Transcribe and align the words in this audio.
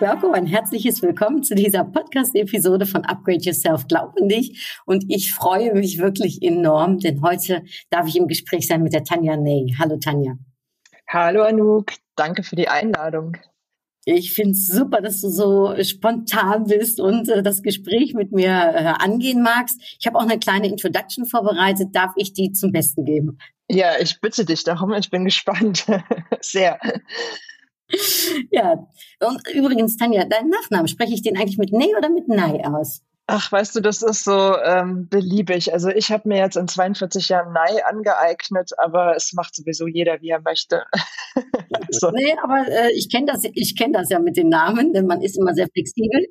Welcome, 0.00 0.32
ein 0.32 0.46
herzliches 0.46 1.02
Willkommen 1.02 1.42
zu 1.42 1.54
dieser 1.54 1.84
Podcast-Episode 1.84 2.86
von 2.86 3.04
Upgrade 3.04 3.42
Yourself. 3.42 3.86
Glaub 3.86 4.14
an 4.18 4.30
dich. 4.30 4.80
Und 4.86 5.04
ich 5.08 5.34
freue 5.34 5.74
mich 5.74 5.98
wirklich 5.98 6.40
enorm, 6.40 7.00
denn 7.00 7.20
heute 7.20 7.62
darf 7.90 8.08
ich 8.08 8.16
im 8.16 8.26
Gespräch 8.26 8.66
sein 8.66 8.82
mit 8.82 8.94
der 8.94 9.04
Tanja 9.04 9.36
Ney. 9.36 9.74
Hallo 9.78 9.98
Tanja. 9.98 10.38
Hallo 11.06 11.42
Anouk, 11.42 11.92
danke 12.16 12.42
für 12.42 12.56
die 12.56 12.68
Einladung. 12.68 13.36
Ich 14.06 14.32
finde 14.32 14.52
es 14.52 14.68
super, 14.68 15.02
dass 15.02 15.20
du 15.20 15.28
so 15.28 15.74
spontan 15.82 16.64
bist 16.64 16.98
und 16.98 17.28
äh, 17.28 17.42
das 17.42 17.62
Gespräch 17.62 18.14
mit 18.14 18.32
mir 18.32 18.48
äh, 18.48 18.94
angehen 19.04 19.42
magst. 19.42 19.78
Ich 20.00 20.06
habe 20.06 20.16
auch 20.16 20.22
eine 20.22 20.38
kleine 20.38 20.68
Introduction 20.68 21.26
vorbereitet. 21.26 21.88
Darf 21.92 22.12
ich 22.16 22.32
die 22.32 22.52
zum 22.52 22.72
Besten 22.72 23.04
geben? 23.04 23.36
Ja, 23.68 23.98
ich 24.00 24.18
bitte 24.22 24.46
dich 24.46 24.64
darum. 24.64 24.94
Ich 24.94 25.10
bin 25.10 25.26
gespannt. 25.26 25.84
Sehr. 26.40 26.80
ja, 28.50 28.86
und 29.20 29.48
übrigens, 29.54 29.96
Tanja, 29.96 30.24
deinen 30.24 30.50
Nachnamen, 30.50 30.88
spreche 30.88 31.14
ich 31.14 31.22
den 31.22 31.36
eigentlich 31.36 31.58
mit 31.58 31.72
Ney 31.72 31.94
oder 31.96 32.08
mit 32.08 32.28
Nei 32.28 32.64
aus? 32.64 33.02
Ach, 33.32 33.52
weißt 33.52 33.76
du, 33.76 33.80
das 33.80 34.02
ist 34.02 34.24
so 34.24 34.56
ähm, 34.56 35.08
beliebig. 35.08 35.72
Also 35.72 35.88
ich 35.88 36.10
habe 36.10 36.28
mir 36.28 36.38
jetzt 36.38 36.56
in 36.56 36.66
42 36.66 37.28
Jahren 37.28 37.52
Nei 37.52 37.84
angeeignet, 37.84 38.72
aber 38.76 39.14
es 39.14 39.32
macht 39.34 39.54
sowieso 39.54 39.86
jeder, 39.86 40.20
wie 40.20 40.30
er 40.30 40.40
möchte. 40.40 40.82
also. 41.86 42.10
Nee, 42.10 42.34
aber 42.42 42.66
äh, 42.66 42.92
ich 42.92 43.08
kenne 43.08 43.26
das, 43.26 43.44
ich 43.54 43.76
kenne 43.78 43.92
das 43.92 44.10
ja 44.10 44.18
mit 44.18 44.36
den 44.36 44.48
Namen, 44.48 44.92
denn 44.92 45.06
man 45.06 45.22
ist 45.22 45.38
immer 45.38 45.54
sehr 45.54 45.68
flexibel. 45.72 46.26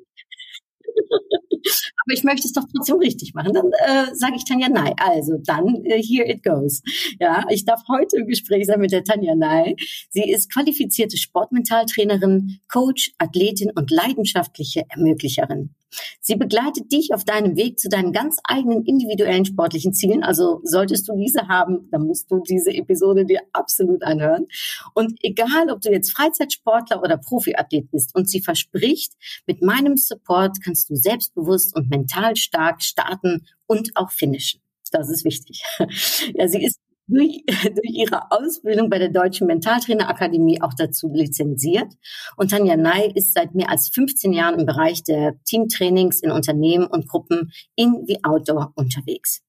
Aber 2.04 2.14
ich 2.14 2.24
möchte 2.24 2.46
es 2.46 2.52
doch 2.52 2.64
trotzdem 2.74 2.96
richtig 2.96 3.34
machen. 3.34 3.52
Dann 3.52 3.70
äh, 3.72 4.14
sage 4.14 4.34
ich 4.36 4.44
Tanja 4.44 4.68
Ney. 4.68 4.92
Also 4.96 5.34
dann, 5.44 5.84
äh, 5.84 6.02
here 6.02 6.28
it 6.28 6.42
goes. 6.42 6.82
Ja, 7.18 7.44
ich 7.50 7.64
darf 7.64 7.82
heute 7.88 8.16
im 8.16 8.26
Gespräch 8.26 8.66
sein 8.66 8.80
mit 8.80 8.92
der 8.92 9.04
Tanja 9.04 9.34
Ney. 9.34 9.76
Sie 10.10 10.30
ist 10.30 10.52
qualifizierte 10.52 11.16
Sportmentaltrainerin, 11.16 12.60
Coach, 12.72 13.12
Athletin 13.18 13.70
und 13.74 13.90
leidenschaftliche 13.90 14.84
Ermöglicherin. 14.88 15.74
Sie 16.20 16.36
begleitet 16.36 16.92
dich 16.92 17.12
auf 17.12 17.24
deinem 17.24 17.56
Weg 17.56 17.78
zu 17.78 17.88
deinen 17.88 18.12
ganz 18.12 18.38
eigenen 18.44 18.84
individuellen 18.84 19.44
sportlichen 19.44 19.92
Zielen. 19.92 20.22
Also 20.22 20.60
solltest 20.64 21.08
du 21.08 21.16
diese 21.16 21.48
haben, 21.48 21.88
dann 21.90 22.06
musst 22.06 22.30
du 22.30 22.40
diese 22.40 22.72
Episode 22.72 23.24
dir 23.24 23.40
absolut 23.52 24.02
anhören. 24.02 24.46
Und 24.94 25.18
egal, 25.22 25.70
ob 25.70 25.80
du 25.80 25.90
jetzt 25.90 26.10
Freizeitsportler 26.10 27.02
oder 27.02 27.16
Profiathlet 27.16 27.90
bist 27.90 28.14
und 28.14 28.28
sie 28.28 28.40
verspricht, 28.40 29.14
mit 29.46 29.62
meinem 29.62 29.96
Support 29.96 30.58
kannst 30.64 30.90
du 30.90 30.96
selbstbewusst 30.96 31.74
und 31.74 31.90
mental 31.90 32.36
stark 32.36 32.82
starten 32.82 33.46
und 33.66 33.90
auch 33.96 34.10
finishen. 34.10 34.60
Das 34.92 35.08
ist 35.08 35.24
wichtig. 35.24 35.62
Ja, 36.34 36.48
sie 36.48 36.64
ist 36.64 36.78
durch, 37.10 37.44
durch 37.46 37.92
ihre 37.92 38.30
Ausbildung 38.30 38.90
bei 38.90 38.98
der 38.98 39.10
Deutschen 39.10 39.46
Mentaltrainerakademie 39.46 40.62
auch 40.62 40.74
dazu 40.74 41.10
lizenziert. 41.12 41.92
Und 42.36 42.50
Tanja 42.50 42.76
Ney 42.76 43.12
ist 43.14 43.34
seit 43.34 43.54
mehr 43.54 43.70
als 43.70 43.88
15 43.88 44.32
Jahren 44.32 44.58
im 44.58 44.66
Bereich 44.66 45.02
der 45.02 45.34
Teamtrainings 45.44 46.22
in 46.22 46.30
Unternehmen 46.30 46.86
und 46.86 47.08
Gruppen 47.08 47.52
in 47.76 48.04
wie 48.06 48.24
Outdoor 48.24 48.72
unterwegs. 48.74 49.42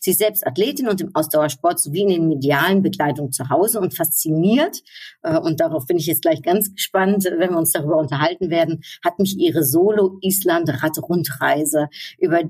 Sie 0.00 0.10
ist 0.10 0.18
selbst 0.18 0.44
Athletin 0.46 0.88
und 0.88 1.00
im 1.00 1.14
Ausdauersport 1.14 1.80
sowie 1.80 2.02
in 2.02 2.08
den 2.08 2.28
medialen 2.28 2.82
Begleitungen 2.82 3.32
zu 3.32 3.48
Hause 3.48 3.80
und 3.80 3.96
fasziniert, 3.96 4.82
äh, 5.22 5.38
und 5.38 5.60
darauf 5.60 5.86
bin 5.86 5.96
ich 5.96 6.06
jetzt 6.06 6.22
gleich 6.22 6.42
ganz 6.42 6.74
gespannt, 6.74 7.24
wenn 7.24 7.50
wir 7.50 7.58
uns 7.58 7.72
darüber 7.72 7.96
unterhalten 7.98 8.50
werden, 8.50 8.82
hat 9.04 9.18
mich 9.18 9.36
ihre 9.38 9.64
Solo-Island-Rad-Rundreise 9.64 11.88
über 12.18 12.42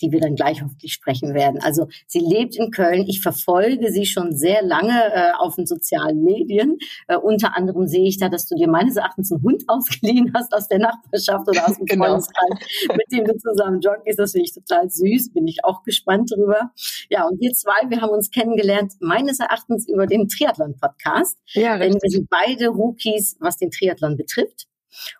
die 0.00 0.12
wir 0.12 0.20
dann 0.20 0.34
gleich 0.34 0.62
hoffentlich 0.62 0.92
sprechen 0.92 1.34
werden. 1.34 1.60
Also 1.62 1.88
sie 2.06 2.20
lebt 2.20 2.56
in 2.56 2.70
Köln. 2.70 3.04
Ich 3.06 3.20
verfolge 3.20 3.90
sie 3.90 4.06
schon 4.06 4.34
sehr 4.36 4.62
lange 4.62 4.92
äh, 4.92 5.32
auf 5.38 5.56
den 5.56 5.66
sozialen 5.66 6.22
Medien. 6.22 6.78
Äh, 7.08 7.16
unter 7.16 7.56
anderem 7.56 7.86
sehe 7.86 8.06
ich 8.06 8.18
da, 8.18 8.28
dass 8.28 8.46
du 8.46 8.56
dir 8.56 8.68
meines 8.68 8.96
Erachtens 8.96 9.32
einen 9.32 9.42
Hund 9.42 9.64
ausgeliehen 9.68 10.32
hast 10.34 10.52
aus 10.52 10.68
der 10.68 10.78
Nachbarschaft 10.78 11.48
oder 11.48 11.68
aus 11.68 11.76
dem 11.76 11.86
genau. 11.86 12.06
Freundeskreis, 12.06 12.88
mit 12.88 13.12
dem 13.12 13.24
du 13.24 13.36
zusammen 13.36 13.80
joggst. 13.80 14.18
Das 14.18 14.32
finde 14.32 14.44
ich 14.46 14.54
total 14.54 14.90
süß. 14.90 15.32
Bin 15.32 15.46
ich 15.46 15.64
auch 15.64 15.82
gespannt 15.82 16.32
drüber. 16.34 16.70
Ja, 17.10 17.26
und 17.26 17.40
wir 17.40 17.52
zwei, 17.52 17.88
wir 17.88 18.00
haben 18.00 18.10
uns 18.10 18.30
kennengelernt, 18.30 18.94
meines 19.00 19.40
Erachtens 19.40 19.88
über 19.88 20.06
den 20.06 20.28
Triathlon-Podcast. 20.28 21.38
Ja, 21.52 21.74
richtig. 21.74 21.92
Denn 21.92 22.02
wir 22.02 22.10
sind 22.10 22.30
beide 22.30 22.68
Rookies, 22.68 23.36
was 23.40 23.56
den 23.56 23.70
Triathlon 23.70 24.16
betrifft. 24.16 24.66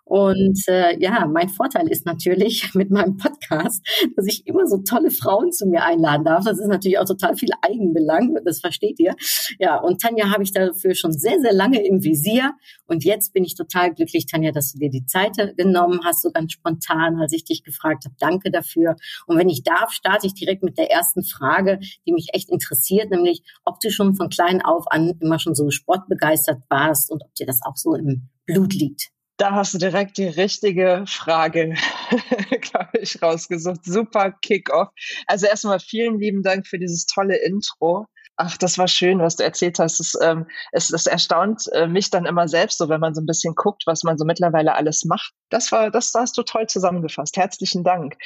Und 0.04 0.62
äh, 0.69 0.97
ja, 1.00 1.26
mein 1.26 1.48
Vorteil 1.48 1.88
ist 1.88 2.06
natürlich 2.06 2.70
mit 2.75 2.91
meinem 2.91 3.16
Podcast, 3.16 3.84
dass 4.16 4.26
ich 4.26 4.47
immer 4.47 4.66
so 4.66 4.78
tolle 4.78 5.10
Frauen 5.10 5.53
zu 5.53 5.66
mir 5.66 5.84
einladen 5.84 6.25
darf. 6.25 6.44
Das 6.44 6.59
ist 6.59 6.69
natürlich 6.69 6.98
auch 6.98 7.04
total 7.04 7.37
viel 7.37 7.50
Eigenbelang, 7.62 8.38
das 8.44 8.60
versteht 8.60 9.00
ihr. 9.00 9.14
Ja, 9.59 9.81
und 9.81 10.00
Tanja 10.00 10.31
habe 10.31 10.44
ich 10.44 10.53
dafür 10.53 10.94
schon 10.94 11.12
sehr, 11.12 11.41
sehr 11.41 11.53
lange 11.53 11.84
im 11.84 12.04
Visier. 12.04 12.53
Und 12.87 13.04
jetzt 13.04 13.32
bin 13.32 13.44
ich 13.44 13.56
total 13.56 13.94
glücklich, 13.94 14.26
Tanja, 14.26 14.53
dass 14.53 14.72
du 14.72 14.78
dir 14.78 14.91
die 14.91 15.06
Zeit 15.06 15.37
genommen 15.56 16.00
hast, 16.04 16.22
so 16.22 16.31
ganz 16.31 16.53
spontan, 16.53 17.20
als 17.20 17.32
ich 17.32 17.44
dich 17.44 17.64
gefragt 17.64 18.04
habe. 18.04 18.14
Danke 18.20 18.50
dafür. 18.53 18.97
Und 19.26 19.38
wenn 19.38 19.48
ich 19.48 19.64
darf, 19.64 19.91
starte 19.91 20.28
ich 20.28 20.34
direkt 20.34 20.62
mit 20.62 20.78
der 20.78 20.91
ersten 20.91 21.25
Frage, 21.25 21.81
die 22.06 22.12
mich 22.12 22.28
echt 22.32 22.48
interessiert, 22.48 23.10
nämlich 23.10 23.43
ob 23.64 23.81
du 23.81 23.91
schon 23.91 24.14
von 24.14 24.28
klein 24.28 24.62
auf 24.62 24.84
an 24.91 25.14
immer 25.20 25.38
schon 25.38 25.54
so 25.54 25.70
sportbegeistert 25.70 26.62
warst 26.69 27.10
und 27.10 27.25
ob 27.25 27.34
dir 27.34 27.47
das 27.47 27.60
auch 27.64 27.76
so 27.76 27.94
im 27.94 28.28
Blut 28.47 28.72
liegt. 28.75 29.16
Da 29.39 29.53
hast 29.53 29.75
du 29.75 29.79
direkt 29.79 30.17
die 30.17 30.29
richtige 30.29 31.05
Frage, 31.07 31.75
glaube 32.63 32.99
ich, 33.01 33.21
rausgesucht. 33.21 33.85
Super 33.85 34.33
Kickoff. 34.33 34.89
Also 35.27 35.47
erstmal 35.47 35.79
vielen 35.79 36.19
lieben 36.19 36.43
Dank 36.43 36.67
für 36.67 36.79
dieses 36.79 37.05
tolle 37.05 37.37
Intro. 37.37 38.07
Ach, 38.39 38.59
das 38.59 38.77
war 38.77 38.87
schön, 38.87 39.21
was 39.21 39.37
du 39.37 39.45
erzählt 39.45 39.79
hast. 39.79 39.99
Es, 39.99 40.15
ähm, 40.21 40.47
es, 40.73 40.93
es 40.93 41.07
erstaunt 41.07 41.65
äh, 41.73 41.87
mich 41.87 42.11
dann 42.11 42.27
immer 42.27 42.49
selbst 42.49 42.77
so, 42.77 42.91
wenn 42.91 43.01
man 43.01 43.15
so 43.15 43.23
ein 43.23 43.27
bisschen 43.27 43.55
guckt, 43.55 43.85
was 43.87 44.03
man 44.03 44.19
so 44.19 44.27
mittlerweile 44.27 44.75
alles 44.75 45.07
macht. 45.07 45.33
Das 45.49 45.73
war, 45.73 45.91
das 45.91 46.13
hast 46.15 46.37
du 46.37 46.43
toll 46.43 46.67
zusammengefasst. 46.67 47.37
Herzlichen 47.39 47.83
Dank. 47.83 48.17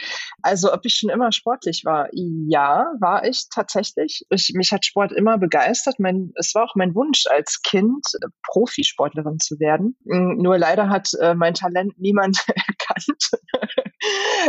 Also, 0.43 0.73
ob 0.73 0.81
ich 0.85 0.97
schon 0.97 1.11
immer 1.11 1.31
sportlich 1.31 1.85
war? 1.85 2.09
Ja, 2.13 2.93
war 2.99 3.25
ich 3.25 3.47
tatsächlich. 3.55 4.27
Ich, 4.31 4.51
mich 4.55 4.73
hat 4.73 4.85
Sport 4.85 5.13
immer 5.13 5.39
begeistert. 5.39 6.01
Mein, 6.01 6.33
es 6.35 6.57
war 6.57 6.65
auch 6.65 6.75
mein 6.75 6.95
Wunsch 6.97 7.27
als 7.31 7.63
Kind, 7.63 8.05
äh, 8.21 8.27
Profisportlerin 8.51 9.39
zu 9.39 9.61
werden. 9.61 9.97
Nur 10.05 10.59
leider 10.59 10.89
hat 10.89 11.11
äh, 11.21 11.35
mein 11.35 11.55
Talent 11.55 11.95
niemand 11.99 12.39
erkannt. 12.49 13.31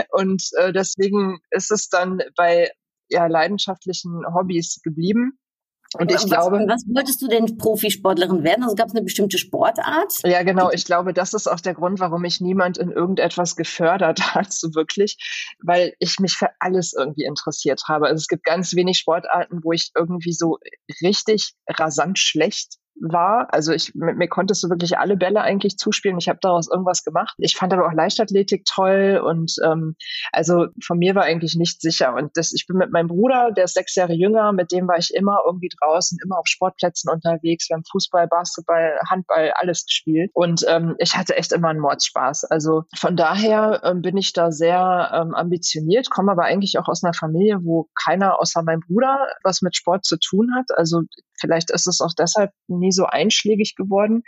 Und 0.10 0.44
äh, 0.58 0.74
deswegen 0.74 1.40
ist 1.52 1.70
es 1.70 1.90
dann 1.90 2.22
bei 2.36 2.72
ja, 3.10 3.28
leidenschaftlichen 3.28 4.24
Hobbys 4.34 4.80
geblieben. 4.84 5.38
Und 5.98 6.10
ich 6.10 6.18
was, 6.18 6.26
glaube. 6.26 6.64
Was 6.68 6.84
wolltest 6.88 7.22
du 7.22 7.28
denn 7.28 7.58
Profisportlerin 7.58 8.44
werden? 8.44 8.64
Also 8.64 8.76
gab 8.76 8.88
es 8.88 8.96
eine 8.96 9.04
bestimmte 9.04 9.38
Sportart? 9.38 10.14
Ja, 10.24 10.44
genau. 10.44 10.72
Ich 10.72 10.86
glaube, 10.86 11.14
das 11.14 11.34
ist 11.34 11.48
auch 11.48 11.60
der 11.60 11.74
Grund, 11.74 12.00
warum 12.00 12.22
mich 12.22 12.40
niemand 12.40 12.78
in 12.78 12.92
irgendetwas 12.92 13.56
gefördert 13.56 14.20
hat, 14.36 14.54
so 14.54 14.74
wirklich, 14.74 15.18
weil 15.62 15.94
ich 16.00 16.20
mich 16.20 16.34
für 16.34 16.50
alles 16.60 16.94
irgendwie 16.94 17.26
interessiert 17.26 17.84
habe. 17.88 18.06
Also 18.06 18.22
es 18.22 18.28
gibt 18.28 18.46
ganz 18.46 18.74
wenig 18.74 18.98
Sportarten, 18.98 19.60
wo 19.64 19.74
ich 19.74 19.92
irgendwie 19.96 20.34
so 20.34 20.60
richtig 21.02 21.54
rasant 21.68 22.20
schlecht 22.20 22.81
war. 23.02 23.48
Also 23.54 23.74
ich 23.74 23.94
mir, 23.96 24.14
mir 24.14 24.28
konntest 24.28 24.64
du 24.64 24.70
wirklich 24.70 24.98
alle 24.98 25.18
Bälle 25.18 25.42
eigentlich 25.42 25.78
zuspielen. 25.78 26.18
Ich 26.18 26.30
habe 26.30 26.40
daraus 26.42 26.70
irgendwas 26.70 27.04
gemacht. 27.04 27.36
Ich 27.38 27.56
fand 27.56 27.74
aber 27.74 27.88
auch 27.88 27.94
Leichtathletik 27.94 28.66
toll 28.66 29.22
und 29.24 29.56
ähm, 29.64 29.96
also 30.32 30.68
von 30.84 30.98
mir 30.98 31.16
war 31.16 31.24
eigentlich 31.24 31.56
nicht 31.56 31.82
sicher. 31.82 32.14
Und 32.14 32.32
das, 32.36 32.54
ich 32.54 32.68
bin 32.68 32.78
mit 32.78 32.92
meinem 32.92 33.08
Bruder, 33.08 33.52
der 33.52 33.66
ist 33.66 33.74
sechs 33.74 33.96
Jahre 33.96 34.14
jünger, 34.14 34.54
mit 34.54 34.72
dem 34.72 34.88
war 34.88 34.98
ich 34.98 35.14
immer 35.14 35.40
irgendwie 35.46 35.70
draußen, 35.80 36.18
immer 36.24 36.38
auf 36.38 36.48
Sportplätzen 36.48 37.12
unterwegs. 37.12 37.70
Wir 37.70 37.76
haben 37.76 37.84
Fußball, 37.90 38.28
Basketball, 38.28 39.00
Handball, 39.10 39.52
alles 39.56 39.86
gespielt. 39.86 40.32
Und 40.34 40.66
ähm, 40.68 40.96
ich 41.00 41.18
hatte 41.18 41.36
echt 41.36 41.52
immer 41.52 41.70
einen 41.70 41.80
Mordspaß. 41.80 42.46
Also 42.46 42.84
von 42.96 43.16
daher 43.16 43.82
ähm, 43.84 44.02
bin 44.02 44.18
ich 44.18 44.34
da 44.34 44.52
sehr 44.52 45.12
ähm, 45.14 45.34
ambitioniert, 45.34 46.10
komme 46.10 46.32
aber 46.32 46.44
eigentlich 46.44 46.78
auch 46.78 46.88
aus 46.88 47.04
einer 47.04 47.14
Familie, 47.14 47.60
wo 47.64 47.90
keiner 48.04 48.40
außer 48.40 48.64
meinem 48.64 48.82
Bruder 48.82 49.18
was 49.44 49.62
mit 49.62 49.76
Sport 49.76 50.06
zu 50.06 50.18
tun 50.18 50.54
hat. 50.56 50.78
Also 50.78 51.02
vielleicht 51.42 51.72
ist 51.72 51.88
es 51.88 52.00
auch 52.00 52.14
deshalb 52.18 52.52
nie 52.68 52.92
so 52.92 53.06
einschlägig 53.06 53.76
geworden. 53.76 54.24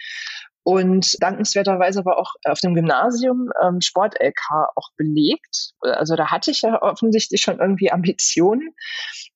Und 0.63 1.21
dankenswerterweise 1.21 2.05
war 2.05 2.17
auch 2.17 2.33
auf 2.45 2.59
dem 2.59 2.73
Gymnasium 2.73 3.49
ähm, 3.61 3.81
Sport-LK 3.81 4.69
auch 4.75 4.89
belegt. 4.95 5.73
Also 5.81 6.15
da 6.15 6.31
hatte 6.31 6.51
ich 6.51 6.61
ja 6.61 6.81
offensichtlich 6.81 7.41
schon 7.41 7.59
irgendwie 7.59 7.91
Ambitionen 7.91 8.73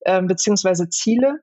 ähm, 0.06 0.28
beziehungsweise 0.28 0.90
Ziele. 0.90 1.40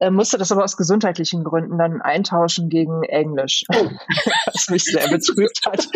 Äh, 0.00 0.10
musste 0.10 0.38
das 0.38 0.52
aber 0.52 0.64
aus 0.64 0.76
gesundheitlichen 0.76 1.44
Gründen 1.44 1.78
dann 1.78 2.02
eintauschen 2.02 2.68
gegen 2.68 3.02
Englisch, 3.04 3.64
oh. 3.74 3.74
was 4.52 4.68
mich 4.68 4.84
sehr 4.84 5.08
betrübt 5.08 5.60
hat. 5.66 5.86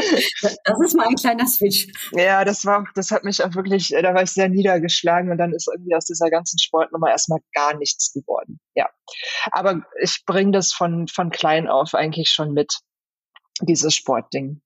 Das 0.65 0.81
ist 0.85 0.97
mal 0.97 1.07
ein 1.07 1.17
kleiner 1.17 1.47
Switch. 1.47 1.89
Ja, 2.13 2.45
das 2.45 2.65
war, 2.65 2.85
das 2.95 3.11
hat 3.11 3.25
mich 3.25 3.43
auch 3.43 3.55
wirklich, 3.55 3.95
äh, 3.95 4.03
da 4.03 4.15
war 4.15 4.23
ich 4.23 4.33
sehr 4.33 4.49
niedergeschlagen 4.49 5.31
und 5.31 5.39
dann 5.39 5.53
ist 5.53 5.69
irgendwie 5.73 5.95
aus 5.95 6.07
dieser 6.07 6.31
ganzen 6.31 6.59
Sportnummer 6.59 7.11
erstmal 7.11 7.41
gar 7.53 7.77
nichts 7.77 8.13
geworden. 8.13 8.61
Ja, 8.75 8.89
aber 9.53 9.83
ich 10.03 10.25
bringe 10.25 10.53
das 10.53 10.73
von 10.73 11.09
von 11.09 11.31
klein 11.31 11.69
auf 11.69 11.95
eigentlich 11.95 12.31
schon 12.31 12.53
mit 12.53 12.81
dieses 13.67 13.95
Sportding. 13.95 14.61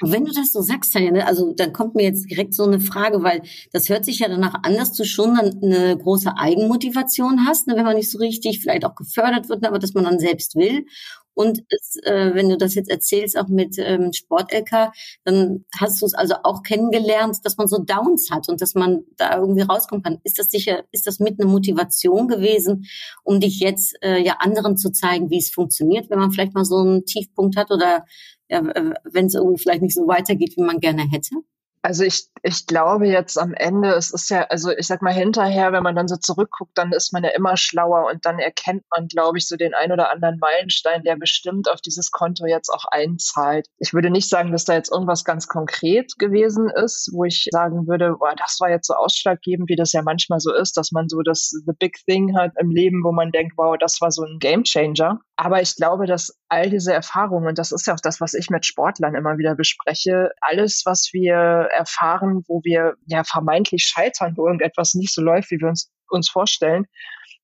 Wenn 0.00 0.24
du 0.24 0.32
das 0.32 0.52
so 0.52 0.60
sagst, 0.62 0.92
Tanja, 0.92 1.10
ne, 1.10 1.26
also 1.26 1.52
dann 1.52 1.72
kommt 1.72 1.94
mir 1.94 2.04
jetzt 2.04 2.30
direkt 2.30 2.54
so 2.54 2.64
eine 2.64 2.80
Frage, 2.80 3.22
weil 3.22 3.42
das 3.72 3.88
hört 3.88 4.04
sich 4.04 4.20
ja 4.20 4.28
danach 4.28 4.54
an, 4.62 4.74
dass 4.74 4.92
du 4.92 5.04
schon 5.04 5.34
dann 5.34 5.62
eine 5.62 5.96
große 5.96 6.36
Eigenmotivation 6.36 7.46
hast, 7.46 7.66
ne, 7.66 7.76
wenn 7.76 7.84
man 7.84 7.96
nicht 7.96 8.10
so 8.10 8.18
richtig 8.18 8.60
vielleicht 8.60 8.84
auch 8.84 8.94
gefördert 8.94 9.48
wird, 9.48 9.64
aber 9.64 9.78
dass 9.78 9.94
man 9.94 10.04
dann 10.04 10.18
selbst 10.18 10.56
will. 10.56 10.86
Und 11.34 11.62
es, 11.68 11.96
äh, 12.02 12.34
wenn 12.34 12.48
du 12.48 12.56
das 12.56 12.74
jetzt 12.74 12.90
erzählst, 12.90 13.38
auch 13.38 13.48
mit 13.48 13.76
ähm, 13.78 14.12
Sport-LK, 14.12 14.92
dann 15.24 15.64
hast 15.78 16.00
du 16.02 16.06
es 16.06 16.14
also 16.14 16.34
auch 16.42 16.62
kennengelernt, 16.62 17.38
dass 17.44 17.56
man 17.56 17.68
so 17.68 17.78
Downs 17.78 18.30
hat 18.30 18.48
und 18.48 18.60
dass 18.60 18.74
man 18.74 19.04
da 19.16 19.36
irgendwie 19.38 19.62
rauskommen 19.62 20.02
kann. 20.02 20.18
Ist 20.24 20.38
das 20.38 20.48
sicher, 20.50 20.84
ist 20.92 21.06
das 21.06 21.18
mit 21.20 21.40
einer 21.40 21.50
Motivation 21.50 22.28
gewesen, 22.28 22.86
um 23.24 23.40
dich 23.40 23.60
jetzt 23.60 23.96
äh, 24.02 24.18
ja 24.22 24.36
anderen 24.40 24.76
zu 24.76 24.90
zeigen, 24.92 25.30
wie 25.30 25.38
es 25.38 25.50
funktioniert, 25.50 26.10
wenn 26.10 26.18
man 26.18 26.30
vielleicht 26.32 26.54
mal 26.54 26.64
so 26.64 26.76
einen 26.78 27.04
Tiefpunkt 27.06 27.56
hat 27.56 27.70
oder 27.70 28.04
ja, 28.48 28.62
wenn 29.04 29.26
es 29.26 29.34
irgendwie 29.34 29.62
vielleicht 29.62 29.82
nicht 29.82 29.94
so 29.94 30.08
weitergeht, 30.08 30.56
wie 30.56 30.62
man 30.62 30.80
gerne 30.80 31.08
hätte? 31.08 31.36
Also 31.82 32.04
ich, 32.04 32.26
ich 32.42 32.66
glaube 32.66 33.06
jetzt 33.06 33.38
am 33.38 33.54
Ende, 33.54 33.90
es 33.94 34.10
ist 34.10 34.28
ja, 34.28 34.42
also 34.44 34.70
ich 34.70 34.86
sag 34.86 35.00
mal 35.00 35.14
hinterher, 35.14 35.72
wenn 35.72 35.82
man 35.82 35.96
dann 35.96 36.08
so 36.08 36.16
zurückguckt, 36.16 36.76
dann 36.76 36.92
ist 36.92 37.12
man 37.12 37.24
ja 37.24 37.30
immer 37.30 37.56
schlauer 37.56 38.06
und 38.10 38.26
dann 38.26 38.38
erkennt 38.38 38.84
man, 38.94 39.08
glaube 39.08 39.38
ich, 39.38 39.48
so 39.48 39.56
den 39.56 39.72
ein 39.72 39.90
oder 39.90 40.10
anderen 40.10 40.38
Meilenstein, 40.38 41.02
der 41.04 41.16
bestimmt 41.16 41.70
auf 41.70 41.80
dieses 41.80 42.10
Konto 42.10 42.44
jetzt 42.44 42.68
auch 42.68 42.84
einzahlt. 42.90 43.66
Ich 43.78 43.94
würde 43.94 44.10
nicht 44.10 44.28
sagen, 44.28 44.52
dass 44.52 44.66
da 44.66 44.74
jetzt 44.74 44.92
irgendwas 44.92 45.24
ganz 45.24 45.48
konkret 45.48 46.18
gewesen 46.18 46.68
ist, 46.68 47.10
wo 47.14 47.24
ich 47.24 47.48
sagen 47.50 47.86
würde, 47.86 48.16
boah, 48.18 48.34
das 48.36 48.58
war 48.60 48.68
jetzt 48.68 48.88
so 48.88 48.94
ausschlaggebend, 48.94 49.70
wie 49.70 49.76
das 49.76 49.92
ja 49.92 50.02
manchmal 50.02 50.40
so 50.40 50.52
ist, 50.52 50.76
dass 50.76 50.92
man 50.92 51.08
so 51.08 51.22
das 51.22 51.48
The 51.48 51.72
Big 51.78 51.96
Thing 52.06 52.36
hat 52.36 52.52
im 52.58 52.70
Leben, 52.70 53.02
wo 53.04 53.12
man 53.12 53.32
denkt, 53.32 53.54
wow, 53.56 53.76
das 53.78 54.02
war 54.02 54.10
so 54.10 54.22
ein 54.22 54.38
Game 54.38 54.64
Changer. 54.64 55.20
Aber 55.42 55.62
ich 55.62 55.74
glaube, 55.74 56.04
dass 56.04 56.38
all 56.50 56.68
diese 56.68 56.92
Erfahrungen, 56.92 57.48
und 57.48 57.56
das 57.56 57.72
ist 57.72 57.86
ja 57.86 57.94
auch 57.94 58.00
das, 58.02 58.20
was 58.20 58.34
ich 58.34 58.50
mit 58.50 58.66
Sportlern 58.66 59.14
immer 59.14 59.38
wieder 59.38 59.54
bespreche, 59.54 60.32
alles, 60.42 60.82
was 60.84 61.14
wir 61.14 61.34
erfahren, 61.34 62.44
wo 62.46 62.60
wir 62.62 62.96
ja 63.06 63.24
vermeintlich 63.24 63.84
scheitern, 63.84 64.34
wo 64.36 64.44
irgendetwas 64.46 64.92
nicht 64.92 65.14
so 65.14 65.22
läuft, 65.22 65.50
wie 65.50 65.58
wir 65.58 65.68
uns, 65.68 65.90
uns 66.10 66.28
vorstellen, 66.28 66.84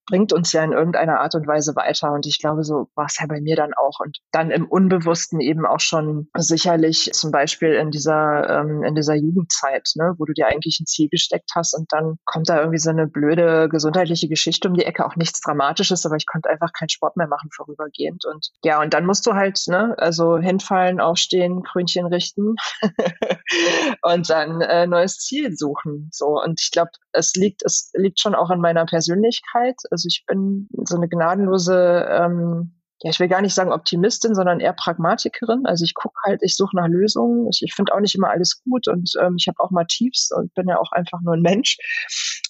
bringt 0.07 0.33
uns 0.33 0.53
ja 0.53 0.63
in 0.65 0.73
irgendeiner 0.73 1.21
Art 1.21 1.35
und 1.35 1.47
Weise 1.47 1.75
weiter. 1.77 2.13
Und 2.13 2.27
ich 2.27 2.39
glaube, 2.39 2.63
so 2.65 2.89
war 2.95 3.07
es 3.07 3.19
ja 3.21 3.27
bei 3.27 3.41
mir 3.41 3.57
dann 3.57 3.73
auch. 3.75 4.01
Und 4.01 4.19
dann 4.33 4.51
im 4.51 4.67
Unbewussten 4.67 5.41
eben 5.41 5.67
auch 5.67 5.81
schon 5.81 6.29
sicherlich 6.37 7.11
zum 7.13 7.31
Beispiel 7.31 7.73
in 7.75 7.91
dieser, 7.91 8.61
ähm, 8.61 8.83
in 8.83 8.95
dieser 8.95 9.15
Jugendzeit, 9.15 9.91
ne, 9.97 10.15
wo 10.19 10.25
du 10.25 10.33
dir 10.33 10.47
eigentlich 10.47 10.79
ein 10.81 10.87
Ziel 10.87 11.09
gesteckt 11.09 11.51
hast 11.55 11.75
und 11.75 11.93
dann 11.93 12.17
kommt 12.25 12.49
da 12.49 12.59
irgendwie 12.59 12.79
so 12.79 12.91
eine 12.91 13.07
blöde 13.07 13.69
gesundheitliche 13.69 14.29
Geschichte 14.29 14.69
um 14.69 14.75
die 14.75 14.85
Ecke, 14.85 15.05
auch 15.05 15.17
nichts 15.17 15.41
Dramatisches, 15.41 16.07
aber 16.07 16.17
ich 16.17 16.27
konnte 16.27 16.49
einfach 16.49 16.73
keinen 16.73 16.89
Sport 16.89 17.17
mehr 17.17 17.29
machen 17.29 17.51
vorübergehend. 17.55 18.25
Und 18.25 18.49
ja, 18.65 18.81
und 18.81 18.95
dann 18.95 19.07
musst 19.07 19.27
du 19.27 19.35
halt, 19.35 19.61
ne, 19.67 19.95
also 19.99 20.39
hinfallen, 20.39 21.01
aufstehen, 21.01 21.63
Krönchen 21.63 22.07
richten 22.07 22.55
und 24.03 24.31
dann 24.31 24.61
äh, 24.61 24.87
neues 24.87 25.19
Ziel 25.19 25.57
suchen. 25.57 26.09
So. 26.13 26.41
Und 26.43 26.61
ich 26.61 26.71
glaube, 26.71 26.91
es 27.13 27.35
liegt, 27.35 27.63
es 27.65 27.91
liegt 27.95 28.21
schon 28.21 28.35
auch 28.35 28.51
in 28.51 28.61
meiner 28.61 28.87
Persönlichkeit 28.87 29.77
also 29.97 30.09
ich 30.09 30.25
bin 30.27 30.69
so 30.85 30.97
eine 30.97 31.09
gnadenlose, 31.09 32.07
ähm, 32.11 32.75
ja, 33.03 33.11
ich 33.11 33.19
will 33.19 33.29
gar 33.29 33.41
nicht 33.41 33.55
sagen 33.55 33.73
Optimistin, 33.73 34.35
sondern 34.35 34.61
eher 34.61 34.75
Pragmatikerin. 34.75 35.65
Also 35.65 35.85
ich 35.85 35.95
gucke 35.95 36.15
halt, 36.25 36.41
ich 36.43 36.55
suche 36.55 36.77
nach 36.77 36.89
Lösungen. 36.89 37.49
Ich, 37.51 37.63
ich 37.63 37.75
finde 37.75 37.95
auch 37.95 38.01
nicht 38.01 38.15
immer 38.15 38.29
alles 38.29 38.63
gut 38.63 38.89
und 38.89 39.11
ähm, 39.23 39.37
ich 39.39 39.49
habe 39.49 39.59
auch 39.61 39.71
mal 39.71 39.87
Tiefs 39.87 40.31
und 40.37 40.53
bin 40.55 40.69
ja 40.69 40.79
auch 40.79 40.93
einfach 40.93 41.21
nur 41.23 41.35
ein 41.35 41.41
Mensch. 41.41 41.79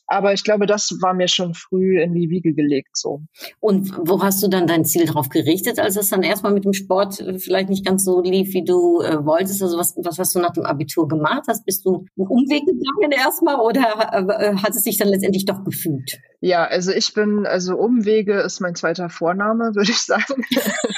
Aber 0.08 0.32
ich 0.32 0.44
glaube, 0.44 0.66
das 0.66 0.90
war 1.00 1.14
mir 1.14 1.26
schon 1.28 1.54
früh 1.54 2.00
in 2.00 2.14
die 2.14 2.30
Wiege 2.30 2.52
gelegt 2.52 2.96
so. 2.96 3.22
Und 3.60 3.92
wo 3.98 4.22
hast 4.22 4.42
du 4.42 4.48
dann 4.48 4.66
dein 4.66 4.84
Ziel 4.84 5.04
drauf 5.04 5.28
gerichtet, 5.28 5.80
als 5.80 5.96
es 5.96 6.10
dann 6.10 6.22
erstmal 6.22 6.52
mit 6.52 6.64
dem 6.64 6.72
Sport 6.72 7.20
äh, 7.20 7.38
vielleicht 7.38 7.68
nicht 7.68 7.84
ganz 7.84 8.04
so 8.04 8.22
lief, 8.22 8.52
wie 8.52 8.64
du 8.64 9.00
äh, 9.02 9.24
wolltest? 9.24 9.62
Also 9.62 9.78
was, 9.78 9.94
was 9.96 10.18
hast 10.18 10.34
du 10.34 10.38
nach 10.38 10.52
dem 10.52 10.64
Abitur 10.64 11.08
gemacht 11.08 11.44
hast? 11.48 11.64
Bist 11.64 11.84
du 11.84 12.06
einen 12.16 12.28
Umweg 12.28 12.64
gegangen 12.66 13.12
erstmal 13.12 13.56
oder 13.56 13.82
äh, 14.12 14.56
hat 14.56 14.70
es 14.70 14.84
sich 14.84 14.96
dann 14.96 15.08
letztendlich 15.08 15.44
doch 15.44 15.64
gefügt? 15.64 16.18
Ja, 16.46 16.64
also 16.64 16.92
ich 16.92 17.12
bin, 17.12 17.44
also 17.44 17.76
Umwege 17.76 18.34
ist 18.34 18.60
mein 18.60 18.76
zweiter 18.76 19.10
Vorname, 19.10 19.64
würde 19.74 19.90
ich 19.90 19.98
sagen. 19.98 20.46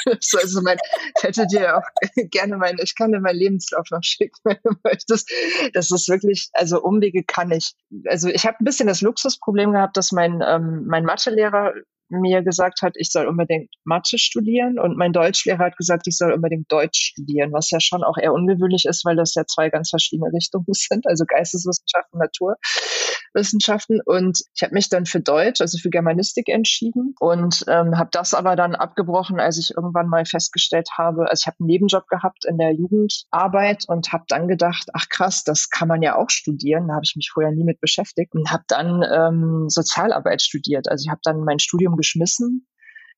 also 0.05 0.61
mein, 0.61 0.77
ich 1.17 1.23
hätte 1.23 1.47
dir 1.47 1.79
auch 1.79 1.85
gerne 2.31 2.59
mein, 2.59 2.77
ich 2.83 2.95
kann 2.95 3.13
dir 3.13 3.21
meinen 3.21 3.39
Lebenslauf 3.39 3.87
noch 3.91 4.03
schicken, 4.03 4.37
wenn 4.45 4.59
du 4.63 4.73
möchtest. 4.85 5.33
Das 5.73 5.91
ist 5.91 6.07
wirklich, 6.07 6.51
also 6.53 6.83
Umwege 6.83 7.25
kann 7.25 7.51
ich. 7.51 7.73
Also 8.09 8.29
ich 8.29 8.45
habe 8.45 8.59
ein 8.61 8.65
bisschen 8.67 8.89
das 8.89 9.01
Luxusproblem 9.01 9.73
gehabt, 9.73 9.97
dass 9.97 10.13
mein, 10.13 10.43
ähm, 10.47 10.85
mein 10.87 11.07
Mathelehrer 11.07 11.73
mir 12.09 12.43
gesagt 12.43 12.83
hat, 12.83 12.95
ich 12.97 13.11
soll 13.11 13.27
unbedingt 13.27 13.71
Mathe 13.85 14.19
studieren 14.19 14.79
und 14.79 14.97
mein 14.97 15.13
Deutschlehrer 15.13 15.67
hat 15.67 15.77
gesagt, 15.77 16.07
ich 16.07 16.17
soll 16.17 16.33
unbedingt 16.33 16.71
Deutsch 16.71 17.13
studieren, 17.13 17.53
was 17.53 17.71
ja 17.71 17.81
schon 17.81 18.03
auch 18.03 18.17
eher 18.17 18.33
ungewöhnlich 18.33 18.85
ist, 18.87 19.05
weil 19.05 19.17
das 19.17 19.35
ja 19.35 19.45
zwei 19.47 19.69
ganz 19.71 19.91
verschiedene 19.91 20.33
Richtungen 20.33 20.67
sind, 20.73 21.07
also 21.07 21.25
Geisteswissenschaften, 21.27 22.19
Naturwissenschaften. 22.19 24.01
Und 24.05 24.41
ich 24.55 24.63
habe 24.63 24.75
mich 24.75 24.89
dann 24.89 25.07
für 25.07 25.21
Deutsch, 25.21 25.61
also 25.61 25.79
für 25.79 25.91
Germanistik 25.91 26.49
entschieden 26.49 27.15
und 27.21 27.65
ähm, 27.69 27.99
habe 27.99 28.11
das 28.13 28.35
aber 28.35 28.57
dann 28.57 28.75
abgebrochen, 28.75 29.41
als 29.41 29.59
ich 29.59 29.75
irgendwann 29.77 30.09
mal 30.09 30.25
festgestellt 30.25 30.89
habe, 30.97 31.29
also 31.29 31.43
ich 31.43 31.47
habe 31.47 31.57
einen 31.61 31.67
Nebenjob 31.69 32.07
gehabt 32.09 32.45
in 32.47 32.59
der 32.59 32.73
Jugendarbeit 32.73 33.85
und 33.89 34.13
habe 34.13 34.25
dann 34.29 34.49
gedacht, 34.49 34.89
ach 34.95 35.09
krass, 35.09 35.45
das 35.45 35.69
kann 35.71 35.89
man 35.89 36.03
ja 36.03 36.17
auch 36.17 36.31
studieren. 36.31 36.89
Da 36.89 36.95
habe 36.95 37.05
ich 37.05 37.15
mich 37.17 37.31
vorher 37.33 37.53
nie 37.53 37.65
mit 37.65 37.81
beschäftigt 37.81 38.35
und 38.35 38.51
habe 38.51 38.65
dann 38.69 39.03
ähm, 39.03 39.69
Sozialarbeit 39.69 40.43
studiert. 40.43 40.89
Also 40.89 41.05
ich 41.07 41.11
habe 41.11 41.21
dann 41.25 41.45
mein 41.45 41.59
Studium 41.59 41.97
geschmissen, 41.99 42.67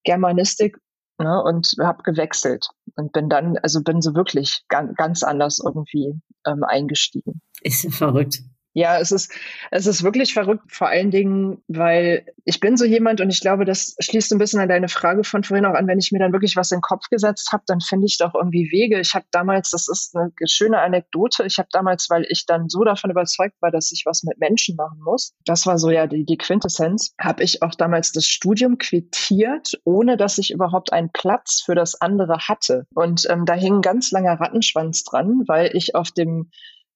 Germanistik, 0.03 0.79
ne, 1.19 1.43
und 1.43 1.77
habe 1.81 2.03
gewechselt 2.03 2.69
und 2.97 3.13
bin 3.13 3.29
dann, 3.29 3.57
also 3.59 3.83
bin 3.83 4.01
so 4.01 4.15
wirklich 4.15 4.65
ganz, 4.69 4.97
ganz 4.97 5.23
anders 5.23 5.61
irgendwie 5.65 6.15
ähm, 6.47 6.65
eingestiegen. 6.65 7.41
Ist 7.63 7.95
verrückt. 7.95 8.41
Ja, 8.73 8.99
es 9.01 9.11
ist, 9.11 9.33
es 9.73 9.87
ist 9.87 10.05
wirklich 10.05 10.33
verrückt, 10.33 10.73
vor 10.73 10.89
allen 10.89 11.11
Dingen, 11.11 11.61
weil 11.67 12.25
ich 12.45 12.61
bin 12.61 12.77
so 12.77 12.85
jemand 12.85 13.21
und 13.21 13.29
ich 13.29 13.41
glaube, 13.41 13.65
das 13.65 13.97
schließt 13.99 14.33
ein 14.33 14.39
bisschen 14.39 14.61
an 14.61 14.69
deine 14.69 14.89
Frage 14.89 15.25
von 15.25 15.43
vorhin 15.43 15.67
auch 15.67 15.75
an, 15.75 15.89
wenn 15.89 15.99
ich 15.99 16.13
mir 16.13 16.21
dann 16.21 16.33
wirklich 16.33 16.55
was 16.55 16.71
in 16.71 16.77
den 16.77 16.83
Kopf 16.83 17.09
gesetzt 17.11 17.51
habe, 17.53 17.65
dann 17.67 17.81
finde 17.81 18.07
ich 18.07 18.19
doch 18.19 18.35
irgendwie 18.35 18.71
Wege. 18.71 19.01
Ich 19.01 19.15
habe 19.15 19.27
damals, 19.33 19.71
das 19.71 19.89
ist 19.89 20.15
eine 20.15 20.31
schöne 20.47 20.81
Anekdote, 20.81 21.45
ich 21.45 21.59
habe 21.59 21.69
damals, 21.73 22.09
weil 22.11 22.25
ich 22.29 22.47
dann 22.47 22.69
so 22.69 22.85
davon 22.85 23.11
überzeugt 23.11 23.61
war, 23.61 23.73
dass 23.73 23.91
ich 23.91 24.05
was 24.07 24.23
mit 24.23 24.39
Menschen 24.39 24.77
machen 24.77 25.01
muss, 25.03 25.35
das 25.45 25.67
war 25.67 25.77
so 25.77 25.91
ja 25.91 26.07
die, 26.07 26.25
die 26.25 26.39
Quintessenz, 26.39 27.13
habe 27.21 27.43
ich 27.43 27.63
auch 27.63 27.75
damals 27.75 28.13
das 28.13 28.27
Studium 28.27 28.79
quittiert, 28.79 29.81
ohne 29.85 30.17
dass 30.17 30.39
ich 30.39 30.53
überhaupt 30.53 30.93
einen 30.93 31.11
Platz 31.13 31.61
für 31.65 31.75
das 31.75 32.01
andere 32.01 32.39
hatte. 32.47 32.87
Und 32.95 33.27
ähm, 33.29 33.47
da 33.47 33.55
hing 33.55 33.79
ein 33.79 33.83
ganz 33.83 34.13
langer 34.13 34.41
Rattenschwanz 34.41 35.03
dran, 35.03 35.43
weil 35.49 35.75
ich 35.75 35.97
auf 35.97 36.13
dem 36.13 36.51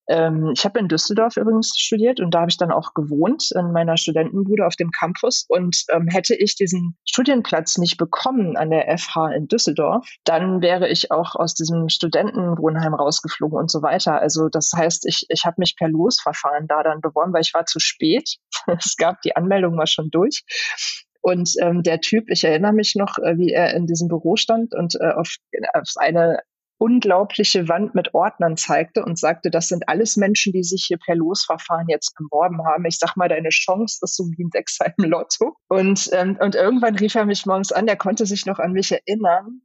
ähm, 0.08 0.52
ich 0.54 0.64
habe 0.64 0.78
in 0.78 0.88
Düsseldorf 0.88 1.36
übrigens 1.36 1.72
studiert 1.76 2.20
und 2.20 2.32
da 2.32 2.40
habe 2.40 2.50
ich 2.50 2.58
dann 2.58 2.70
auch 2.70 2.94
gewohnt 2.94 3.50
in 3.54 3.72
meiner 3.72 3.96
Studentenbude 3.96 4.66
auf 4.66 4.76
dem 4.76 4.90
Campus. 4.90 5.46
Und 5.48 5.84
ähm, 5.90 6.08
hätte 6.08 6.34
ich 6.34 6.56
diesen 6.56 6.96
Studienplatz 7.04 7.78
nicht 7.78 7.96
bekommen 7.96 8.56
an 8.56 8.70
der 8.70 8.96
FH 8.98 9.32
in 9.32 9.48
Düsseldorf, 9.48 10.06
dann 10.24 10.60
wäre 10.60 10.88
ich 10.88 11.10
auch 11.10 11.34
aus 11.34 11.54
diesem 11.54 11.88
Studentenwohnheim 11.88 12.94
rausgeflogen 12.94 13.58
und 13.58 13.70
so 13.70 13.82
weiter. 13.82 14.20
Also 14.20 14.48
das 14.48 14.72
heißt, 14.74 15.06
ich, 15.06 15.26
ich 15.28 15.44
habe 15.44 15.56
mich 15.58 15.76
per 15.76 15.88
Losverfahren 15.88 16.66
da 16.66 16.82
dann 16.82 17.00
beworben, 17.00 17.32
weil 17.32 17.42
ich 17.42 17.54
war 17.54 17.64
zu 17.64 17.80
spät. 17.80 18.36
es 18.66 18.96
gab 18.96 19.22
die 19.22 19.36
Anmeldung 19.36 19.76
war 19.76 19.86
schon 19.86 20.10
durch. 20.10 20.44
Und 21.22 21.54
ähm, 21.62 21.82
der 21.82 22.00
Typ, 22.00 22.28
ich 22.28 22.44
erinnere 22.44 22.74
mich 22.74 22.94
noch, 22.96 23.16
äh, 23.16 23.38
wie 23.38 23.50
er 23.50 23.72
in 23.72 23.86
diesem 23.86 24.08
Büro 24.08 24.36
stand 24.36 24.74
und 24.74 24.94
äh, 25.00 25.12
auf, 25.12 25.36
auf 25.72 25.92
eine 25.96 26.40
unglaubliche 26.78 27.68
Wand 27.68 27.94
mit 27.94 28.14
Ordnern 28.14 28.56
zeigte 28.56 29.04
und 29.04 29.18
sagte, 29.18 29.50
das 29.50 29.68
sind 29.68 29.88
alles 29.88 30.16
Menschen, 30.16 30.52
die 30.52 30.62
sich 30.62 30.84
hier 30.86 30.98
per 30.98 31.14
Losverfahren 31.14 31.88
jetzt 31.88 32.14
beworben 32.16 32.64
haben. 32.66 32.84
Ich 32.84 32.98
sag 32.98 33.16
mal, 33.16 33.28
deine 33.28 33.50
Chance 33.50 34.00
ist 34.02 34.16
so 34.16 34.24
wie 34.24 34.44
ein 34.44 34.50
Sechser 34.52 34.92
im 34.98 35.10
Lotto. 35.10 35.56
Und, 35.68 36.10
ähm, 36.12 36.36
und 36.40 36.54
irgendwann 36.54 36.96
rief 36.96 37.14
er 37.14 37.26
mich 37.26 37.46
morgens 37.46 37.72
an, 37.72 37.86
der 37.86 37.96
konnte 37.96 38.26
sich 38.26 38.46
noch 38.46 38.58
an 38.58 38.72
mich 38.72 38.92
erinnern 38.92 39.62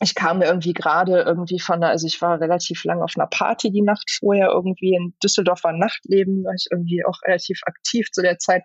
ich 0.00 0.14
kam 0.14 0.42
irgendwie 0.42 0.74
gerade 0.74 1.22
irgendwie 1.22 1.58
von 1.58 1.76
einer, 1.76 1.88
also 1.88 2.06
ich 2.06 2.20
war 2.22 2.40
relativ 2.40 2.84
lang 2.84 3.02
auf 3.02 3.12
einer 3.16 3.26
Party 3.26 3.70
die 3.70 3.82
Nacht 3.82 4.10
vorher 4.10 4.48
irgendwie 4.48 4.94
in 4.94 5.14
Düsseldorf 5.22 5.64
war 5.64 5.72
Nachtleben, 5.72 6.44
war 6.44 6.54
ich 6.54 6.68
irgendwie 6.70 7.04
auch 7.04 7.20
relativ 7.26 7.60
aktiv 7.66 8.10
zu 8.12 8.22
der 8.22 8.38
Zeit 8.38 8.62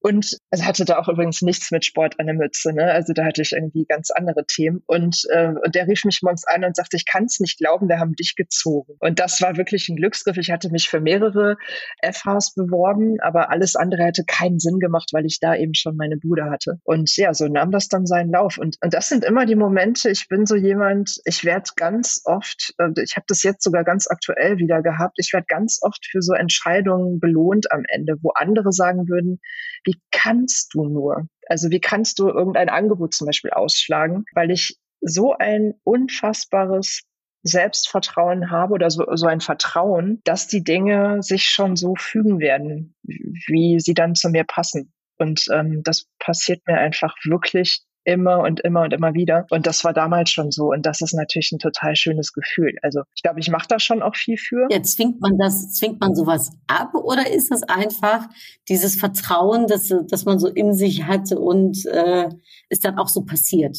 und 0.00 0.38
also 0.50 0.64
hatte 0.64 0.84
da 0.84 0.98
auch 0.98 1.08
übrigens 1.08 1.42
nichts 1.42 1.70
mit 1.70 1.84
Sport 1.84 2.18
an 2.18 2.26
der 2.26 2.34
Mütze, 2.34 2.72
ne? 2.72 2.90
Also 2.90 3.12
da 3.12 3.24
hatte 3.24 3.42
ich 3.42 3.52
irgendwie 3.52 3.84
ganz 3.84 4.10
andere 4.10 4.46
Themen 4.46 4.82
und 4.86 5.22
äh, 5.30 5.48
und 5.48 5.74
der 5.74 5.88
rief 5.88 6.04
mich 6.04 6.20
morgens 6.22 6.46
an 6.46 6.64
und 6.64 6.76
sagte, 6.76 6.96
ich 6.96 7.04
kann 7.04 7.24
es 7.24 7.40
nicht 7.40 7.58
glauben, 7.58 7.88
wir 7.88 7.98
haben 7.98 8.14
dich 8.14 8.36
gezogen 8.36 8.94
und 9.00 9.18
das 9.18 9.42
war 9.42 9.56
wirklich 9.56 9.88
ein 9.88 9.96
Glücksgriff. 9.96 10.36
Ich 10.36 10.50
hatte 10.50 10.70
mich 10.70 10.88
für 10.88 11.00
mehrere 11.00 11.56
FHs 12.02 12.54
beworben, 12.54 13.16
aber 13.20 13.50
alles 13.50 13.76
andere 13.76 14.04
hätte 14.04 14.24
keinen 14.24 14.58
Sinn 14.58 14.78
gemacht, 14.78 15.10
weil 15.12 15.26
ich 15.26 15.40
da 15.40 15.54
eben 15.54 15.74
schon 15.74 15.96
meine 15.96 16.16
Bude 16.16 16.44
hatte 16.44 16.78
und 16.84 17.14
ja, 17.16 17.34
so 17.34 17.46
nahm 17.48 17.70
das 17.72 17.88
dann 17.88 18.06
seinen 18.06 18.30
Lauf 18.30 18.56
und 18.56 18.76
und 18.82 18.94
das 18.94 19.08
sind 19.08 19.24
immer 19.24 19.46
die 19.46 19.56
Momente. 19.56 20.10
Ich 20.10 20.28
bin 20.28 20.46
so 20.46 20.59
jemand, 20.60 21.20
ich 21.24 21.44
werde 21.44 21.70
ganz 21.76 22.22
oft, 22.24 22.74
äh, 22.78 22.90
ich 23.02 23.16
habe 23.16 23.24
das 23.28 23.42
jetzt 23.42 23.62
sogar 23.62 23.84
ganz 23.84 24.06
aktuell 24.08 24.58
wieder 24.58 24.82
gehabt, 24.82 25.16
ich 25.18 25.32
werde 25.32 25.46
ganz 25.48 25.80
oft 25.82 26.06
für 26.10 26.22
so 26.22 26.32
Entscheidungen 26.34 27.20
belohnt 27.20 27.72
am 27.72 27.82
Ende, 27.88 28.16
wo 28.22 28.30
andere 28.30 28.72
sagen 28.72 29.08
würden, 29.08 29.40
wie 29.84 30.00
kannst 30.10 30.74
du 30.74 30.84
nur? 30.84 31.26
Also 31.46 31.70
wie 31.70 31.80
kannst 31.80 32.18
du 32.18 32.28
irgendein 32.28 32.68
Angebot 32.68 33.14
zum 33.14 33.26
Beispiel 33.26 33.50
ausschlagen? 33.50 34.24
Weil 34.34 34.50
ich 34.50 34.78
so 35.00 35.34
ein 35.34 35.74
unfassbares 35.84 37.02
Selbstvertrauen 37.42 38.50
habe 38.50 38.74
oder 38.74 38.90
so, 38.90 39.04
so 39.14 39.26
ein 39.26 39.40
Vertrauen, 39.40 40.20
dass 40.24 40.46
die 40.46 40.62
Dinge 40.62 41.22
sich 41.22 41.44
schon 41.44 41.76
so 41.76 41.94
fügen 41.96 42.38
werden, 42.38 42.94
wie 43.02 43.80
sie 43.80 43.94
dann 43.94 44.14
zu 44.14 44.28
mir 44.28 44.44
passen. 44.44 44.92
Und 45.18 45.46
ähm, 45.52 45.82
das 45.82 46.06
passiert 46.18 46.66
mir 46.66 46.78
einfach 46.78 47.14
wirklich 47.24 47.82
immer 48.10 48.40
und 48.40 48.60
immer 48.60 48.82
und 48.82 48.92
immer 48.92 49.14
wieder. 49.14 49.46
Und 49.50 49.66
das 49.66 49.84
war 49.84 49.92
damals 49.92 50.30
schon 50.30 50.50
so. 50.50 50.70
Und 50.72 50.86
das 50.86 51.00
ist 51.00 51.14
natürlich 51.14 51.52
ein 51.52 51.58
total 51.58 51.96
schönes 51.96 52.32
Gefühl. 52.32 52.76
Also 52.82 53.02
ich 53.14 53.22
glaube, 53.22 53.40
ich 53.40 53.50
mache 53.50 53.68
da 53.68 53.78
schon 53.78 54.02
auch 54.02 54.16
viel 54.16 54.36
für. 54.36 54.66
Ja, 54.70 54.82
zwingt 54.82 55.20
man 55.20 55.38
das, 55.38 55.72
zwingt 55.72 56.00
man 56.00 56.14
sowas 56.14 56.52
ab 56.66 56.94
oder 56.94 57.30
ist 57.30 57.50
das 57.50 57.62
einfach 57.62 58.28
dieses 58.68 58.96
Vertrauen, 58.96 59.66
dass, 59.66 59.92
dass 60.08 60.24
man 60.24 60.38
so 60.38 60.48
in 60.48 60.74
sich 60.74 61.04
hatte 61.04 61.38
und 61.38 61.86
äh, 61.86 62.28
ist 62.68 62.84
dann 62.84 62.98
auch 62.98 63.08
so 63.08 63.22
passiert? 63.22 63.78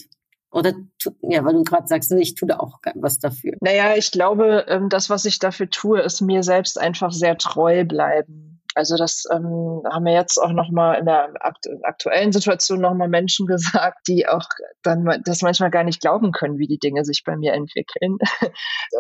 Oder 0.52 0.74
ja, 1.22 1.46
weil 1.46 1.54
du 1.54 1.64
gerade 1.64 1.88
sagst, 1.88 2.12
ich 2.12 2.36
tue 2.36 2.48
da 2.48 2.58
auch 2.58 2.80
was 2.96 3.20
dafür. 3.20 3.54
Naja, 3.62 3.96
ich 3.96 4.12
glaube, 4.12 4.66
ähm, 4.68 4.90
das, 4.90 5.10
was 5.10 5.24
ich 5.24 5.40
dafür 5.40 5.70
tue, 5.70 6.02
ist 6.02 6.20
mir 6.20 6.44
selbst 6.44 6.80
einfach 6.80 7.14
sehr 7.14 7.38
treu 7.38 7.86
bleiben 7.86 8.51
also 8.76 8.98
das 8.98 9.26
ähm, 9.32 9.82
haben 9.92 10.06
wir 10.06 10.14
jetzt 10.14 10.38
auch 10.38 10.52
nochmal 10.52 11.00
in 11.00 11.06
der 11.06 11.34
akt 11.40 11.68
aktuellen 11.84 12.32
Situation 12.32 12.82
nochmal 12.82 13.08
Menschen 13.08 13.46
gesagt, 13.48 14.08
die 14.08 14.28
auch 14.28 14.46
dann 14.84 15.22
das 15.26 15.42
manchmal 15.42 15.72
gar 15.72 15.84
nicht 15.84 16.02
glauben 16.02 16.32
können, 16.32 16.58
wie 16.58 16.68
die 16.68 16.80
Dinge 16.80 17.06
sich 17.06 17.24
bei 17.26 17.36
mir 17.36 17.54
entwickeln 17.54 18.18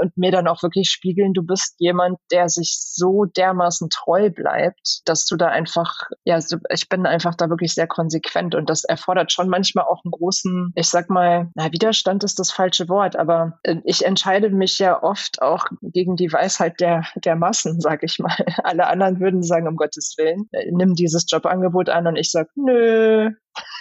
und 0.01 0.17
mir 0.17 0.31
dann 0.31 0.47
auch 0.47 0.63
wirklich 0.63 0.89
spiegeln, 0.89 1.33
du 1.33 1.43
bist 1.43 1.75
jemand, 1.79 2.19
der 2.31 2.49
sich 2.49 2.77
so 2.79 3.25
dermaßen 3.25 3.89
treu 3.89 4.29
bleibt, 4.29 5.01
dass 5.05 5.25
du 5.25 5.35
da 5.35 5.47
einfach, 5.47 6.03
ja, 6.23 6.39
ich 6.69 6.89
bin 6.89 7.05
einfach 7.05 7.35
da 7.35 7.49
wirklich 7.49 7.73
sehr 7.73 7.87
konsequent 7.87 8.55
und 8.55 8.69
das 8.69 8.83
erfordert 8.83 9.31
schon 9.31 9.49
manchmal 9.49 9.85
auch 9.85 10.03
einen 10.03 10.11
großen, 10.11 10.71
ich 10.75 10.89
sag 10.89 11.09
mal, 11.09 11.49
na, 11.55 11.71
Widerstand 11.71 12.23
ist 12.23 12.39
das 12.39 12.51
falsche 12.51 12.89
Wort, 12.89 13.15
aber 13.15 13.59
äh, 13.63 13.77
ich 13.83 14.05
entscheide 14.05 14.49
mich 14.49 14.79
ja 14.79 15.01
oft 15.01 15.41
auch 15.41 15.65
gegen 15.81 16.15
die 16.15 16.31
Weisheit 16.31 16.79
der, 16.79 17.03
der 17.15 17.35
Massen, 17.35 17.79
sag 17.79 18.03
ich 18.03 18.19
mal. 18.19 18.35
Alle 18.63 18.87
anderen 18.87 19.19
würden 19.19 19.43
sagen, 19.43 19.60
sagen, 19.61 19.67
um 19.67 19.75
Gottes 19.75 20.15
Willen, 20.17 20.47
äh, 20.51 20.71
nimm 20.71 20.95
dieses 20.95 21.25
Jobangebot 21.29 21.89
an 21.89 22.07
und 22.07 22.15
ich 22.15 22.31
sage, 22.31 22.49
nö, 22.55 23.29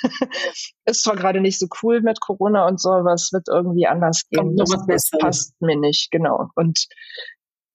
ist 0.85 1.03
zwar 1.03 1.17
gerade 1.17 1.41
nicht 1.41 1.59
so 1.59 1.67
cool 1.83 2.01
mit 2.01 2.21
Corona 2.21 2.67
und 2.67 2.81
so, 2.81 2.91
aber 2.91 3.15
es 3.15 3.33
wird 3.33 3.49
irgendwie 3.49 3.87
anders 3.87 4.29
gehen. 4.29 4.57
Das, 4.57 4.71
das 4.87 5.11
passt 5.19 5.61
mir 5.61 5.77
nicht, 5.77 6.11
genau. 6.11 6.49
Und, 6.55 6.87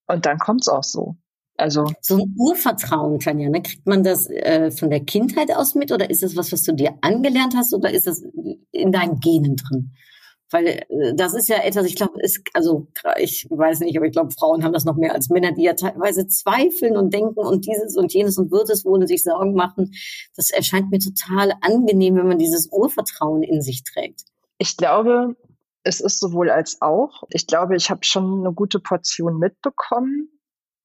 und 0.08 0.26
dann 0.26 0.38
kommt's 0.38 0.68
auch 0.68 0.84
so. 0.84 1.16
Also 1.58 1.90
so 2.02 2.18
ein 2.18 2.36
Urvertrauen, 2.38 3.20
Tanja, 3.20 3.50
ne? 3.50 3.62
kriegt 3.62 3.88
man 3.88 4.04
das 4.04 4.30
äh, 4.30 4.72
von 4.72 4.90
der 4.90 5.06
Kindheit 5.06 5.56
aus 5.56 5.74
mit 5.74 5.92
oder 5.92 6.10
ist 6.10 6.22
es 6.22 6.36
was, 6.36 6.52
was 6.52 6.64
du 6.64 6.74
dir 6.74 6.98
angelernt 7.02 7.54
hast 7.56 7.74
oder 7.74 7.92
ist 7.92 8.08
das 8.08 8.24
in 8.72 8.92
deinen 8.92 9.22
Genen 9.22 9.56
drin? 9.56 9.94
Weil 10.52 10.68
äh, 10.68 11.14
das 11.16 11.34
ist 11.34 11.50
ja 11.50 11.58
etwas, 11.58 11.86
ich 11.86 11.96
glaube, 11.96 12.22
ist, 12.22 12.42
also 12.54 12.88
ich 13.18 13.48
weiß 13.50 13.80
nicht, 13.82 13.98
aber 13.98 14.06
ich 14.06 14.12
glaube, 14.12 14.32
Frauen 14.32 14.64
haben 14.64 14.74
das 14.74 14.86
noch 14.86 14.96
mehr 14.96 15.14
als 15.14 15.30
Männer, 15.30 15.52
die 15.52 15.64
ja 15.64 15.74
teilweise 15.74 16.28
zweifeln 16.28 16.98
und 16.98 17.14
denken 17.14 17.40
und 17.40 17.66
dieses 17.66 17.98
und 17.98 18.14
jenes 18.14 18.38
und 18.38 18.52
wird 18.52 18.70
es 18.70 18.86
wohl 18.86 19.00
und 19.00 19.08
sich 19.08 19.24
Sorgen 19.24 19.54
machen. 19.54 19.94
Das 20.36 20.52
erscheint 20.52 20.92
mir 20.92 21.00
total 21.00 21.54
angenehm, 21.62 22.16
wenn 22.16 22.28
man 22.28 22.40
dieses 22.40 22.70
Urvertrauen 22.72 23.44
in 23.44 23.62
sich 23.62 23.84
trägt. 23.84 24.22
Ich 24.58 24.78
glaube, 24.78 25.36
es 25.84 26.00
ist 26.00 26.20
sowohl 26.20 26.50
als 26.50 26.82
auch. 26.82 27.24
Ich 27.30 27.48
glaube, 27.48 27.76
ich 27.76 27.90
habe 27.90 28.04
schon 28.04 28.40
eine 28.40 28.54
gute 28.54 28.80
Portion 28.80 29.38
mitbekommen. 29.38 30.30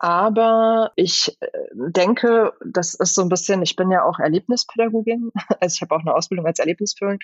Aber 0.03 0.93
ich 0.97 1.37
äh, 1.41 1.47
denke, 1.75 2.55
das 2.65 2.95
ist 2.95 3.15
so 3.15 3.21
ein 3.21 3.29
bisschen, 3.29 3.61
ich 3.61 3.77
bin 3.77 3.91
ja 3.91 4.03
auch 4.03 4.19
Erlebnispädagogin, 4.19 5.31
also 5.61 5.75
ich 5.75 5.83
habe 5.83 5.95
auch 5.95 6.01
eine 6.01 6.15
Ausbildung 6.15 6.47
als 6.47 6.59
Erlebnispädagogin 6.59 7.21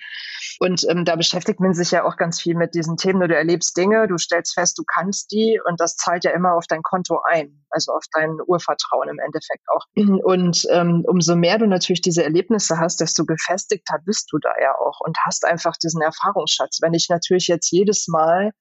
und 0.59 0.85
ähm, 0.87 1.03
da 1.03 1.15
beschäftigt 1.15 1.59
man 1.59 1.73
sich 1.73 1.89
ja 1.89 2.05
auch 2.05 2.17
ganz 2.17 2.39
viel 2.39 2.53
mit 2.53 2.75
diesen 2.75 2.95
Themen. 2.95 3.27
Du 3.27 3.35
erlebst 3.35 3.75
Dinge, 3.75 4.07
du 4.07 4.19
stellst 4.19 4.53
fest, 4.53 4.77
du 4.77 4.83
kannst 4.85 5.31
die 5.31 5.59
und 5.67 5.81
das 5.81 5.95
zahlt 5.95 6.23
ja 6.23 6.29
immer 6.31 6.53
auf 6.53 6.67
dein 6.67 6.83
Konto 6.83 7.19
ein, 7.27 7.65
also 7.71 7.93
auf 7.93 8.03
dein 8.13 8.37
Urvertrauen 8.45 9.09
im 9.09 9.17
Endeffekt 9.17 9.63
auch. 9.73 9.85
Und 10.27 10.67
ähm, 10.71 11.03
umso 11.07 11.35
mehr 11.35 11.57
du 11.57 11.65
natürlich 11.65 12.01
diese 12.01 12.23
Erlebnisse 12.23 12.77
hast, 12.79 13.01
desto 13.01 13.25
gefestigter 13.25 13.97
bist 14.05 14.29
du 14.31 14.37
da 14.37 14.51
ja 14.61 14.75
auch 14.77 14.99
und 14.99 15.17
hast 15.25 15.45
einfach 15.45 15.77
diesen 15.77 16.01
Erfahrungsschatz. 16.01 16.79
Wenn 16.81 16.93
ich 16.93 17.07
natürlich 17.09 17.47
jetzt 17.47 17.71
jedes 17.71 18.07
Mal 18.07 18.51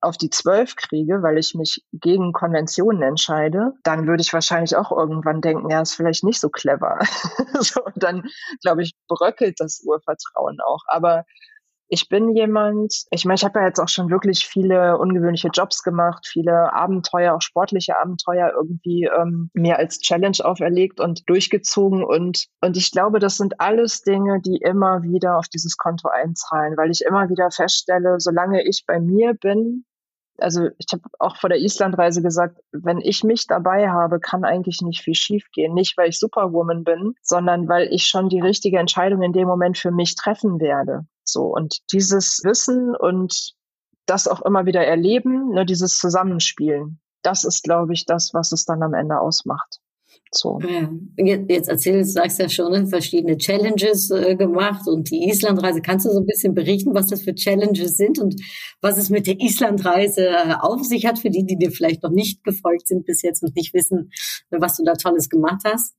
auf 0.00 0.16
die 0.16 0.30
zwölf 0.30 0.76
kriege, 0.76 1.22
weil 1.22 1.38
ich 1.38 1.54
mich 1.54 1.84
gegen 1.92 2.32
Konventionen 2.32 3.02
entscheide, 3.02 3.72
dann 3.82 4.06
würde 4.06 4.22
ich 4.22 4.32
wahrscheinlich 4.32 4.76
auch 4.76 4.92
irgendwann 4.92 5.40
denken, 5.40 5.70
ja, 5.70 5.80
ist 5.80 5.94
vielleicht 5.94 6.24
nicht 6.24 6.40
so 6.40 6.48
clever. 6.48 6.98
so, 7.60 7.80
dann, 7.96 8.24
glaube 8.62 8.82
ich, 8.82 8.92
bröckelt 9.08 9.56
das 9.58 9.82
Urvertrauen 9.84 10.58
auch. 10.60 10.82
Aber 10.86 11.24
ich 11.88 12.08
bin 12.08 12.34
jemand, 12.34 13.04
ich 13.10 13.24
meine, 13.24 13.36
ich 13.36 13.44
habe 13.44 13.60
ja 13.60 13.66
jetzt 13.66 13.78
auch 13.78 13.88
schon 13.88 14.10
wirklich 14.10 14.46
viele 14.46 14.98
ungewöhnliche 14.98 15.50
Jobs 15.52 15.82
gemacht, 15.82 16.26
viele 16.26 16.72
Abenteuer, 16.72 17.34
auch 17.34 17.42
sportliche 17.42 17.98
Abenteuer 17.98 18.52
irgendwie 18.56 19.04
ähm, 19.04 19.50
mir 19.54 19.78
als 19.78 20.00
Challenge 20.00 20.38
auferlegt 20.42 21.00
und 21.00 21.28
durchgezogen. 21.28 22.04
Und, 22.04 22.46
und 22.60 22.76
ich 22.76 22.90
glaube, 22.90 23.18
das 23.18 23.36
sind 23.36 23.60
alles 23.60 24.02
Dinge, 24.02 24.40
die 24.40 24.56
immer 24.56 25.02
wieder 25.02 25.38
auf 25.38 25.48
dieses 25.48 25.76
Konto 25.76 26.08
einzahlen, 26.08 26.76
weil 26.76 26.90
ich 26.90 27.02
immer 27.02 27.28
wieder 27.28 27.50
feststelle, 27.50 28.16
solange 28.18 28.66
ich 28.66 28.84
bei 28.86 28.98
mir 29.00 29.34
bin, 29.34 29.84
also 30.38 30.68
ich 30.78 30.86
habe 30.92 31.02
auch 31.18 31.36
vor 31.36 31.48
der 31.48 31.60
Islandreise 31.60 32.22
gesagt, 32.22 32.60
wenn 32.72 33.00
ich 33.00 33.24
mich 33.24 33.46
dabei 33.46 33.88
habe, 33.88 34.20
kann 34.20 34.44
eigentlich 34.44 34.82
nicht 34.82 35.02
viel 35.02 35.14
schiefgehen. 35.14 35.72
Nicht, 35.72 35.96
weil 35.96 36.10
ich 36.10 36.18
Superwoman 36.18 36.84
bin, 36.84 37.14
sondern 37.22 37.68
weil 37.68 37.88
ich 37.90 38.06
schon 38.06 38.28
die 38.28 38.40
richtige 38.40 38.78
Entscheidung 38.78 39.22
in 39.22 39.32
dem 39.32 39.48
Moment 39.48 39.78
für 39.78 39.90
mich 39.90 40.14
treffen 40.14 40.60
werde. 40.60 41.06
So 41.28 41.44
und 41.44 41.78
dieses 41.92 42.40
Wissen 42.44 42.94
und 42.94 43.54
das 44.06 44.28
auch 44.28 44.42
immer 44.42 44.66
wieder 44.66 44.84
erleben, 44.84 45.50
ne, 45.50 45.66
dieses 45.66 45.98
Zusammenspielen, 45.98 47.00
das 47.22 47.44
ist, 47.44 47.64
glaube 47.64 47.92
ich, 47.92 48.06
das, 48.06 48.30
was 48.32 48.52
es 48.52 48.64
dann 48.64 48.82
am 48.82 48.94
Ende 48.94 49.18
ausmacht. 49.18 49.80
So. 50.32 50.60
Ja, 51.16 51.36
jetzt 51.48 51.68
erzählst, 51.68 52.14
sagst 52.14 52.38
ja 52.38 52.48
schon, 52.48 52.72
ne, 52.72 52.86
verschiedene 52.86 53.36
Challenges 53.38 54.10
äh, 54.10 54.36
gemacht 54.36 54.86
und 54.86 55.10
die 55.10 55.28
Islandreise. 55.28 55.80
Kannst 55.80 56.06
du 56.06 56.10
so 56.10 56.20
ein 56.20 56.26
bisschen 56.26 56.54
berichten, 56.54 56.94
was 56.94 57.06
das 57.06 57.22
für 57.22 57.34
Challenges 57.34 57.96
sind 57.96 58.18
und 58.18 58.36
was 58.80 58.98
es 58.98 59.08
mit 59.08 59.26
der 59.26 59.40
Islandreise 59.40 60.26
äh, 60.26 60.54
auf 60.60 60.84
sich 60.84 61.06
hat, 61.06 61.18
für 61.18 61.30
die, 61.30 61.44
die 61.44 61.56
dir 61.56 61.70
vielleicht 61.70 62.02
noch 62.02 62.10
nicht 62.10 62.44
gefolgt 62.44 62.88
sind 62.88 63.06
bis 63.06 63.22
jetzt 63.22 63.42
und 63.42 63.54
nicht 63.56 63.72
wissen, 63.74 64.10
was 64.50 64.76
du 64.76 64.84
da 64.84 64.94
Tolles 64.94 65.28
gemacht 65.28 65.62
hast? 65.64 65.94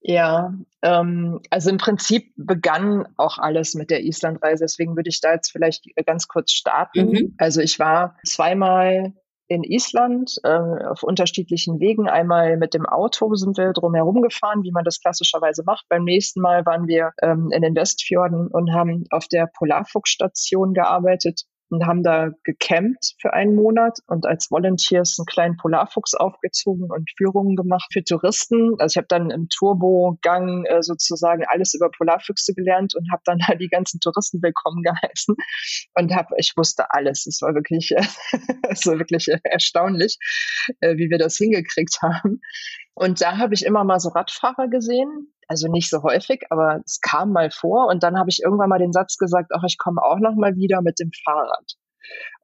Ja, 0.00 0.54
ähm, 0.86 1.40
also 1.50 1.70
im 1.70 1.78
Prinzip 1.78 2.32
begann 2.36 3.08
auch 3.16 3.38
alles 3.38 3.74
mit 3.74 3.90
der 3.90 4.04
Islandreise. 4.04 4.64
Deswegen 4.64 4.96
würde 4.96 5.08
ich 5.08 5.20
da 5.20 5.32
jetzt 5.32 5.50
vielleicht 5.50 5.84
ganz 6.06 6.28
kurz 6.28 6.52
starten. 6.52 7.10
Mhm. 7.10 7.34
Also 7.38 7.60
ich 7.60 7.78
war 7.78 8.16
zweimal 8.24 9.12
in 9.48 9.62
Island 9.62 10.36
äh, 10.44 10.48
auf 10.48 11.02
unterschiedlichen 11.02 11.80
Wegen. 11.80 12.08
Einmal 12.08 12.56
mit 12.56 12.74
dem 12.74 12.86
Auto 12.86 13.34
sind 13.34 13.56
wir 13.56 13.72
drumherum 13.72 14.22
gefahren, 14.22 14.62
wie 14.62 14.72
man 14.72 14.84
das 14.84 15.00
klassischerweise 15.00 15.62
macht. 15.64 15.86
Beim 15.88 16.04
nächsten 16.04 16.40
Mal 16.40 16.64
waren 16.66 16.86
wir 16.86 17.12
ähm, 17.22 17.50
in 17.52 17.62
den 17.62 17.74
Westfjorden 17.74 18.48
und 18.48 18.72
haben 18.72 19.04
auf 19.10 19.26
der 19.28 19.48
Polarfuchsstation 19.58 20.72
gearbeitet 20.72 21.42
und 21.70 21.86
haben 21.86 22.02
da 22.02 22.30
gecampt 22.44 23.14
für 23.20 23.32
einen 23.32 23.54
Monat 23.54 23.98
und 24.06 24.26
als 24.26 24.50
Volunteers 24.50 25.16
einen 25.18 25.26
kleinen 25.26 25.56
Polarfuchs 25.56 26.14
aufgezogen 26.14 26.90
und 26.90 27.10
Führungen 27.16 27.56
gemacht 27.56 27.88
für 27.92 28.04
Touristen. 28.04 28.74
Also 28.78 28.94
ich 28.94 28.96
habe 28.98 29.08
dann 29.08 29.30
im 29.30 29.48
Turbogang 29.48 30.64
äh, 30.66 30.82
sozusagen 30.82 31.44
alles 31.48 31.74
über 31.74 31.90
Polarfüchse 31.90 32.54
gelernt 32.54 32.94
und 32.94 33.10
habe 33.10 33.22
dann 33.24 33.38
halt 33.46 33.60
die 33.60 33.68
ganzen 33.68 34.00
Touristen 34.00 34.42
willkommen 34.42 34.82
geheißen 34.82 35.34
und 35.94 36.14
habe, 36.14 36.34
ich 36.38 36.52
wusste 36.56 36.90
alles. 36.90 37.26
Es 37.26 37.40
war 37.42 37.54
wirklich, 37.54 37.92
äh, 37.92 38.06
es 38.68 38.86
war 38.86 38.98
wirklich 38.98 39.28
erstaunlich, 39.42 40.18
äh, 40.80 40.96
wie 40.96 41.10
wir 41.10 41.18
das 41.18 41.36
hingekriegt 41.36 41.98
haben. 42.02 42.40
Und 42.94 43.20
da 43.20 43.36
habe 43.36 43.54
ich 43.54 43.64
immer 43.64 43.84
mal 43.84 44.00
so 44.00 44.08
Radfahrer 44.08 44.68
gesehen, 44.68 45.32
also 45.48 45.68
nicht 45.68 45.90
so 45.90 46.02
häufig, 46.02 46.46
aber 46.50 46.80
es 46.84 47.00
kam 47.00 47.32
mal 47.32 47.50
vor. 47.50 47.88
Und 47.88 48.02
dann 48.02 48.18
habe 48.18 48.30
ich 48.30 48.42
irgendwann 48.42 48.68
mal 48.68 48.78
den 48.78 48.92
Satz 48.92 49.16
gesagt, 49.16 49.50
ach, 49.54 49.62
ich 49.66 49.78
komme 49.78 50.02
auch 50.02 50.18
noch 50.18 50.34
mal 50.34 50.56
wieder 50.56 50.82
mit 50.82 50.98
dem 50.98 51.10
Fahrrad. 51.24 51.74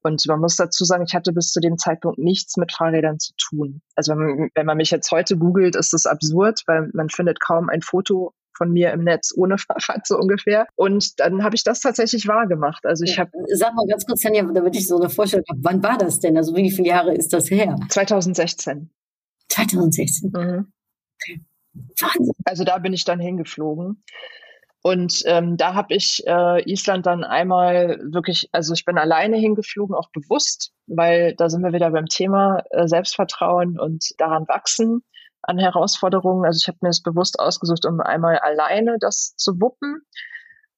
Und 0.02 0.25
man 0.26 0.40
muss 0.40 0.56
dazu 0.56 0.85
sagen, 0.85 1.04
ich 1.06 1.14
hatte 1.14 1.32
bis 1.32 1.52
zu 1.52 1.61
dem 1.61 1.78
Zeitpunkt 1.78 2.18
nichts 2.18 2.56
mit 2.56 2.73
Fahrrädern 2.73 3.18
zu 3.18 3.32
tun. 3.37 3.82
Also 3.94 4.14
wenn, 4.14 4.66
man 4.66 4.76
mich 4.76 4.90
jetzt 4.90 5.11
heute 5.12 5.37
googelt, 5.37 5.76
ist 5.76 5.92
das 5.92 6.06
absurd, 6.06 6.62
weil 6.66 6.90
man 6.92 7.09
findet 7.09 7.40
kaum 7.40 7.68
ein 7.68 7.82
Foto 7.82 8.32
von 8.56 8.73
mir 8.73 8.92
im 8.92 9.04
Netz 9.04 9.32
ohne 9.37 9.59
Fahrrad 9.59 10.06
so 10.06 10.18
ungefähr. 10.18 10.66
Und 10.75 11.21
dann 11.21 11.44
habe 11.44 11.54
ich 11.54 11.62
das 11.62 11.80
tatsächlich 11.80 12.26
wahr 12.26 12.47
gemacht. 12.47 12.85
Also 12.85 13.04
ich 13.04 13.18
habe. 13.18 13.30
Sag 13.54 13.75
mal 13.75 13.87
ganz 13.87 14.04
kurz, 14.04 14.21
Tanja, 14.21 14.42
damit 14.42 14.76
ich 14.76 14.88
so 14.88 14.99
eine 14.99 15.09
Vorstellung 15.09 15.44
habe, 15.49 15.61
wann 15.62 15.82
war 15.82 15.99
das 15.99 16.18
denn? 16.18 16.37
Also 16.37 16.54
wie 16.56 16.71
viele 16.71 16.88
Jahre 16.88 17.14
ist 17.14 17.32
das 17.32 17.50
her? 17.50 17.76
2016. 17.88 18.90
2016. 19.49 20.30
Mhm. 20.30 20.73
Okay. 21.14 21.40
Also 22.45 22.64
da 22.64 22.79
bin 22.79 22.93
ich 22.93 23.05
dann 23.05 23.21
hingeflogen. 23.21 24.02
Und 24.83 25.23
ähm, 25.26 25.57
da 25.57 25.75
habe 25.75 25.95
ich 25.95 26.26
äh, 26.26 26.71
Island 26.71 27.07
dann 27.07 27.23
einmal 27.23 28.00
wirklich, 28.02 28.49
also 28.50 28.75
ich 28.75 28.85
bin 28.85 28.99
alleine 28.99 29.37
hingeflogen, 29.37 29.95
auch 29.95 30.11
bewusst, 30.11 30.73
weil 30.88 31.37
da 31.37 31.49
sind 31.49 31.62
wir 31.62 31.73
wieder 31.73 31.91
beim 31.93 32.07
Thema 32.07 32.64
äh, 32.71 32.88
Selbstvertrauen 32.88 33.79
und 33.79 34.11
daran 34.19 34.49
wachsen 34.49 35.05
an 35.43 35.59
Herausforderungen. 35.59 36.45
Also 36.45 36.59
ich 36.61 36.69
habe 36.69 36.79
mir 36.81 36.88
es 36.88 37.02
bewusst 37.02 37.38
ausgesucht, 37.38 37.87
um 37.87 38.00
einmal 38.00 38.38
alleine 38.38 38.97
das 38.99 39.37
zu 39.37 39.61
wuppen. 39.61 40.02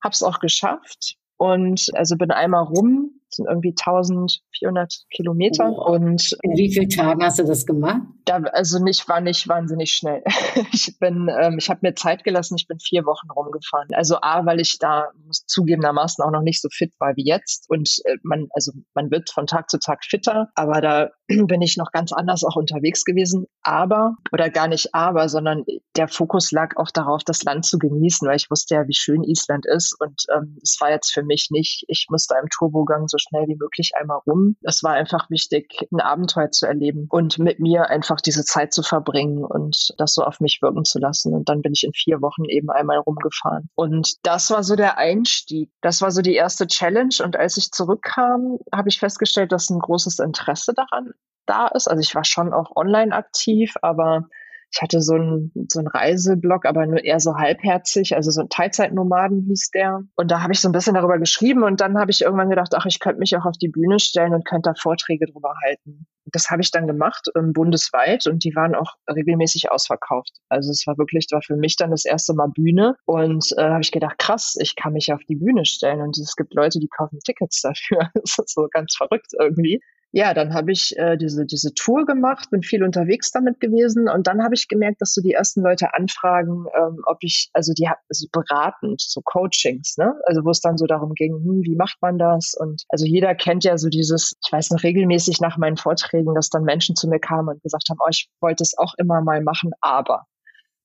Habe 0.03 0.13
es 0.13 0.23
auch 0.23 0.39
geschafft 0.39 1.17
und 1.39 1.87
also 1.95 2.17
bin 2.17 2.31
einmal 2.31 2.65
rum, 2.65 3.21
sind 3.37 3.47
irgendwie 3.49 3.75
1400 3.79 5.05
Kilometer. 5.11 5.71
Oh. 5.71 5.95
Und 5.95 6.37
in 6.43 6.53
wie 6.57 6.73
vielen 6.73 6.89
Tagen 6.89 7.25
hast 7.25 7.39
du 7.39 7.45
das 7.45 7.67
gemacht? 7.67 8.03
Da, 8.25 8.37
also 8.37 8.83
nicht, 8.83 9.09
war 9.09 9.21
nicht 9.21 9.49
wahnsinnig 9.49 9.91
schnell. 9.93 10.23
ich 10.73 10.97
bin, 10.99 11.29
ähm, 11.41 11.57
ich 11.59 11.69
habe 11.69 11.81
mir 11.83 11.95
Zeit 11.95 12.25
gelassen, 12.25 12.57
ich 12.59 12.67
bin 12.67 12.79
vier 12.79 13.05
Wochen 13.05 13.31
rumgefahren. 13.31 13.89
Also 13.93 14.17
A, 14.21 14.47
weil 14.47 14.61
ich 14.61 14.79
da 14.79 15.09
muss 15.27 15.45
zugegebenermaßen 15.47 16.25
auch 16.25 16.31
noch 16.31 16.43
nicht 16.43 16.63
so 16.63 16.69
fit 16.71 16.93
war 16.99 17.17
wie 17.17 17.27
jetzt. 17.27 17.67
Und 17.69 18.01
äh, 18.05 18.17
man, 18.23 18.49
also 18.55 18.73
man 18.95 19.11
wird 19.11 19.31
von 19.31 19.47
Tag 19.47 19.71
zu 19.71 19.79
Tag 19.79 20.05
fitter, 20.05 20.49
aber 20.55 20.81
da 20.81 21.11
bin 21.29 21.63
ich 21.63 21.77
noch 21.77 21.91
ganz 21.93 22.13
anders 22.13 22.45
auch 22.45 22.57
unterwegs 22.57 23.05
gewesen. 23.05 23.47
Aber, 23.63 24.17
oder 24.33 24.51
gar 24.51 24.69
nicht 24.69 24.95
aber, 24.95 25.29
sondern 25.29 25.65
der 25.97 26.09
Fokus 26.09 26.51
lag 26.51 26.77
auch 26.77 26.91
darauf, 26.91 27.23
das 27.25 27.43
Land 27.45 27.65
zu 27.67 27.79
genießen, 27.79 28.27
weil 28.29 28.37
ich 28.37 28.51
wusste 28.51 28.75
ja, 28.75 28.87
wie 28.87 28.95
schön 28.95 29.23
Island 29.23 29.67
ist. 29.67 29.97
Und 30.01 30.25
ähm, 30.35 30.59
es 30.63 30.77
war 30.81 30.91
jetzt 30.91 31.13
für 31.13 31.23
mich 31.23 31.49
nicht, 31.51 31.85
ich 31.89 32.07
musste 32.11 32.35
im 32.43 32.49
Turbogang 32.49 33.09
so 33.09 33.17
schnell 33.29 33.47
wie 33.49 33.57
möglich 33.57 33.93
einmal 33.99 34.21
rum. 34.27 34.57
Es 34.63 34.83
war 34.83 34.93
einfach 34.93 35.31
wichtig, 35.31 35.87
ein 35.93 36.01
Abenteuer 36.01 36.51
zu 36.51 36.67
erleben 36.67 37.07
und 37.11 37.39
mit 37.39 37.61
mir 37.61 37.89
einfach 37.91 38.21
diese 38.21 38.45
Zeit 38.45 38.73
zu 38.73 38.83
verbringen 38.83 39.45
und 39.45 39.95
das 39.99 40.15
so 40.15 40.23
auf 40.23 40.41
mich 40.41 40.61
wirken 40.63 40.85
zu 40.85 40.99
lassen. 40.99 41.35
Und 41.35 41.49
dann 41.49 41.63
bin 41.63 41.73
ich 41.73 41.85
in 41.85 41.93
vier 41.93 42.21
Wochen 42.21 42.45
eben 42.45 42.71
einmal 42.71 42.99
rumgefahren. 42.99 43.69
Und 43.75 44.15
das 44.23 44.51
war 44.51 44.63
so 44.63 44.77
der 44.77 44.99
Einstieg. 44.99 45.71
Das 45.81 46.01
war 46.01 46.11
so 46.11 46.23
die 46.23 46.35
erste 46.35 46.67
Challenge. 46.67 47.15
Und 47.23 47.37
als 47.37 47.57
ich 47.57 47.71
zurückkam, 47.71 48.59
habe 48.73 48.89
ich 48.89 48.99
festgestellt, 48.99 49.53
dass 49.53 49.71
ein 49.71 49.79
großes 49.79 50.19
Interesse 50.19 50.75
daran 50.75 51.13
da 51.47 51.69
ist. 51.69 51.89
Also 51.89 52.01
ich 52.01 52.15
war 52.15 52.25
schon 52.25 52.53
auch 52.53 52.75
online 52.77 53.15
aktiv, 53.15 53.75
aber 53.83 54.29
ich 54.75 54.83
hatte 54.83 55.01
so 55.01 55.15
einen 55.15 55.53
so 55.69 55.79
einen 55.79 55.87
Reiseblog, 55.87 56.67
aber 56.67 56.85
nur 56.87 57.05
eher 57.05 57.21
so 57.21 57.37
halbherzig, 57.37 58.17
also 58.17 58.33
so 58.33 58.41
ein 58.41 58.49
Teilzeitnomaden 58.49 59.45
hieß 59.47 59.71
der. 59.73 60.01
Und 60.17 60.33
da 60.33 60.43
habe 60.43 60.53
ich 60.53 60.61
so 60.61 60.69
ein 60.69 60.73
bisschen 60.73 60.95
darüber 60.95 61.19
geschrieben 61.19 61.63
und 61.63 61.81
dann 61.81 61.97
habe 61.97 62.11
ich 62.11 62.23
irgendwann 62.23 62.51
gedacht, 62.51 62.73
ach, 62.75 62.85
ich 62.85 62.99
könnte 62.99 63.21
mich 63.21 63.37
auch 63.37 63.45
auf 63.45 63.57
die 63.57 63.69
Bühne 63.69 64.01
stellen 64.01 64.35
und 64.35 64.45
könnte 64.45 64.71
da 64.71 64.75
Vorträge 64.75 65.27
drüber 65.27 65.55
halten. 65.65 66.07
Das 66.25 66.51
habe 66.51 66.63
ich 66.63 66.73
dann 66.73 66.89
gemacht, 66.89 67.29
ähm, 67.37 67.53
bundesweit 67.53 68.27
und 68.27 68.43
die 68.43 68.57
waren 68.57 68.75
auch 68.75 68.95
regelmäßig 69.09 69.71
ausverkauft. 69.71 70.33
Also 70.49 70.73
es 70.73 70.85
war 70.89 70.99
wirklich, 70.99 71.29
war 71.31 71.43
für 71.43 71.57
mich 71.57 71.77
dann 71.77 71.93
das 71.93 72.05
erste 72.05 72.35
Mal 72.35 72.49
Bühne 72.49 72.97
und 73.05 73.47
äh, 73.57 73.63
habe 73.63 73.83
ich 73.83 73.93
gedacht, 73.93 74.19
krass, 74.19 74.57
ich 74.59 74.75
kann 74.75 74.95
mich 74.95 75.13
auf 75.13 75.23
die 75.29 75.37
Bühne 75.37 75.67
stellen 75.67 76.01
und 76.01 76.19
es 76.19 76.35
gibt 76.35 76.53
Leute, 76.55 76.81
die 76.81 76.89
kaufen 76.89 77.21
Tickets 77.25 77.61
dafür. 77.61 78.11
das 78.15 78.39
ist 78.39 78.55
so 78.55 78.67
ganz 78.73 78.97
verrückt 78.97 79.31
irgendwie 79.39 79.81
ja, 80.17 80.33
dann 80.33 80.55
habe 80.55 80.71
ich 80.71 80.97
äh, 80.97 81.17
diese, 81.17 81.45
diese 81.45 81.75
Tour 81.75 82.07
gemacht, 82.07 82.49
bin 82.51 82.63
viel 82.63 82.85
unterwegs 82.85 83.33
damit 83.33 83.59
gewesen 83.59 84.09
und 84.09 84.29
dann 84.29 84.45
habe 84.45 84.55
ich 84.55 84.69
gemerkt, 84.69 85.03
dass 85.03 85.13
so 85.13 85.21
die 85.21 85.33
ersten 85.33 85.61
Leute 85.61 85.93
anfragen, 85.93 86.67
ähm, 86.79 87.03
ob 87.07 87.19
ich, 87.23 87.51
also 87.53 87.73
die 87.73 87.89
also 87.89 88.29
beratend, 88.31 89.01
so 89.01 89.23
Coachings, 89.25 89.97
ne? 89.99 90.15
Also 90.27 90.45
wo 90.45 90.51
es 90.51 90.61
dann 90.61 90.77
so 90.77 90.87
darum 90.87 91.15
ging, 91.15 91.35
hm, 91.35 91.63
wie 91.65 91.75
macht 91.75 91.97
man 92.01 92.17
das? 92.17 92.55
Und 92.57 92.85
also 92.91 93.05
jeder 93.07 93.35
kennt 93.35 93.65
ja 93.65 93.77
so 93.77 93.89
dieses, 93.89 94.37
ich 94.47 94.53
weiß 94.53 94.71
noch 94.71 94.85
regelmäßig 94.85 95.41
nach 95.41 95.59
meinen 95.59 95.77
Vorträgen, 95.77 96.33
dass 96.37 96.49
dann 96.49 96.63
Menschen 96.63 96.95
zu 96.95 97.09
mir 97.09 97.19
kamen 97.19 97.49
und 97.49 97.63
gesagt 97.65 97.89
haben, 97.91 97.99
oh, 98.01 98.09
ich 98.09 98.29
wollte 98.41 98.63
es 98.63 98.79
auch 98.79 98.95
immer 98.99 99.21
mal 99.21 99.43
machen, 99.43 99.73
aber. 99.81 100.27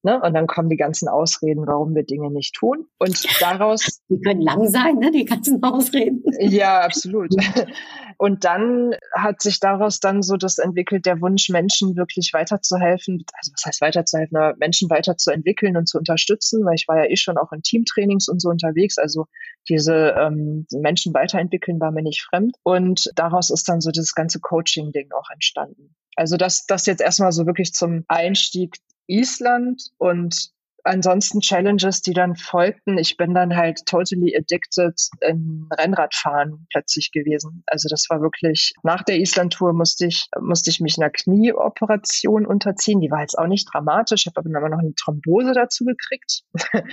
Ne? 0.02 0.22
Und 0.22 0.34
dann 0.34 0.48
kommen 0.48 0.70
die 0.70 0.78
ganzen 0.78 1.10
Ausreden, 1.10 1.68
warum 1.68 1.94
wir 1.94 2.04
Dinge 2.04 2.32
nicht 2.32 2.56
tun. 2.56 2.88
Und 3.00 3.26
daraus. 3.42 4.02
Die 4.10 4.20
können 4.22 4.42
lang 4.42 4.68
sein, 4.70 4.96
ne? 4.96 5.12
Die 5.12 5.26
ganzen 5.26 5.62
Ausreden. 5.62 6.24
Ja, 6.40 6.82
absolut. 6.82 7.36
Und 8.18 8.44
dann 8.44 8.96
hat 9.16 9.42
sich 9.42 9.62
daraus 9.62 10.02
dann 10.02 10.22
so 10.22 10.36
das 10.36 10.58
entwickelt, 10.58 11.06
der 11.06 11.22
Wunsch, 11.22 11.48
Menschen 11.48 11.96
wirklich 11.96 12.32
weiterzuhelfen, 12.34 13.24
also 13.34 13.54
was 13.54 13.66
heißt 13.66 13.82
weiterzuhelfen, 13.82 14.36
aber 14.36 14.58
Menschen 14.58 14.90
weiterzuentwickeln 14.90 15.78
und 15.78 15.88
zu 15.88 15.98
unterstützen, 15.98 16.66
weil 16.66 16.76
ich 16.76 16.86
war 16.90 16.98
ja 16.98 17.10
eh 17.10 17.16
schon 17.16 17.38
auch 17.38 17.54
in 17.54 17.62
Teamtrainings 17.62 18.28
und 18.28 18.42
so 18.42 18.50
unterwegs. 18.50 18.98
Also 18.98 19.28
diese 19.70 20.16
ähm, 20.20 20.66
Menschen 20.72 21.14
weiterentwickeln 21.14 21.80
war 21.80 21.92
mir 21.92 22.04
nicht 22.04 22.22
fremd. 22.22 22.58
Und 22.64 23.10
daraus 23.16 23.52
ist 23.52 23.70
dann 23.70 23.80
so 23.80 23.90
das 23.90 24.14
ganze 24.14 24.42
Coaching-Ding 24.42 25.12
auch 25.14 25.30
entstanden. 25.32 25.96
Also 26.18 26.36
das, 26.36 26.66
das 26.66 26.86
jetzt 26.86 27.02
erstmal 27.02 27.32
so 27.32 27.46
wirklich 27.46 27.74
zum 27.74 28.04
Einstieg 28.10 28.76
Island 29.10 29.84
und 29.98 30.52
ansonsten 30.84 31.42
Challenges, 31.42 32.02
die 32.02 32.14
dann 32.14 32.36
folgten. 32.36 32.98
Ich 32.98 33.18
bin 33.18 33.34
dann 33.34 33.56
halt 33.56 33.86
totally 33.86 34.36
addicted 34.36 35.00
in 35.22 35.68
Rennradfahren 35.72 36.68
plötzlich 36.72 37.12
gewesen. 37.12 37.64
Also 37.68 37.88
das 37.90 38.06
war 38.10 38.22
wirklich, 38.22 38.74
nach 38.84 39.04
der 39.04 39.18
Island-Tour 39.18 39.74
musste 39.74 40.08
ich, 40.08 40.28
musste 40.40 40.70
ich 40.70 40.80
mich 40.80 40.98
einer 40.98 41.10
Knieoperation 41.10 42.46
unterziehen. 42.46 43.02
Die 43.02 43.12
war 43.12 43.22
jetzt 43.22 43.38
auch 43.38 43.48
nicht 43.48 43.70
dramatisch. 43.72 44.26
Ich 44.26 44.34
habe 44.36 44.50
aber 44.58 44.70
noch 44.70 44.80
eine 44.80 44.96
Thrombose 44.96 45.54
dazu 45.54 45.86
gekriegt. 45.86 46.44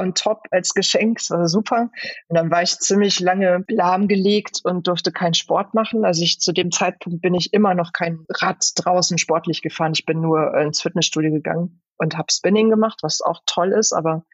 on 0.00 0.14
top 0.14 0.46
als 0.50 0.70
Geschenk. 0.70 1.18
Das 1.18 1.30
war 1.30 1.48
super. 1.48 1.90
Und 2.28 2.36
dann 2.36 2.50
war 2.50 2.62
ich 2.62 2.78
ziemlich 2.78 3.20
lange 3.20 3.64
lahmgelegt 3.68 4.60
und 4.64 4.86
durfte 4.86 5.12
keinen 5.12 5.34
Sport 5.34 5.74
machen. 5.74 6.04
Also 6.04 6.22
ich 6.22 6.40
zu 6.40 6.52
dem 6.52 6.70
Zeitpunkt 6.70 7.22
bin 7.22 7.34
ich 7.34 7.52
immer 7.52 7.74
noch 7.74 7.92
kein 7.92 8.24
Rad 8.28 8.64
draußen 8.76 9.18
sportlich 9.18 9.62
gefahren. 9.62 9.92
Ich 9.94 10.06
bin 10.06 10.20
nur 10.20 10.54
ins 10.58 10.82
Fitnessstudio 10.82 11.30
gegangen 11.30 11.82
und 11.98 12.16
habe 12.16 12.32
Spinning 12.32 12.70
gemacht, 12.70 13.00
was 13.02 13.20
auch 13.20 13.40
toll 13.46 13.72
ist, 13.72 13.92
aber 13.92 14.24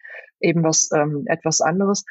eben 0.41 0.63
was 0.63 0.91
ähm, 0.95 1.25
etwas 1.27 1.61
anderes. 1.61 2.05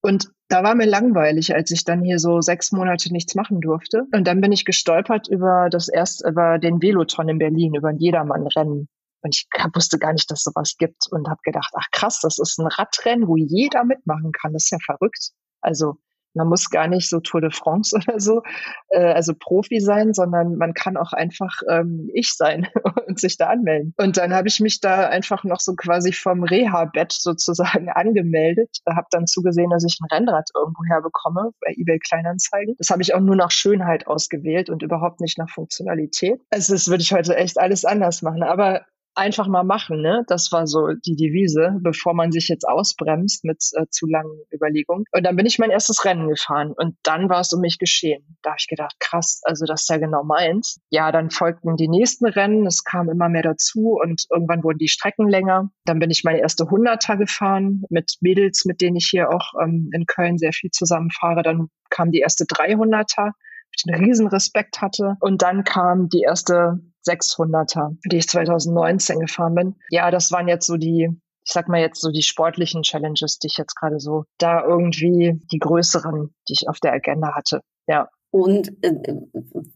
Und 0.00 0.28
da 0.48 0.62
war 0.62 0.74
mir 0.74 0.86
langweilig, 0.86 1.54
als 1.54 1.70
ich 1.70 1.84
dann 1.84 2.02
hier 2.02 2.18
so 2.18 2.40
sechs 2.40 2.72
Monate 2.72 3.12
nichts 3.12 3.34
machen 3.34 3.60
durfte. 3.60 4.04
Und 4.12 4.26
dann 4.26 4.40
bin 4.40 4.52
ich 4.52 4.64
gestolpert 4.64 5.28
über 5.28 5.68
das 5.70 5.88
erst 5.88 6.24
über 6.24 6.58
den 6.58 6.80
Veloton 6.80 7.28
in 7.28 7.38
Berlin, 7.38 7.74
über 7.74 7.88
ein 7.88 7.98
Jedermann-Rennen. 7.98 8.88
Und 9.22 9.34
ich 9.34 9.48
wusste 9.74 9.98
gar 9.98 10.12
nicht, 10.12 10.30
dass 10.30 10.42
sowas 10.42 10.76
gibt 10.78 11.06
und 11.10 11.28
habe 11.28 11.40
gedacht, 11.42 11.72
ach 11.74 11.86
krass, 11.92 12.20
das 12.20 12.38
ist 12.38 12.58
ein 12.58 12.66
Radrennen, 12.66 13.28
wo 13.28 13.36
jeder 13.36 13.84
mitmachen 13.84 14.32
kann. 14.32 14.52
Das 14.52 14.64
ist 14.64 14.70
ja 14.70 14.78
verrückt. 14.84 15.30
Also 15.60 15.96
man 16.34 16.48
muss 16.48 16.70
gar 16.70 16.88
nicht 16.88 17.08
so 17.08 17.20
Tour 17.20 17.40
de 17.40 17.50
France 17.50 17.94
oder 17.96 18.20
so, 18.20 18.42
äh, 18.90 19.12
also 19.12 19.34
Profi 19.38 19.80
sein, 19.80 20.14
sondern 20.14 20.56
man 20.56 20.74
kann 20.74 20.96
auch 20.96 21.12
einfach 21.12 21.60
ähm, 21.68 22.08
ich 22.14 22.32
sein 22.34 22.68
und 23.06 23.18
sich 23.20 23.36
da 23.36 23.48
anmelden. 23.48 23.94
Und 23.98 24.16
dann 24.16 24.32
habe 24.32 24.48
ich 24.48 24.60
mich 24.60 24.80
da 24.80 25.08
einfach 25.08 25.44
noch 25.44 25.60
so 25.60 25.74
quasi 25.74 26.12
vom 26.12 26.44
Reha-Bett 26.44 27.12
sozusagen 27.12 27.88
angemeldet, 27.94 28.78
habe 28.88 29.06
dann 29.10 29.26
zugesehen, 29.26 29.70
dass 29.70 29.84
ich 29.84 29.98
ein 30.00 30.08
Rennrad 30.10 30.50
irgendwo 30.54 30.84
herbekomme 30.84 31.50
bei 31.60 31.74
eBay 31.76 31.98
Kleinanzeigen. 31.98 32.74
Das 32.78 32.90
habe 32.90 33.02
ich 33.02 33.14
auch 33.14 33.20
nur 33.20 33.36
nach 33.36 33.50
Schönheit 33.50 34.06
ausgewählt 34.06 34.70
und 34.70 34.82
überhaupt 34.82 35.20
nicht 35.20 35.38
nach 35.38 35.50
Funktionalität. 35.50 36.40
Also 36.50 36.74
das 36.74 36.88
würde 36.88 37.02
ich 37.02 37.12
heute 37.12 37.36
echt 37.36 37.58
alles 37.58 37.84
anders 37.84 38.22
machen. 38.22 38.42
Aber 38.42 38.82
einfach 39.18 39.48
mal 39.48 39.64
machen, 39.64 40.00
ne? 40.00 40.24
Das 40.28 40.50
war 40.52 40.66
so 40.66 40.88
die 41.04 41.16
Devise, 41.16 41.76
bevor 41.80 42.14
man 42.14 42.32
sich 42.32 42.48
jetzt 42.48 42.66
ausbremst 42.66 43.44
mit 43.44 43.58
äh, 43.74 43.86
zu 43.90 44.06
langen 44.06 44.40
Überlegungen. 44.52 45.04
Und 45.12 45.24
dann 45.24 45.36
bin 45.36 45.46
ich 45.46 45.58
mein 45.58 45.70
erstes 45.70 46.04
Rennen 46.04 46.28
gefahren 46.28 46.72
und 46.76 46.96
dann 47.02 47.28
war 47.28 47.40
es 47.40 47.52
um 47.52 47.60
mich 47.60 47.78
geschehen. 47.78 48.38
Da 48.42 48.50
habe 48.50 48.58
ich 48.60 48.68
gedacht, 48.68 48.94
krass, 49.00 49.40
also 49.44 49.66
das 49.66 49.82
ist 49.82 49.90
ja 49.90 49.98
genau 49.98 50.24
meins. 50.24 50.80
Ja, 50.90 51.12
dann 51.12 51.30
folgten 51.30 51.76
die 51.76 51.88
nächsten 51.88 52.26
Rennen, 52.26 52.66
es 52.66 52.84
kam 52.84 53.10
immer 53.10 53.28
mehr 53.28 53.42
dazu 53.42 53.98
und 54.00 54.24
irgendwann 54.30 54.62
wurden 54.62 54.78
die 54.78 54.88
Strecken 54.88 55.28
länger. 55.28 55.70
Dann 55.84 55.98
bin 55.98 56.10
ich 56.10 56.24
meine 56.24 56.40
erste 56.40 56.70
Hunderter 56.70 57.16
gefahren 57.16 57.82
mit 57.90 58.16
Mädels, 58.20 58.64
mit 58.64 58.80
denen 58.80 58.96
ich 58.96 59.08
hier 59.10 59.30
auch 59.30 59.52
ähm, 59.62 59.90
in 59.92 60.06
Köln 60.06 60.38
sehr 60.38 60.52
viel 60.52 60.70
zusammenfahre. 60.70 61.42
Dann 61.42 61.68
kam 61.90 62.10
die 62.10 62.20
erste 62.20 62.44
300er 62.44 63.32
ich 63.78 63.92
einen 63.92 64.04
riesen 64.04 64.28
Respekt 64.28 64.80
hatte. 64.80 65.16
Und 65.20 65.42
dann 65.42 65.64
kam 65.64 66.08
die 66.08 66.22
erste 66.22 66.80
600er, 67.08 67.96
die 68.10 68.18
ich 68.18 68.28
2019 68.28 69.20
gefahren 69.20 69.54
bin. 69.54 69.76
Ja, 69.90 70.10
das 70.10 70.30
waren 70.30 70.48
jetzt 70.48 70.66
so 70.66 70.76
die, 70.76 71.08
ich 71.44 71.52
sag 71.52 71.68
mal 71.68 71.80
jetzt 71.80 72.00
so 72.00 72.10
die 72.10 72.22
sportlichen 72.22 72.82
Challenges, 72.82 73.38
die 73.38 73.46
ich 73.46 73.56
jetzt 73.56 73.74
gerade 73.74 74.00
so 74.00 74.24
da 74.38 74.62
irgendwie 74.64 75.40
die 75.50 75.58
größeren, 75.58 76.34
die 76.48 76.52
ich 76.52 76.68
auf 76.68 76.78
der 76.80 76.92
Agenda 76.92 77.34
hatte. 77.34 77.62
Ja. 77.86 78.08
Und 78.30 78.72
äh, 78.84 78.92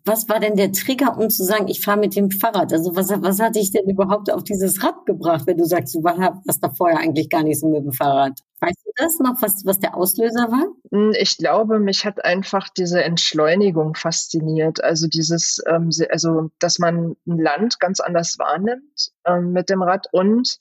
was 0.05 0.29
war 0.29 0.39
denn 0.39 0.57
der 0.57 0.73
Trigger, 0.73 1.17
um 1.17 1.31
zu 1.31 1.43
sagen, 1.43 1.69
ich 1.69 1.81
fahre 1.81 1.99
mit 1.99 2.15
dem 2.17 2.31
Fahrrad? 2.31 2.73
Also 2.73 2.95
was, 2.95 3.09
was 3.09 3.41
hat 3.41 3.57
dich 3.57 3.73
denn 3.73 3.89
überhaupt 3.89 4.31
auf 4.31 4.45
dieses 4.45 4.83
Rad 4.83 5.07
gebracht, 5.07 5.47
wenn 5.47 5.57
du 5.57 5.65
sagst, 5.65 5.95
du 5.95 6.03
warst 6.03 6.63
da 6.63 6.71
vorher 6.71 6.99
eigentlich 6.99 7.31
gar 7.31 7.43
nicht 7.43 7.61
so 7.61 7.69
mit 7.69 7.85
dem 7.85 7.93
Fahrrad? 7.93 8.39
Weißt 8.61 8.85
du 8.85 8.91
das 8.97 9.19
noch, 9.21 9.41
was, 9.41 9.65
was 9.65 9.81
der 9.81 9.97
Auslöser 9.97 10.49
war? 10.51 10.67
Hm, 10.91 11.13
ich 11.19 11.39
glaube, 11.39 11.81
mich 11.81 12.05
hat 12.05 12.25
einfach 12.25 12.69
diese 12.69 13.03
Entschleunigung 13.03 13.95
fasziniert. 13.95 14.85
Also 14.85 15.09
dieses, 15.09 15.63
ähm, 15.67 15.89
also 16.11 16.51
dass 16.59 16.79
man 16.79 17.17
ein 17.27 17.39
Land 17.39 17.81
ganz 17.81 18.01
anders 18.01 18.39
wahrnimmt 18.39 19.13
ähm, 19.27 19.53
mit 19.53 19.71
dem 19.71 19.83
Rad 19.83 20.09
und 20.13 20.59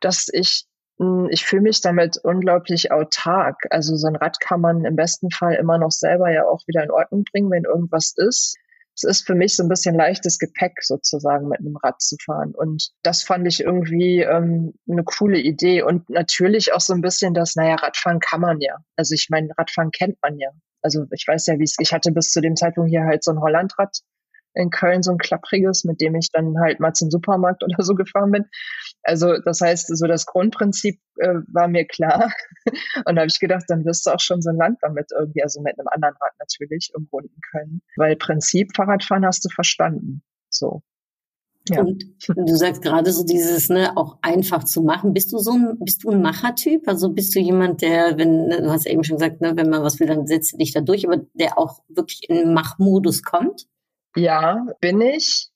dass 0.00 0.28
ich 0.32 0.66
ich 1.30 1.44
fühle 1.44 1.62
mich 1.62 1.80
damit 1.80 2.18
unglaublich 2.22 2.92
autark. 2.92 3.56
Also 3.70 3.96
so 3.96 4.06
ein 4.06 4.16
Rad 4.16 4.38
kann 4.40 4.60
man 4.60 4.84
im 4.84 4.94
besten 4.94 5.30
Fall 5.30 5.54
immer 5.54 5.78
noch 5.78 5.90
selber 5.90 6.30
ja 6.30 6.44
auch 6.46 6.62
wieder 6.66 6.84
in 6.84 6.90
Ordnung 6.90 7.24
bringen, 7.24 7.50
wenn 7.50 7.64
irgendwas 7.64 8.14
ist. 8.16 8.56
Es 8.96 9.02
ist 9.02 9.26
für 9.26 9.34
mich 9.34 9.56
so 9.56 9.64
ein 9.64 9.68
bisschen 9.68 9.96
leichtes 9.96 10.38
Gepäck 10.38 10.74
sozusagen 10.82 11.48
mit 11.48 11.58
einem 11.58 11.76
Rad 11.76 12.00
zu 12.00 12.16
fahren. 12.24 12.54
Und 12.54 12.92
das 13.02 13.24
fand 13.24 13.44
ich 13.48 13.60
irgendwie 13.60 14.20
ähm, 14.20 14.74
eine 14.88 15.02
coole 15.02 15.38
Idee. 15.38 15.82
Und 15.82 16.08
natürlich 16.10 16.72
auch 16.72 16.80
so 16.80 16.94
ein 16.94 17.00
bisschen 17.00 17.34
das, 17.34 17.56
naja, 17.56 17.74
Radfahren 17.74 18.20
kann 18.20 18.40
man 18.40 18.60
ja. 18.60 18.76
Also 18.94 19.14
ich 19.14 19.26
meine, 19.30 19.48
Radfahren 19.58 19.90
kennt 19.90 20.18
man 20.22 20.38
ja. 20.38 20.50
Also 20.80 21.06
ich 21.10 21.26
weiß 21.26 21.46
ja, 21.48 21.58
wie 21.58 21.64
es, 21.64 21.74
ich 21.80 21.92
hatte 21.92 22.12
bis 22.12 22.30
zu 22.30 22.40
dem 22.40 22.54
Zeitpunkt 22.54 22.90
hier 22.90 23.04
halt 23.04 23.24
so 23.24 23.32
ein 23.32 23.40
Hollandrad 23.40 23.98
in 24.54 24.70
Köln 24.70 25.02
so 25.02 25.12
ein 25.12 25.18
klappriges, 25.18 25.84
mit 25.84 26.00
dem 26.00 26.14
ich 26.14 26.30
dann 26.32 26.58
halt 26.58 26.80
mal 26.80 26.92
zum 26.92 27.10
Supermarkt 27.10 27.62
oder 27.64 27.82
so 27.82 27.94
gefahren 27.94 28.30
bin. 28.30 28.44
Also 29.02 29.38
das 29.44 29.60
heißt, 29.60 29.96
so 29.96 30.06
das 30.06 30.26
Grundprinzip 30.26 30.98
äh, 31.18 31.34
war 31.52 31.68
mir 31.68 31.86
klar. 31.86 32.32
Und 33.04 33.16
da 33.16 33.22
habe 33.22 33.28
ich 33.28 33.40
gedacht, 33.40 33.64
dann 33.68 33.84
wirst 33.84 34.06
du 34.06 34.10
auch 34.10 34.20
schon 34.20 34.42
so 34.42 34.50
ein 34.50 34.56
Land 34.56 34.78
damit 34.82 35.10
irgendwie, 35.18 35.42
also 35.42 35.60
mit 35.60 35.78
einem 35.78 35.88
anderen 35.88 36.14
Rad 36.20 36.32
natürlich, 36.38 36.92
umrunden 36.94 37.40
können. 37.50 37.82
Weil 37.96 38.16
Prinzip 38.16 38.74
Fahrradfahren 38.74 39.26
hast 39.26 39.44
du 39.44 39.48
verstanden. 39.48 40.22
So. 40.50 40.82
Ja. 41.70 41.80
Und 41.80 42.04
du 42.28 42.56
sagst 42.56 42.82
gerade 42.82 43.10
so 43.10 43.24
dieses, 43.24 43.70
ne, 43.70 43.96
auch 43.96 44.18
einfach 44.20 44.64
zu 44.64 44.82
machen. 44.82 45.14
Bist 45.14 45.32
du 45.32 45.38
so 45.38 45.52
ein, 45.52 45.78
bist 45.80 46.04
du 46.04 46.10
ein 46.10 46.20
Machertyp? 46.20 46.86
Also 46.86 47.08
bist 47.08 47.34
du 47.34 47.40
jemand, 47.40 47.80
der, 47.80 48.18
wenn, 48.18 48.48
ne, 48.48 48.60
du 48.60 48.70
hast 48.70 48.86
eben 48.86 49.02
schon 49.02 49.16
gesagt, 49.16 49.40
ne, 49.40 49.56
wenn 49.56 49.70
man 49.70 49.82
was 49.82 49.98
will, 49.98 50.06
dann 50.06 50.26
setzt 50.26 50.52
du 50.52 50.58
dich 50.58 50.72
da 50.72 50.82
durch, 50.82 51.06
aber 51.06 51.22
der 51.32 51.58
auch 51.58 51.80
wirklich 51.88 52.28
in 52.28 52.52
Machmodus 52.52 53.22
kommt? 53.22 53.66
Ja, 54.16 54.66
bin 54.80 55.00
ich. 55.00 55.48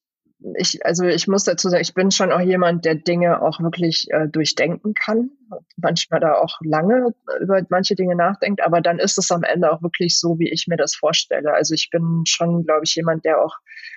Ich, 0.57 0.85
also 0.87 1.05
ich 1.05 1.27
muss 1.27 1.43
dazu 1.43 1.69
sagen, 1.69 1.83
ich 1.83 1.95
bin 1.95 2.13
schon 2.13 2.31
auch 2.31 2.41
jemand, 2.41 2.85
der 2.85 2.95
Dinge 2.95 3.43
auch 3.43 3.59
wirklich 3.59 4.07
äh, 4.11 4.29
durchdenken 4.29 4.95
kann, 4.95 5.31
manchmal 5.77 6.21
da 6.21 6.35
auch 6.35 6.59
lange 6.63 7.13
über 7.41 7.61
manche 7.71 7.97
Dinge 7.97 8.15
nachdenkt, 8.15 8.63
aber 8.63 8.81
dann 8.81 9.01
ist 9.01 9.19
es 9.19 9.33
am 9.33 9.43
Ende 9.43 9.73
auch 9.73 9.83
wirklich 9.83 10.17
so, 10.17 10.39
wie 10.39 10.49
ich 10.49 10.69
mir 10.69 10.77
das 10.77 10.95
vorstelle. 10.95 11.55
Also 11.55 11.75
ich 11.75 11.91
bin 11.91 12.23
schon, 12.25 12.65
glaube 12.65 12.83
ich, 12.85 12.95
jemand, 12.95 13.25
der 13.25 13.43
auch 13.43 13.57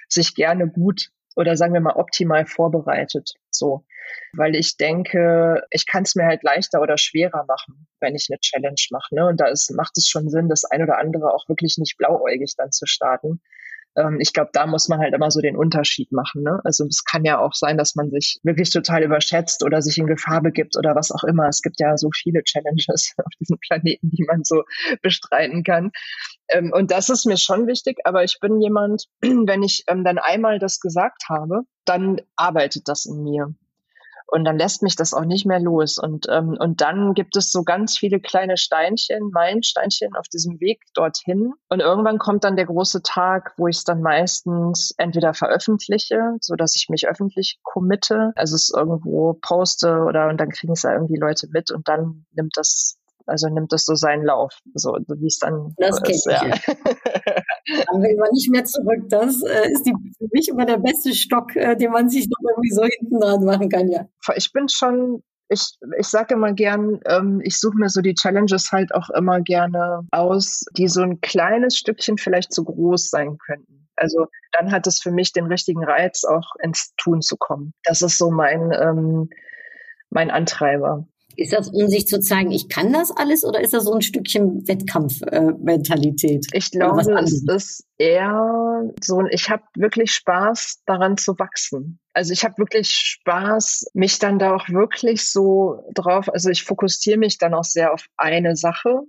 sich 0.10 0.34
gerne 0.34 0.68
gut 0.68 1.10
oder 1.36 1.56
sagen 1.56 1.74
wir 1.74 1.82
mal 1.82 1.96
optimal 1.96 2.48
vorbereitet. 2.48 3.36
So. 3.52 3.86
Weil 4.34 4.56
ich 4.56 4.78
denke, 4.78 5.64
ich 5.70 5.86
kann 5.86 6.04
es 6.04 6.16
mir 6.16 6.26
halt 6.26 6.42
leichter 6.42 6.82
oder 6.82 6.98
schwerer 6.98 7.46
machen, 7.48 7.88
wenn 8.00 8.16
ich 8.16 8.28
eine 8.30 8.40
Challenge 8.40 8.82
mache. 8.90 9.14
Ne? 9.14 9.28
Und 9.28 9.40
da 9.40 9.46
ist, 9.46 9.70
macht 9.76 9.96
es 9.98 10.08
schon 10.08 10.28
Sinn, 10.30 10.50
das 10.50 10.66
ein 10.66 10.82
oder 10.82 10.98
andere 10.98 11.34
auch 11.34 11.48
wirklich 11.48 11.78
nicht 11.78 11.98
blauäugig 11.98 12.56
dann 12.58 12.72
zu 12.72 12.88
starten 12.88 13.42
ähm, 13.96 14.20
ich 14.20 14.34
glaube, 14.34 14.50
da 14.54 14.66
muss 14.68 14.88
man 14.88 15.00
halt 15.00 15.14
immer 15.14 15.32
so 15.32 15.42
den 15.42 15.58
Unterschied 15.58 16.12
machen. 16.12 16.44
Ne? 16.44 16.60
Also 16.64 16.86
es 16.86 17.04
kann 17.04 17.26
ja 17.26 17.40
auch 17.40 17.54
sein, 17.54 17.78
dass 17.78 17.96
man 17.96 18.10
sich 18.10 18.40
wirklich 18.44 18.70
total 18.72 19.04
überschätzt 19.04 19.64
oder 19.64 19.82
sich 19.82 19.98
in 19.98 20.08
Gefahr 20.08 20.42
begibt 20.42 20.78
oder 20.78 20.96
was 20.96 21.12
auch 21.12 21.24
immer. 21.24 21.48
Es 21.48 21.62
gibt 21.62 21.80
ja 21.80 21.98
so 21.98 22.10
viele 22.14 22.44
Challenges 22.44 23.14
auf 23.18 23.34
diesem 23.40 23.58
Planeten, 23.60 24.10
die 24.10 24.24
man 24.24 24.44
so 24.44 24.64
bestreiten 25.02 25.64
kann. 25.64 25.92
Ähm, 26.50 26.72
und 26.74 26.92
das 26.92 27.10
ist 27.10 27.26
mir 27.26 27.38
schon 27.38 27.68
wichtig, 27.68 27.98
aber 28.06 28.24
ich 28.24 28.40
bin 28.40 28.62
jemand, 28.62 29.06
wenn 29.22 29.64
ich 29.64 29.84
ähm, 29.88 30.04
dann 30.04 30.18
einmal 30.18 30.60
das 30.60 30.80
gesagt 30.80 31.24
habe, 31.30 31.62
dann 31.86 32.22
arbeitet 32.36 32.88
das 32.88 33.06
in 33.06 33.24
mir. 33.24 33.54
Und 34.32 34.46
dann 34.46 34.58
lässt 34.58 34.82
mich 34.82 34.96
das 34.96 35.14
auch 35.14 35.26
nicht 35.26 35.46
mehr 35.46 35.60
los. 35.60 35.98
Und, 35.98 36.26
ähm, 36.30 36.56
und 36.58 36.80
dann 36.80 37.14
gibt 37.14 37.36
es 37.36 37.52
so 37.52 37.64
ganz 37.64 37.98
viele 37.98 38.22
kleine 38.22 38.56
Steinchen, 38.56 39.30
Meilensteinchen 39.34 40.16
auf 40.16 40.28
diesem 40.30 40.62
Weg 40.62 40.82
dorthin. 40.94 41.52
Und 41.68 41.82
irgendwann 41.82 42.18
kommt 42.18 42.46
dann 42.46 42.56
der 42.56 42.66
große 42.66 43.02
Tag, 43.04 43.54
wo 43.58 43.68
ich 43.68 43.78
es 43.78 43.84
dann 43.84 44.02
meistens 44.02 44.94
entweder 44.98 45.34
veröffentliche, 45.34 46.38
so 46.40 46.56
dass 46.56 46.78
ich 46.78 46.88
mich 46.88 47.10
öffentlich 47.10 47.60
committe, 47.64 48.32
also 48.36 48.56
es 48.56 48.72
irgendwo 48.74 49.34
poste 49.34 50.06
oder 50.08 50.30
und 50.30 50.40
dann 50.40 50.50
kriegen 50.50 50.74
es 50.74 50.82
da 50.84 50.94
irgendwie 50.94 51.20
Leute 51.20 51.48
mit 51.52 51.70
und 51.72 51.90
dann 51.90 52.26
nimmt 52.32 52.56
das 52.56 53.01
also 53.26 53.50
nimmt 53.50 53.72
das 53.72 53.86
so 53.86 53.96
seinen 53.96 54.24
Lauf, 54.24 54.54
so 54.74 54.94
wie 54.94 55.28
es 55.28 55.40
dann 55.40 55.74
das 55.78 55.98
so 55.98 56.04
ist. 56.06 56.26
Ja. 56.26 56.42
Dann 56.42 58.02
will 58.02 58.18
man 58.18 58.30
nicht 58.34 58.50
mehr 58.50 58.66
zurück. 58.66 59.08
Das 59.10 59.42
äh, 59.44 59.72
ist 59.72 59.84
die, 59.84 59.94
für 60.18 60.28
mich 60.32 60.50
immer 60.50 60.66
der 60.66 60.78
beste 60.78 61.14
Stock, 61.14 61.56
äh, 61.56 61.76
den 61.76 61.92
man 61.92 62.10
sich 62.10 62.28
noch 62.28 62.50
irgendwie 62.50 62.72
so 62.72 62.84
hinten 62.84 63.20
dran 63.20 63.44
machen 63.44 63.70
kann, 63.70 63.90
ja. 63.90 64.08
Ich 64.36 64.52
bin 64.52 64.68
schon 64.68 65.24
ich, 65.52 65.78
ich 66.00 66.08
sage 66.08 66.36
immer 66.36 66.54
gern, 66.54 67.02
ähm, 67.06 67.42
ich 67.44 67.60
suche 67.60 67.78
mir 67.78 67.90
so 67.90 68.02
die 68.02 68.14
Challenges 68.14 68.72
halt 68.72 68.96
auch 68.96 69.10
immer 69.10 69.42
gerne 69.42 70.08
aus, 70.12 70.64
die 70.78 70.88
so 70.88 71.02
ein 71.02 71.20
kleines 71.20 71.78
Stückchen 71.78 72.18
vielleicht 72.18 72.54
zu 72.54 72.64
groß 72.64 73.10
sein 73.10 73.38
könnten. 73.38 73.90
Also 73.98 74.28
dann 74.54 74.72
hat 74.72 74.88
es 74.88 75.00
für 75.00 75.12
mich 75.12 75.34
den 75.34 75.46
richtigen 75.46 75.84
Reiz, 75.84 76.24
auch 76.24 76.56
ins 76.64 76.94
Tun 76.96 77.22
zu 77.22 77.36
kommen. 77.38 77.74
Das 77.84 78.02
ist 78.02 78.18
so 78.18 78.32
mein, 78.32 78.72
ähm, 78.72 79.30
mein 80.10 80.32
Antreiber. 80.32 81.06
Ist 81.36 81.54
das, 81.54 81.70
um 81.70 81.88
sich 81.88 82.08
zu 82.08 82.20
zeigen, 82.20 82.52
ich 82.52 82.70
kann 82.70 82.94
das 82.94 83.12
alles 83.12 83.44
oder 83.44 83.62
ist 83.62 83.74
das 83.74 83.86
so 83.86 83.94
ein 83.94 84.02
Stückchen 84.02 84.68
Wettkampfmentalität? 84.68 86.48
Äh, 86.54 86.58
ich 86.58 86.72
glaube, 86.72 87.02
es 87.02 87.44
ist 87.48 87.86
eher 87.98 88.92
so, 89.02 89.24
ich 89.30 89.50
habe 89.50 89.64
wirklich 89.76 90.12
Spaß 90.12 90.82
daran 90.86 91.18
zu 91.18 91.38
wachsen. 91.38 92.00
Also 92.14 92.34
ich 92.34 92.44
habe 92.44 92.58
wirklich 92.58 92.90
Spaß, 92.90 93.92
mich 93.94 94.20
dann 94.20 94.40
da 94.40 94.56
auch 94.56 94.70
wirklich 94.70 95.30
so 95.30 95.84
drauf, 95.94 96.30
also 96.30 96.50
ich 96.50 96.64
fokussiere 96.64 97.18
mich 97.18 97.38
dann 97.38 97.54
auch 97.54 97.64
sehr 97.64 97.94
auf 97.94 98.06
eine 98.18 98.56
Sache 98.56 99.02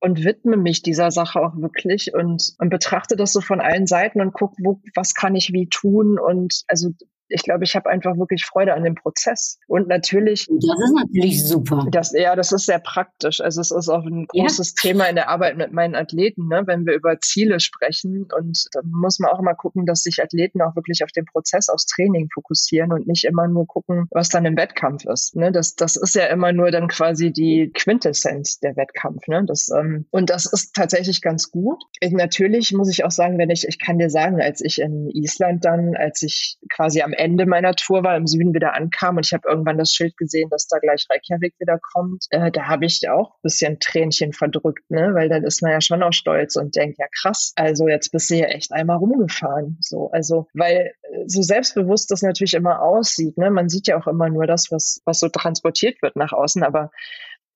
und 0.00 0.22
widme 0.22 0.58
mich 0.58 0.82
dieser 0.82 1.10
Sache 1.10 1.40
auch 1.40 1.56
wirklich 1.56 2.12
und, 2.12 2.54
und 2.58 2.68
betrachte 2.68 3.16
das 3.16 3.32
so 3.32 3.40
von 3.40 3.60
allen 3.60 3.86
Seiten 3.86 4.20
und 4.20 4.34
gucke, 4.34 4.56
wo, 4.62 4.80
was 4.94 5.14
kann 5.14 5.34
ich 5.34 5.52
wie 5.52 5.68
tun 5.68 6.18
und 6.18 6.62
also 6.68 6.90
ich 7.28 7.42
glaube, 7.42 7.64
ich 7.64 7.74
habe 7.74 7.88
einfach 7.88 8.16
wirklich 8.16 8.44
Freude 8.44 8.74
an 8.74 8.84
dem 8.84 8.94
Prozess. 8.94 9.58
Und 9.66 9.88
natürlich. 9.88 10.46
Das 10.46 10.78
ist 10.78 10.94
natürlich 10.94 11.46
super. 11.46 11.86
Das, 11.90 12.12
ja, 12.12 12.36
das 12.36 12.52
ist 12.52 12.66
sehr 12.66 12.78
praktisch. 12.78 13.40
Also 13.40 13.60
es 13.60 13.70
ist 13.70 13.88
auch 13.88 14.04
ein 14.04 14.26
großes 14.26 14.74
ja. 14.76 14.90
Thema 14.90 15.04
in 15.06 15.16
der 15.16 15.28
Arbeit 15.28 15.56
mit 15.56 15.72
meinen 15.72 15.94
Athleten, 15.94 16.48
ne? 16.48 16.62
wenn 16.66 16.86
wir 16.86 16.94
über 16.94 17.18
Ziele 17.20 17.60
sprechen. 17.60 18.28
Und 18.36 18.64
da 18.72 18.80
muss 18.84 19.18
man 19.18 19.30
auch 19.30 19.40
immer 19.40 19.54
gucken, 19.54 19.86
dass 19.86 20.02
sich 20.02 20.22
Athleten 20.22 20.60
auch 20.62 20.76
wirklich 20.76 21.02
auf 21.02 21.10
den 21.12 21.24
Prozess, 21.24 21.68
aufs 21.68 21.86
Training 21.86 22.28
fokussieren 22.32 22.92
und 22.92 23.06
nicht 23.06 23.24
immer 23.24 23.48
nur 23.48 23.66
gucken, 23.66 24.06
was 24.10 24.28
dann 24.28 24.44
im 24.44 24.56
Wettkampf 24.56 25.04
ist. 25.06 25.34
Ne? 25.36 25.50
Das, 25.50 25.74
das 25.74 25.96
ist 25.96 26.14
ja 26.14 26.26
immer 26.26 26.52
nur 26.52 26.70
dann 26.70 26.88
quasi 26.88 27.32
die 27.32 27.70
Quintessenz 27.74 28.58
der 28.58 28.76
Wettkampf. 28.76 29.26
Ne? 29.28 29.44
Das, 29.46 29.70
ähm, 29.70 30.06
und 30.10 30.30
das 30.30 30.46
ist 30.46 30.74
tatsächlich 30.74 31.22
ganz 31.22 31.50
gut. 31.50 31.82
Ich, 32.00 32.12
natürlich 32.12 32.72
muss 32.72 32.90
ich 32.90 33.04
auch 33.04 33.10
sagen, 33.10 33.38
wenn 33.38 33.50
ich, 33.50 33.66
ich 33.66 33.78
kann 33.78 33.98
dir 33.98 34.10
sagen, 34.10 34.40
als 34.40 34.60
ich 34.60 34.80
in 34.80 35.08
Island 35.10 35.64
dann, 35.64 35.96
als 35.96 36.22
ich 36.22 36.58
quasi 36.70 37.00
am 37.02 37.13
Ende 37.14 37.46
meiner 37.46 37.74
Tour 37.74 38.04
war, 38.04 38.16
im 38.16 38.26
Süden 38.26 38.54
wieder 38.54 38.74
ankam 38.74 39.16
und 39.16 39.26
ich 39.26 39.32
habe 39.32 39.48
irgendwann 39.48 39.78
das 39.78 39.90
Schild 39.90 40.16
gesehen, 40.16 40.48
dass 40.50 40.66
da 40.66 40.78
gleich 40.78 41.06
Reykjavik 41.10 41.54
wieder 41.58 41.78
kommt, 41.92 42.26
äh, 42.30 42.50
da 42.50 42.66
habe 42.66 42.84
ich 42.86 43.08
auch 43.08 43.30
ein 43.30 43.42
bisschen 43.42 43.80
Tränchen 43.80 44.32
verdrückt, 44.32 44.90
ne? 44.90 45.14
weil 45.14 45.28
dann 45.28 45.44
ist 45.44 45.62
man 45.62 45.72
ja 45.72 45.80
schon 45.80 46.02
auch 46.02 46.12
stolz 46.12 46.56
und 46.56 46.76
denkt, 46.76 46.98
ja 46.98 47.06
krass, 47.20 47.52
also 47.56 47.88
jetzt 47.88 48.10
bist 48.10 48.30
du 48.30 48.36
ja 48.36 48.46
echt 48.46 48.72
einmal 48.72 48.96
rumgefahren. 48.96 49.78
So, 49.80 50.10
also, 50.10 50.46
weil 50.54 50.92
äh, 51.02 51.24
so 51.26 51.42
selbstbewusst 51.42 52.10
das 52.10 52.22
natürlich 52.22 52.54
immer 52.54 52.82
aussieht, 52.82 53.38
ne? 53.38 53.50
man 53.50 53.68
sieht 53.68 53.86
ja 53.86 53.98
auch 53.98 54.06
immer 54.06 54.28
nur 54.28 54.46
das, 54.46 54.70
was, 54.70 55.00
was 55.04 55.20
so 55.20 55.28
transportiert 55.28 56.02
wird 56.02 56.16
nach 56.16 56.32
außen, 56.32 56.62
aber 56.62 56.90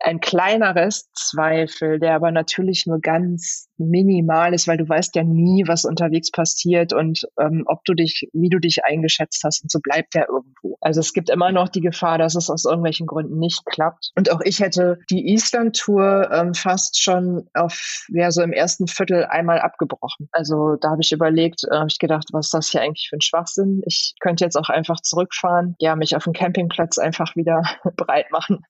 ein 0.01 0.21
kleiner 0.21 0.75
Restzweifel, 0.75 1.99
der 1.99 2.15
aber 2.15 2.31
natürlich 2.31 2.87
nur 2.87 3.01
ganz 3.01 3.69
minimal 3.79 4.55
ist, 4.55 4.69
weil 4.69 4.77
du 4.77 4.89
weißt 4.89 5.15
ja 5.15 5.25
nie, 5.25 5.65
was 5.67 5.85
unterwegs 5.85 6.31
passiert 6.31 6.93
und 6.93 7.23
ähm, 7.39 7.65
ob 7.67 7.85
du 7.85 7.95
dich, 7.95 8.29
wie 8.33 8.49
du 8.49 8.59
dich 8.59 8.85
eingeschätzt 8.85 9.43
hast 9.45 9.63
und 9.63 9.71
so 9.71 9.81
bleibt 9.81 10.15
der 10.15 10.29
irgendwo. 10.29 10.77
Also 10.81 11.01
es 11.01 11.13
gibt 11.13 11.31
immer 11.31 11.53
noch 11.53 11.69
die 11.69 11.81
Gefahr, 11.81 12.19
dass 12.19 12.35
es 12.35 12.51
aus 12.51 12.65
irgendwelchen 12.65 13.07
Gründen 13.07 13.39
nicht 13.39 13.65
klappt. 13.67 14.11
Und 14.17 14.31
auch 14.31 14.41
ich 14.45 14.61
hätte 14.61 14.99
die 15.11 15.33
Island-Tour 15.33 16.31
ähm, 16.33 16.55
fast 16.55 17.01
schon 17.01 17.49
auf, 17.55 18.07
ja, 18.09 18.31
so 18.31 18.43
im 18.43 18.53
ersten 18.53 18.89
Viertel 18.89 19.25
einmal 19.25 19.61
abgebrochen. 19.61 20.29
Also 20.33 20.77
da 20.81 20.91
habe 20.91 21.03
ich 21.03 21.13
überlegt, 21.13 21.65
äh, 21.71 21.77
habe 21.77 21.89
ich 21.89 21.99
gedacht, 21.99 22.29
was 22.33 22.47
ist 22.47 22.55
das 22.55 22.69
hier 22.71 22.83
eigentlich 22.83 23.09
für 23.09 23.17
ein 23.17 23.23
Schwachsinn? 23.23 23.83
Ich 23.87 24.15
könnte 24.21 24.45
jetzt 24.45 24.57
auch 24.57 24.69
einfach 24.69 25.01
zurückfahren, 25.01 25.77
ja, 25.79 25.97
mich 25.97 26.17
auf 26.17 26.25
dem 26.25 26.33
Campingplatz 26.33 26.99
einfach 26.99 27.37
wieder 27.37 27.63
breit 27.97 28.31
machen 28.31 28.65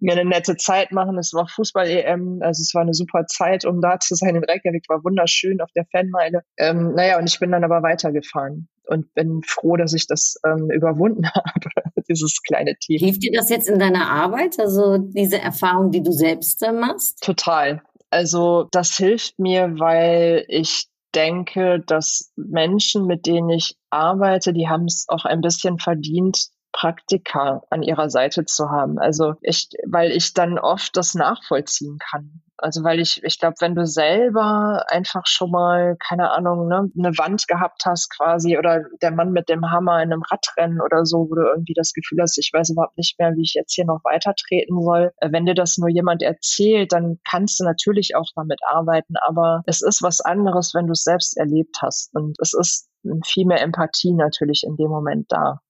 mir 0.00 0.12
eine 0.12 0.28
nette 0.28 0.56
Zeit 0.56 0.92
machen. 0.92 1.18
Es 1.18 1.32
war 1.32 1.48
Fußball-EM, 1.48 2.40
also 2.42 2.60
es 2.60 2.72
war 2.74 2.82
eine 2.82 2.94
super 2.94 3.26
Zeit, 3.26 3.64
um 3.64 3.80
da 3.80 3.98
zu 3.98 4.14
sein 4.14 4.36
in 4.36 4.44
Reykjavik, 4.44 4.84
war 4.88 5.04
wunderschön 5.04 5.60
auf 5.60 5.70
der 5.74 5.86
Fanmeile. 5.90 6.42
Ähm, 6.58 6.94
naja, 6.94 7.18
und 7.18 7.28
ich 7.28 7.38
bin 7.38 7.50
dann 7.50 7.64
aber 7.64 7.82
weitergefahren 7.82 8.68
und 8.86 9.12
bin 9.14 9.42
froh, 9.42 9.76
dass 9.76 9.92
ich 9.92 10.06
das 10.06 10.36
ähm, 10.46 10.70
überwunden 10.70 11.26
habe, 11.34 11.70
dieses 12.08 12.40
kleine 12.42 12.76
Team. 12.76 12.98
Hilft 13.00 13.22
dir 13.22 13.32
das 13.34 13.50
jetzt 13.50 13.68
in 13.68 13.78
deiner 13.78 14.08
Arbeit, 14.08 14.58
also 14.58 14.98
diese 14.98 15.40
Erfahrung, 15.40 15.90
die 15.90 16.02
du 16.02 16.12
selbst 16.12 16.62
äh, 16.62 16.72
machst? 16.72 17.22
Total. 17.22 17.82
Also 18.10 18.68
das 18.70 18.96
hilft 18.96 19.38
mir, 19.38 19.78
weil 19.78 20.44
ich 20.48 20.86
denke, 21.14 21.82
dass 21.86 22.32
Menschen, 22.36 23.06
mit 23.06 23.26
denen 23.26 23.50
ich 23.50 23.76
arbeite, 23.90 24.52
die 24.52 24.68
haben 24.68 24.84
es 24.84 25.06
auch 25.08 25.24
ein 25.24 25.40
bisschen 25.40 25.78
verdient, 25.78 26.48
Praktika 26.76 27.62
an 27.70 27.82
ihrer 27.82 28.10
Seite 28.10 28.44
zu 28.44 28.68
haben. 28.68 28.98
Also 28.98 29.36
ich, 29.40 29.70
weil 29.86 30.10
ich 30.10 30.34
dann 30.34 30.58
oft 30.58 30.94
das 30.94 31.14
nachvollziehen 31.14 31.96
kann. 31.98 32.42
Also 32.58 32.84
weil 32.84 33.00
ich, 33.00 33.22
ich 33.24 33.38
glaube, 33.38 33.56
wenn 33.60 33.74
du 33.74 33.86
selber 33.86 34.84
einfach 34.88 35.26
schon 35.26 35.50
mal, 35.50 35.96
keine 35.98 36.32
Ahnung, 36.32 36.68
ne, 36.68 36.90
eine 36.98 37.16
Wand 37.16 37.48
gehabt 37.48 37.84
hast 37.86 38.10
quasi 38.14 38.58
oder 38.58 38.84
der 39.00 39.10
Mann 39.10 39.32
mit 39.32 39.48
dem 39.48 39.70
Hammer 39.70 40.02
in 40.02 40.12
einem 40.12 40.22
Radrennen 40.22 40.82
oder 40.82 41.06
so, 41.06 41.28
wo 41.30 41.34
du 41.34 41.42
irgendwie 41.42 41.74
das 41.74 41.94
Gefühl 41.94 42.18
hast, 42.20 42.36
ich 42.36 42.50
weiß 42.52 42.70
überhaupt 42.70 42.98
nicht 42.98 43.18
mehr, 43.18 43.32
wie 43.36 43.42
ich 43.42 43.54
jetzt 43.54 43.74
hier 43.74 43.86
noch 43.86 44.04
weiter 44.04 44.34
treten 44.34 44.80
soll. 44.82 45.12
Äh, 45.16 45.32
wenn 45.32 45.46
dir 45.46 45.54
das 45.54 45.78
nur 45.78 45.88
jemand 45.88 46.22
erzählt, 46.22 46.92
dann 46.92 47.18
kannst 47.28 47.58
du 47.58 47.64
natürlich 47.64 48.16
auch 48.16 48.28
damit 48.34 48.60
arbeiten, 48.68 49.14
aber 49.26 49.62
es 49.64 49.80
ist 49.80 50.02
was 50.02 50.20
anderes, 50.20 50.74
wenn 50.74 50.86
du 50.86 50.92
es 50.92 51.04
selbst 51.04 51.38
erlebt 51.38 51.78
hast. 51.80 52.14
Und 52.14 52.36
es 52.40 52.52
ist 52.52 52.90
viel 53.24 53.46
mehr 53.46 53.62
Empathie 53.62 54.12
natürlich 54.12 54.64
in 54.66 54.76
dem 54.76 54.90
Moment 54.90 55.26
da. 55.30 55.60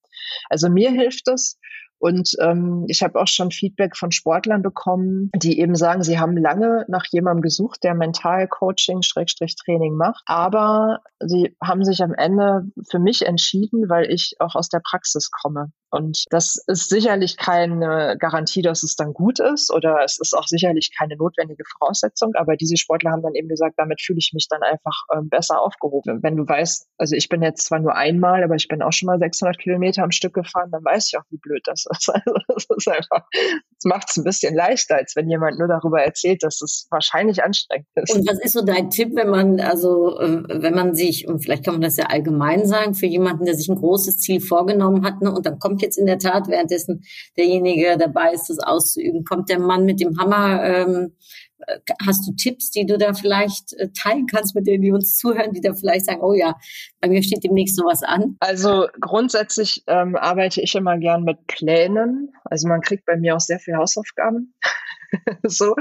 Also 0.48 0.68
mir 0.68 0.90
hilft 0.90 1.28
es, 1.28 1.58
und 1.98 2.32
ähm, 2.40 2.84
ich 2.88 3.02
habe 3.02 3.20
auch 3.20 3.26
schon 3.26 3.50
Feedback 3.50 3.96
von 3.96 4.12
Sportlern 4.12 4.62
bekommen, 4.62 5.30
die 5.34 5.60
eben 5.60 5.74
sagen, 5.74 6.02
sie 6.02 6.18
haben 6.18 6.36
lange 6.36 6.84
nach 6.88 7.04
jemandem 7.10 7.42
gesucht, 7.42 7.82
der 7.84 7.94
Mental-Coaching, 7.94 9.02
Schrägstrich 9.02 9.56
Training 9.56 9.94
macht. 9.94 10.22
Aber 10.26 11.00
sie 11.20 11.56
haben 11.62 11.84
sich 11.84 12.02
am 12.02 12.12
Ende 12.12 12.64
für 12.90 12.98
mich 12.98 13.24
entschieden, 13.24 13.88
weil 13.88 14.10
ich 14.10 14.36
auch 14.40 14.54
aus 14.54 14.68
der 14.68 14.80
Praxis 14.84 15.30
komme. 15.30 15.72
Und 15.90 16.24
das 16.30 16.62
ist 16.66 16.88
sicherlich 16.88 17.36
keine 17.36 18.16
Garantie, 18.18 18.60
dass 18.60 18.82
es 18.82 18.96
dann 18.96 19.14
gut 19.14 19.38
ist 19.38 19.72
oder 19.72 20.00
es 20.04 20.18
ist 20.20 20.36
auch 20.36 20.46
sicherlich 20.46 20.90
keine 20.96 21.16
notwendige 21.16 21.64
Voraussetzung. 21.78 22.34
Aber 22.34 22.56
diese 22.56 22.76
Sportler 22.76 23.12
haben 23.12 23.22
dann 23.22 23.34
eben 23.34 23.48
gesagt, 23.48 23.74
damit 23.78 24.02
fühle 24.02 24.18
ich 24.18 24.32
mich 24.34 24.48
dann 24.48 24.62
einfach 24.62 25.04
ähm, 25.14 25.28
besser 25.28 25.60
aufgehoben. 25.60 26.22
Wenn 26.22 26.36
du 26.36 26.46
weißt, 26.46 26.88
also 26.98 27.16
ich 27.16 27.28
bin 27.28 27.42
jetzt 27.42 27.66
zwar 27.66 27.78
nur 27.78 27.94
einmal, 27.94 28.42
aber 28.42 28.56
ich 28.56 28.68
bin 28.68 28.82
auch 28.82 28.92
schon 28.92 29.06
mal 29.06 29.18
600 29.18 29.58
Kilometer 29.58 30.02
am 30.02 30.10
Stück 30.10 30.34
gefahren, 30.34 30.70
dann 30.70 30.84
weiß 30.84 31.08
ich 31.08 31.18
auch, 31.18 31.24
wie 31.30 31.38
blöd 31.38 31.62
das 31.64 31.85
ist. 31.90 32.10
Also 32.26 32.38
das 32.48 32.66
ist 32.76 32.88
einfach, 32.88 33.26
das 33.30 33.84
macht 33.84 34.10
es 34.10 34.16
ein 34.16 34.24
bisschen 34.24 34.54
leichter, 34.54 34.96
als 34.96 35.14
wenn 35.16 35.28
jemand 35.28 35.58
nur 35.58 35.68
darüber 35.68 36.02
erzählt, 36.02 36.42
dass 36.42 36.60
es 36.60 36.86
wahrscheinlich 36.90 37.42
anstrengend 37.42 37.86
ist. 37.94 38.14
Und 38.14 38.28
was 38.28 38.40
ist 38.40 38.52
so 38.52 38.62
dein 38.62 38.90
Tipp, 38.90 39.10
wenn 39.14 39.28
man, 39.28 39.60
also 39.60 40.18
äh, 40.18 40.42
wenn 40.62 40.74
man 40.74 40.94
sich, 40.94 41.28
und 41.28 41.40
vielleicht 41.40 41.64
kann 41.64 41.74
man 41.74 41.82
das 41.82 41.96
ja 41.96 42.06
allgemein 42.06 42.66
sagen, 42.66 42.94
für 42.94 43.06
jemanden, 43.06 43.44
der 43.44 43.54
sich 43.54 43.68
ein 43.68 43.76
großes 43.76 44.18
Ziel 44.18 44.40
vorgenommen 44.40 45.04
hat, 45.04 45.20
ne, 45.20 45.32
und 45.32 45.46
dann 45.46 45.58
kommt 45.58 45.82
jetzt 45.82 45.98
in 45.98 46.06
der 46.06 46.18
Tat, 46.18 46.48
währenddessen 46.48 47.04
derjenige 47.36 47.96
dabei 47.98 48.32
ist, 48.32 48.48
das 48.48 48.58
auszuüben, 48.58 49.24
kommt 49.24 49.48
der 49.48 49.60
Mann 49.60 49.84
mit 49.84 50.00
dem 50.00 50.18
Hammer, 50.18 50.62
ähm, 50.64 51.12
Hast 52.06 52.26
du 52.26 52.32
Tipps, 52.32 52.70
die 52.70 52.86
du 52.86 52.98
da 52.98 53.14
vielleicht 53.14 53.72
äh, 53.74 53.88
teilen 53.90 54.26
kannst 54.26 54.54
mit 54.54 54.66
denen, 54.66 54.82
die 54.82 54.92
uns 54.92 55.16
zuhören, 55.16 55.52
die 55.52 55.60
da 55.60 55.74
vielleicht 55.74 56.06
sagen, 56.06 56.20
oh 56.22 56.34
ja, 56.34 56.56
bei 57.00 57.08
mir 57.08 57.22
steht 57.22 57.44
demnächst 57.44 57.76
sowas 57.76 58.02
an? 58.02 58.36
Also 58.40 58.88
grundsätzlich 59.00 59.82
ähm, 59.86 60.16
arbeite 60.16 60.60
ich 60.60 60.74
immer 60.74 60.98
gern 60.98 61.24
mit 61.24 61.46
Plänen. 61.46 62.32
Also 62.44 62.68
man 62.68 62.80
kriegt 62.80 63.06
bei 63.06 63.16
mir 63.16 63.36
auch 63.36 63.40
sehr 63.40 63.58
viel 63.58 63.76
Hausaufgaben. 63.76 64.54
so, 65.44 65.74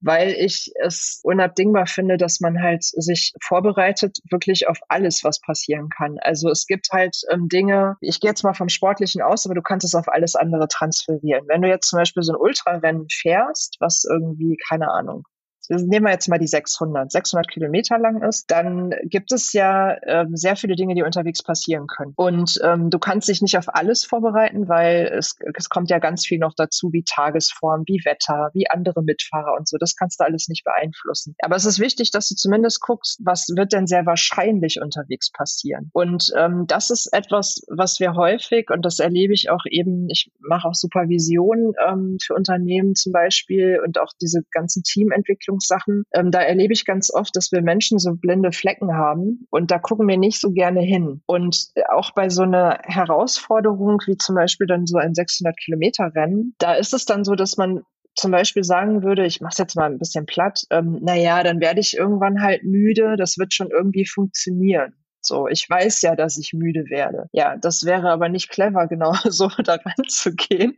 weil 0.00 0.30
ich 0.32 0.72
es 0.82 1.20
unabdingbar 1.22 1.86
finde, 1.86 2.16
dass 2.16 2.40
man 2.40 2.62
halt 2.62 2.84
sich 2.84 3.32
vorbereitet 3.42 4.18
wirklich 4.30 4.68
auf 4.68 4.78
alles, 4.88 5.24
was 5.24 5.40
passieren 5.40 5.88
kann. 5.88 6.18
Also 6.20 6.50
es 6.50 6.66
gibt 6.66 6.88
halt 6.92 7.16
ähm, 7.30 7.48
Dinge, 7.48 7.96
ich 8.00 8.20
gehe 8.20 8.30
jetzt 8.30 8.44
mal 8.44 8.54
vom 8.54 8.68
Sportlichen 8.68 9.22
aus, 9.22 9.46
aber 9.46 9.54
du 9.54 9.62
kannst 9.62 9.84
es 9.84 9.94
auf 9.94 10.08
alles 10.08 10.34
andere 10.34 10.68
transferieren. 10.68 11.46
Wenn 11.48 11.62
du 11.62 11.68
jetzt 11.68 11.88
zum 11.88 11.98
Beispiel 11.98 12.22
so 12.22 12.32
ein 12.32 12.40
Ultrarennen 12.40 13.06
fährst, 13.10 13.76
was 13.80 14.04
irgendwie, 14.08 14.56
keine 14.68 14.90
Ahnung, 14.90 15.24
nehmen 15.68 16.06
wir 16.06 16.12
jetzt 16.12 16.28
mal 16.28 16.38
die 16.38 16.46
600, 16.46 17.10
600 17.10 17.48
Kilometer 17.48 17.98
lang 17.98 18.22
ist, 18.22 18.50
dann 18.50 18.94
gibt 19.04 19.32
es 19.32 19.52
ja 19.52 19.96
ähm, 20.06 20.36
sehr 20.36 20.56
viele 20.56 20.76
Dinge, 20.76 20.94
die 20.94 21.02
unterwegs 21.02 21.42
passieren 21.42 21.86
können. 21.86 22.12
Und 22.16 22.58
ähm, 22.64 22.90
du 22.90 22.98
kannst 22.98 23.28
dich 23.28 23.42
nicht 23.42 23.56
auf 23.58 23.74
alles 23.74 24.04
vorbereiten, 24.04 24.68
weil 24.68 25.10
es, 25.12 25.36
es 25.54 25.68
kommt 25.68 25.90
ja 25.90 25.98
ganz 25.98 26.26
viel 26.26 26.38
noch 26.38 26.54
dazu, 26.56 26.92
wie 26.92 27.04
Tagesform, 27.04 27.84
wie 27.86 28.02
Wetter, 28.04 28.50
wie 28.54 28.70
andere 28.70 29.02
Mitfahrer 29.02 29.54
und 29.58 29.68
so. 29.68 29.76
Das 29.78 29.94
kannst 29.96 30.20
du 30.20 30.24
alles 30.24 30.48
nicht 30.48 30.64
beeinflussen. 30.64 31.34
Aber 31.40 31.56
es 31.56 31.64
ist 31.64 31.78
wichtig, 31.78 32.10
dass 32.10 32.28
du 32.28 32.34
zumindest 32.34 32.80
guckst, 32.80 33.20
was 33.24 33.48
wird 33.54 33.72
denn 33.72 33.86
sehr 33.86 34.06
wahrscheinlich 34.06 34.80
unterwegs 34.80 35.30
passieren. 35.30 35.90
Und 35.92 36.32
ähm, 36.36 36.64
das 36.66 36.90
ist 36.90 37.12
etwas, 37.12 37.62
was 37.68 38.00
wir 38.00 38.14
häufig, 38.14 38.70
und 38.70 38.84
das 38.84 38.98
erlebe 38.98 39.34
ich 39.34 39.50
auch 39.50 39.64
eben, 39.70 40.08
ich 40.10 40.30
mache 40.40 40.68
auch 40.68 40.74
Supervision 40.74 41.72
ähm, 41.86 42.16
für 42.22 42.34
Unternehmen 42.34 42.94
zum 42.94 43.12
Beispiel 43.12 43.80
und 43.84 44.00
auch 44.00 44.12
diese 44.20 44.42
ganzen 44.50 44.82
Teamentwicklungen 44.82 45.57
Ernährungssachen, 45.58 46.04
ähm, 46.12 46.30
da 46.30 46.40
erlebe 46.40 46.72
ich 46.72 46.84
ganz 46.84 47.12
oft, 47.12 47.34
dass 47.36 47.52
wir 47.52 47.62
Menschen 47.62 47.98
so 47.98 48.14
blinde 48.14 48.52
Flecken 48.52 48.94
haben 48.94 49.46
und 49.50 49.70
da 49.70 49.78
gucken 49.78 50.08
wir 50.08 50.16
nicht 50.16 50.40
so 50.40 50.50
gerne 50.50 50.80
hin. 50.80 51.22
Und 51.26 51.68
auch 51.90 52.12
bei 52.12 52.28
so 52.28 52.42
einer 52.42 52.80
Herausforderung 52.84 53.98
wie 54.06 54.16
zum 54.16 54.34
Beispiel 54.34 54.66
dann 54.66 54.86
so 54.86 54.98
ein 54.98 55.14
600 55.14 55.56
Kilometer 55.56 56.12
Rennen, 56.14 56.54
da 56.58 56.74
ist 56.74 56.94
es 56.94 57.04
dann 57.04 57.24
so, 57.24 57.34
dass 57.34 57.56
man 57.56 57.82
zum 58.14 58.32
Beispiel 58.32 58.64
sagen 58.64 59.02
würde, 59.02 59.26
ich 59.26 59.40
mache 59.40 59.52
es 59.52 59.58
jetzt 59.58 59.76
mal 59.76 59.90
ein 59.90 59.98
bisschen 59.98 60.26
platt, 60.26 60.62
ähm, 60.70 60.98
naja, 61.02 61.42
dann 61.44 61.60
werde 61.60 61.80
ich 61.80 61.96
irgendwann 61.96 62.42
halt 62.42 62.64
müde, 62.64 63.16
das 63.16 63.38
wird 63.38 63.54
schon 63.54 63.70
irgendwie 63.70 64.06
funktionieren. 64.06 64.94
So, 65.20 65.46
ich 65.46 65.68
weiß 65.68 66.02
ja, 66.02 66.16
dass 66.16 66.38
ich 66.38 66.52
müde 66.52 66.84
werde. 66.88 67.28
Ja, 67.32 67.56
das 67.56 67.84
wäre 67.84 68.10
aber 68.10 68.28
nicht 68.28 68.48
clever, 68.48 68.86
genau 68.88 69.14
so 69.24 69.48
daran 69.48 70.04
zu 70.08 70.34
gehen, 70.34 70.76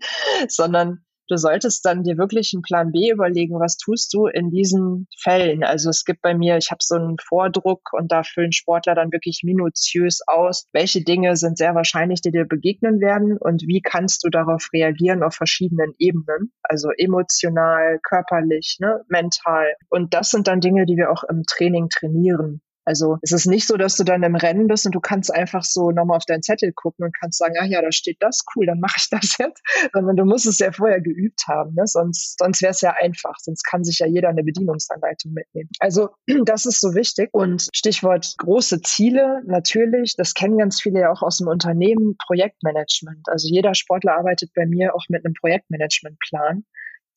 sondern 0.49 1.03
du 1.31 1.37
solltest 1.37 1.85
dann 1.85 2.03
dir 2.03 2.19
wirklich 2.19 2.53
einen 2.55 2.62
Plan 2.62 2.93
B 2.93 3.11
überlegen, 3.11 3.61
was 3.61 3.77
tust 3.77 4.12
du 4.12 4.27
in 4.27 4.51
diesen 4.51 5.07
Fällen. 5.19 5.62
Also 5.62 5.90
es 5.90 6.05
gibt 6.05 6.23
bei 6.23 6.35
mir, 6.35 6.57
ich 6.57 6.71
habe 6.71 6.81
so 6.83 6.97
einen 6.97 7.16
Vordruck 7.19 7.93
und 7.93 8.11
da 8.11 8.23
füllen 8.23 8.53
Sportler 8.53 8.95
dann 8.95 9.12
wirklich 9.12 9.43
minutiös 9.45 10.21
aus, 10.27 10.66
welche 10.73 11.03
Dinge 11.03 11.37
sind 11.37 11.59
sehr 11.59 11.75
wahrscheinlich, 11.75 12.21
die 12.21 12.33
dir 12.33 12.47
begegnen 12.47 13.01
werden 13.01 13.37
und 13.38 13.62
wie 13.66 13.81
kannst 13.81 14.25
du 14.25 14.29
darauf 14.29 14.69
reagieren 14.73 15.23
auf 15.23 15.35
verschiedenen 15.35 15.95
Ebenen, 15.99 16.53
also 16.62 16.90
emotional, 16.97 18.01
körperlich, 18.03 18.79
ne, 18.81 19.03
mental. 19.09 19.66
Und 19.88 20.14
das 20.14 20.31
sind 20.31 20.49
dann 20.49 20.61
Dinge, 20.61 20.87
die 20.87 20.97
wir 20.97 21.11
auch 21.11 21.25
im 21.25 21.45
Training 21.45 21.88
trainieren. 21.88 22.61
Also 22.90 23.18
es 23.22 23.31
ist 23.31 23.46
nicht 23.46 23.68
so, 23.68 23.76
dass 23.76 23.94
du 23.94 24.03
dann 24.03 24.24
im 24.24 24.35
Rennen 24.35 24.66
bist 24.66 24.85
und 24.85 24.92
du 24.96 24.98
kannst 24.98 25.33
einfach 25.33 25.62
so 25.62 25.92
nochmal 25.92 26.16
auf 26.16 26.24
deinen 26.24 26.42
Zettel 26.42 26.72
gucken 26.72 27.05
und 27.05 27.16
kannst 27.16 27.38
sagen, 27.38 27.55
ach 27.61 27.66
ja, 27.66 27.81
da 27.81 27.92
steht 27.92 28.16
das, 28.18 28.40
cool, 28.57 28.66
dann 28.66 28.81
mache 28.81 28.96
ich 28.98 29.09
das 29.09 29.37
jetzt. 29.38 29.62
Sondern 29.92 30.16
du 30.16 30.24
musst 30.24 30.44
es 30.44 30.59
ja 30.59 30.72
vorher 30.72 31.00
geübt 31.00 31.44
haben, 31.46 31.74
ne? 31.74 31.85
sonst, 31.87 32.37
sonst 32.37 32.62
wäre 32.62 32.72
es 32.72 32.81
ja 32.81 32.92
einfach, 33.00 33.37
sonst 33.38 33.62
kann 33.62 33.85
sich 33.85 34.00
ja 34.00 34.09
jeder 34.09 34.31
eine 34.31 34.42
Bedienungsanleitung 34.42 35.33
mitnehmen. 35.33 35.70
Also 35.79 36.09
das 36.44 36.66
ist 36.66 36.81
so 36.81 36.96
wichtig. 36.96 37.29
Und 37.31 37.68
Stichwort 37.72 38.35
große 38.38 38.81
Ziele, 38.83 39.42
natürlich, 39.46 40.16
das 40.16 40.35
kennen 40.35 40.59
ganz 40.59 40.81
viele 40.81 41.03
ja 41.03 41.12
auch 41.12 41.22
aus 41.22 41.38
dem 41.38 41.46
Unternehmen, 41.46 42.16
Projektmanagement. 42.26 43.29
Also 43.29 43.46
jeder 43.48 43.76
Sportler 43.76 44.16
arbeitet 44.16 44.50
bei 44.57 44.66
mir 44.66 44.96
auch 44.96 45.05
mit 45.09 45.24
einem 45.24 45.35
Projektmanagementplan 45.35 46.64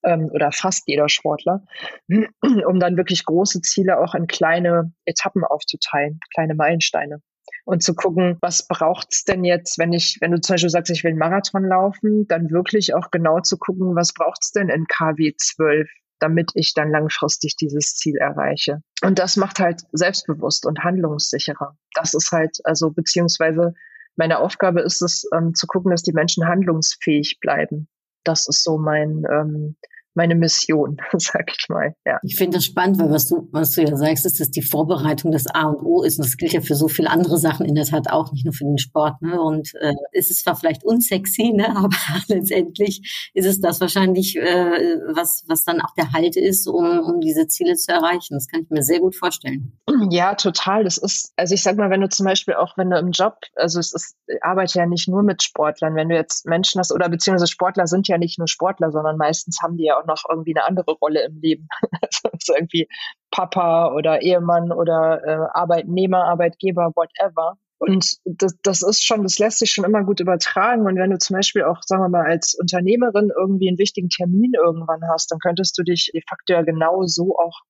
ähm, 0.03 0.29
oder 0.31 0.51
fast 0.51 0.83
jeder 0.87 1.09
Sportler, 1.09 1.63
um 2.41 2.79
dann 2.79 2.97
wirklich 2.97 3.25
große 3.25 3.61
Ziele 3.61 3.99
auch 3.99 4.15
in 4.15 4.27
kleine 4.27 4.93
Etappen 5.05 5.43
aufzuteilen, 5.43 6.19
kleine 6.33 6.55
Meilensteine. 6.55 7.21
Und 7.65 7.81
zu 7.81 7.93
gucken, 7.95 8.37
was 8.41 8.67
braucht's 8.67 9.23
denn 9.23 9.43
jetzt, 9.45 9.79
wenn 9.79 9.93
ich, 9.93 10.17
wenn 10.19 10.31
du 10.31 10.41
zum 10.41 10.55
Beispiel 10.55 10.69
sagst, 10.69 10.91
ich 10.91 11.03
will 11.03 11.11
einen 11.11 11.19
Marathon 11.19 11.65
laufen, 11.65 12.27
dann 12.27 12.51
wirklich 12.51 12.93
auch 12.93 13.09
genau 13.09 13.39
zu 13.39 13.57
gucken, 13.57 13.95
was 13.95 14.13
braucht's 14.13 14.51
denn 14.51 14.69
in 14.69 14.85
KW 14.85 15.33
12, 15.37 15.89
damit 16.19 16.51
ich 16.55 16.73
dann 16.73 16.89
langfristig 16.89 17.55
dieses 17.55 17.95
Ziel 17.95 18.17
erreiche. 18.17 18.81
Und 19.01 19.19
das 19.19 19.37
macht 19.37 19.59
halt 19.59 19.81
selbstbewusst 19.93 20.65
und 20.65 20.83
handlungssicherer. 20.83 21.77
Das 21.93 22.13
ist 22.13 22.31
halt, 22.31 22.59
also 22.65 22.91
beziehungsweise 22.91 23.73
meine 24.15 24.39
Aufgabe 24.39 24.81
ist 24.81 25.01
es, 25.01 25.25
ähm, 25.33 25.53
zu 25.53 25.65
gucken, 25.67 25.91
dass 25.91 26.03
die 26.03 26.13
Menschen 26.13 26.45
handlungsfähig 26.47 27.39
bleiben. 27.39 27.87
Das 28.23 28.47
ist 28.47 28.63
so 28.63 28.77
mein, 28.77 29.23
ähm, 29.31 29.75
meine 30.15 30.35
Mission, 30.35 30.97
sag 31.17 31.51
ich 31.57 31.67
mal. 31.69 31.95
Ja. 32.05 32.19
Ich 32.23 32.35
finde 32.35 32.57
das 32.57 32.65
spannend, 32.65 32.99
weil 32.99 33.09
was 33.09 33.27
du, 33.27 33.47
was 33.51 33.71
du 33.71 33.81
ja 33.81 33.95
sagst, 33.95 34.25
ist, 34.25 34.39
dass 34.39 34.51
die 34.51 34.61
Vorbereitung 34.61 35.31
das 35.31 35.47
A 35.47 35.67
und 35.67 35.83
O 35.83 36.03
ist. 36.03 36.19
Und 36.19 36.25
das 36.25 36.37
gilt 36.37 36.53
ja 36.53 36.61
für 36.61 36.75
so 36.75 36.87
viele 36.87 37.09
andere 37.09 37.37
Sachen 37.37 37.65
in 37.65 37.75
der 37.75 37.85
Tat 37.85 38.09
auch, 38.11 38.31
nicht 38.31 38.45
nur 38.45 38.53
für 38.53 38.65
den 38.65 38.77
Sport. 38.77 39.21
Ne? 39.21 39.39
Und 39.41 39.73
äh, 39.79 39.93
ist 40.11 40.31
es 40.31 40.43
zwar 40.43 40.55
vielleicht 40.55 40.83
unsexy, 40.83 41.53
ne? 41.53 41.69
aber 41.75 41.95
letztendlich 42.27 43.31
ist 43.33 43.45
es 43.45 43.59
das 43.59 43.81
wahrscheinlich, 43.81 44.35
äh, 44.37 44.99
was, 45.15 45.43
was 45.47 45.63
dann 45.63 45.81
auch 45.81 45.93
der 45.95 46.11
Halt 46.13 46.35
ist, 46.35 46.67
um, 46.67 46.99
um 46.99 47.19
diese 47.19 47.47
Ziele 47.47 47.75
zu 47.75 47.91
erreichen. 47.91 48.35
Das 48.35 48.47
kann 48.47 48.61
ich 48.63 48.69
mir 48.69 48.83
sehr 48.83 48.99
gut 48.99 49.15
vorstellen. 49.15 49.79
Ja, 50.09 50.35
total. 50.35 50.83
Das 50.83 50.97
ist, 50.97 51.33
also 51.35 51.53
ich 51.53 51.63
sag 51.63 51.77
mal, 51.77 51.89
wenn 51.89 52.01
du 52.01 52.09
zum 52.09 52.25
Beispiel 52.25 52.53
auch, 52.55 52.77
wenn 52.77 52.89
du 52.89 52.97
im 52.97 53.11
Job, 53.11 53.37
also 53.55 53.79
es 53.79 53.93
ist, 53.93 54.15
ich 54.27 54.43
arbeite 54.43 54.79
ja 54.79 54.85
nicht 54.85 55.07
nur 55.07 55.23
mit 55.23 55.43
Sportlern, 55.43 55.95
wenn 55.95 56.09
du 56.09 56.15
jetzt 56.15 56.45
Menschen 56.45 56.79
hast, 56.79 56.91
oder 56.91 57.09
beziehungsweise 57.09 57.51
Sportler 57.51 57.87
sind 57.87 58.07
ja 58.07 58.17
nicht 58.17 58.37
nur 58.37 58.47
Sportler, 58.47 58.91
sondern 58.91 59.17
meistens 59.17 59.59
haben 59.61 59.77
die 59.77 59.85
ja 59.85 59.99
auch 59.99 60.02
auch 60.03 60.07
noch 60.07 60.23
irgendwie 60.29 60.55
eine 60.55 60.65
andere 60.65 60.93
Rolle 60.93 61.23
im 61.25 61.39
Leben. 61.41 61.67
also 62.31 62.55
irgendwie 62.55 62.87
Papa 63.31 63.93
oder 63.93 64.21
Ehemann 64.21 64.71
oder 64.71 65.21
äh, 65.25 65.47
Arbeitnehmer, 65.53 66.25
Arbeitgeber, 66.25 66.91
whatever. 66.95 67.57
Und 67.79 68.15
das, 68.23 68.57
das 68.63 68.81
ist 68.81 69.03
schon, 69.03 69.23
das 69.23 69.39
lässt 69.39 69.59
sich 69.59 69.71
schon 69.71 69.83
immer 69.83 70.03
gut 70.03 70.21
übertragen. 70.21 70.85
Und 70.85 70.95
wenn 70.95 71.09
du 71.09 71.17
zum 71.17 71.35
Beispiel 71.35 71.63
auch, 71.63 71.81
sagen 71.85 72.01
wir 72.01 72.09
mal, 72.09 72.25
als 72.25 72.55
Unternehmerin 72.57 73.29
irgendwie 73.37 73.67
einen 73.67 73.77
wichtigen 73.77 74.09
Termin 74.09 74.53
irgendwann 74.55 75.01
hast, 75.11 75.31
dann 75.31 75.39
könntest 75.39 75.77
du 75.77 75.83
dich 75.83 76.09
de 76.13 76.21
facto 76.27 76.53
ja 76.53 76.61
genau 76.61 77.03
so 77.05 77.37
auch 77.37 77.61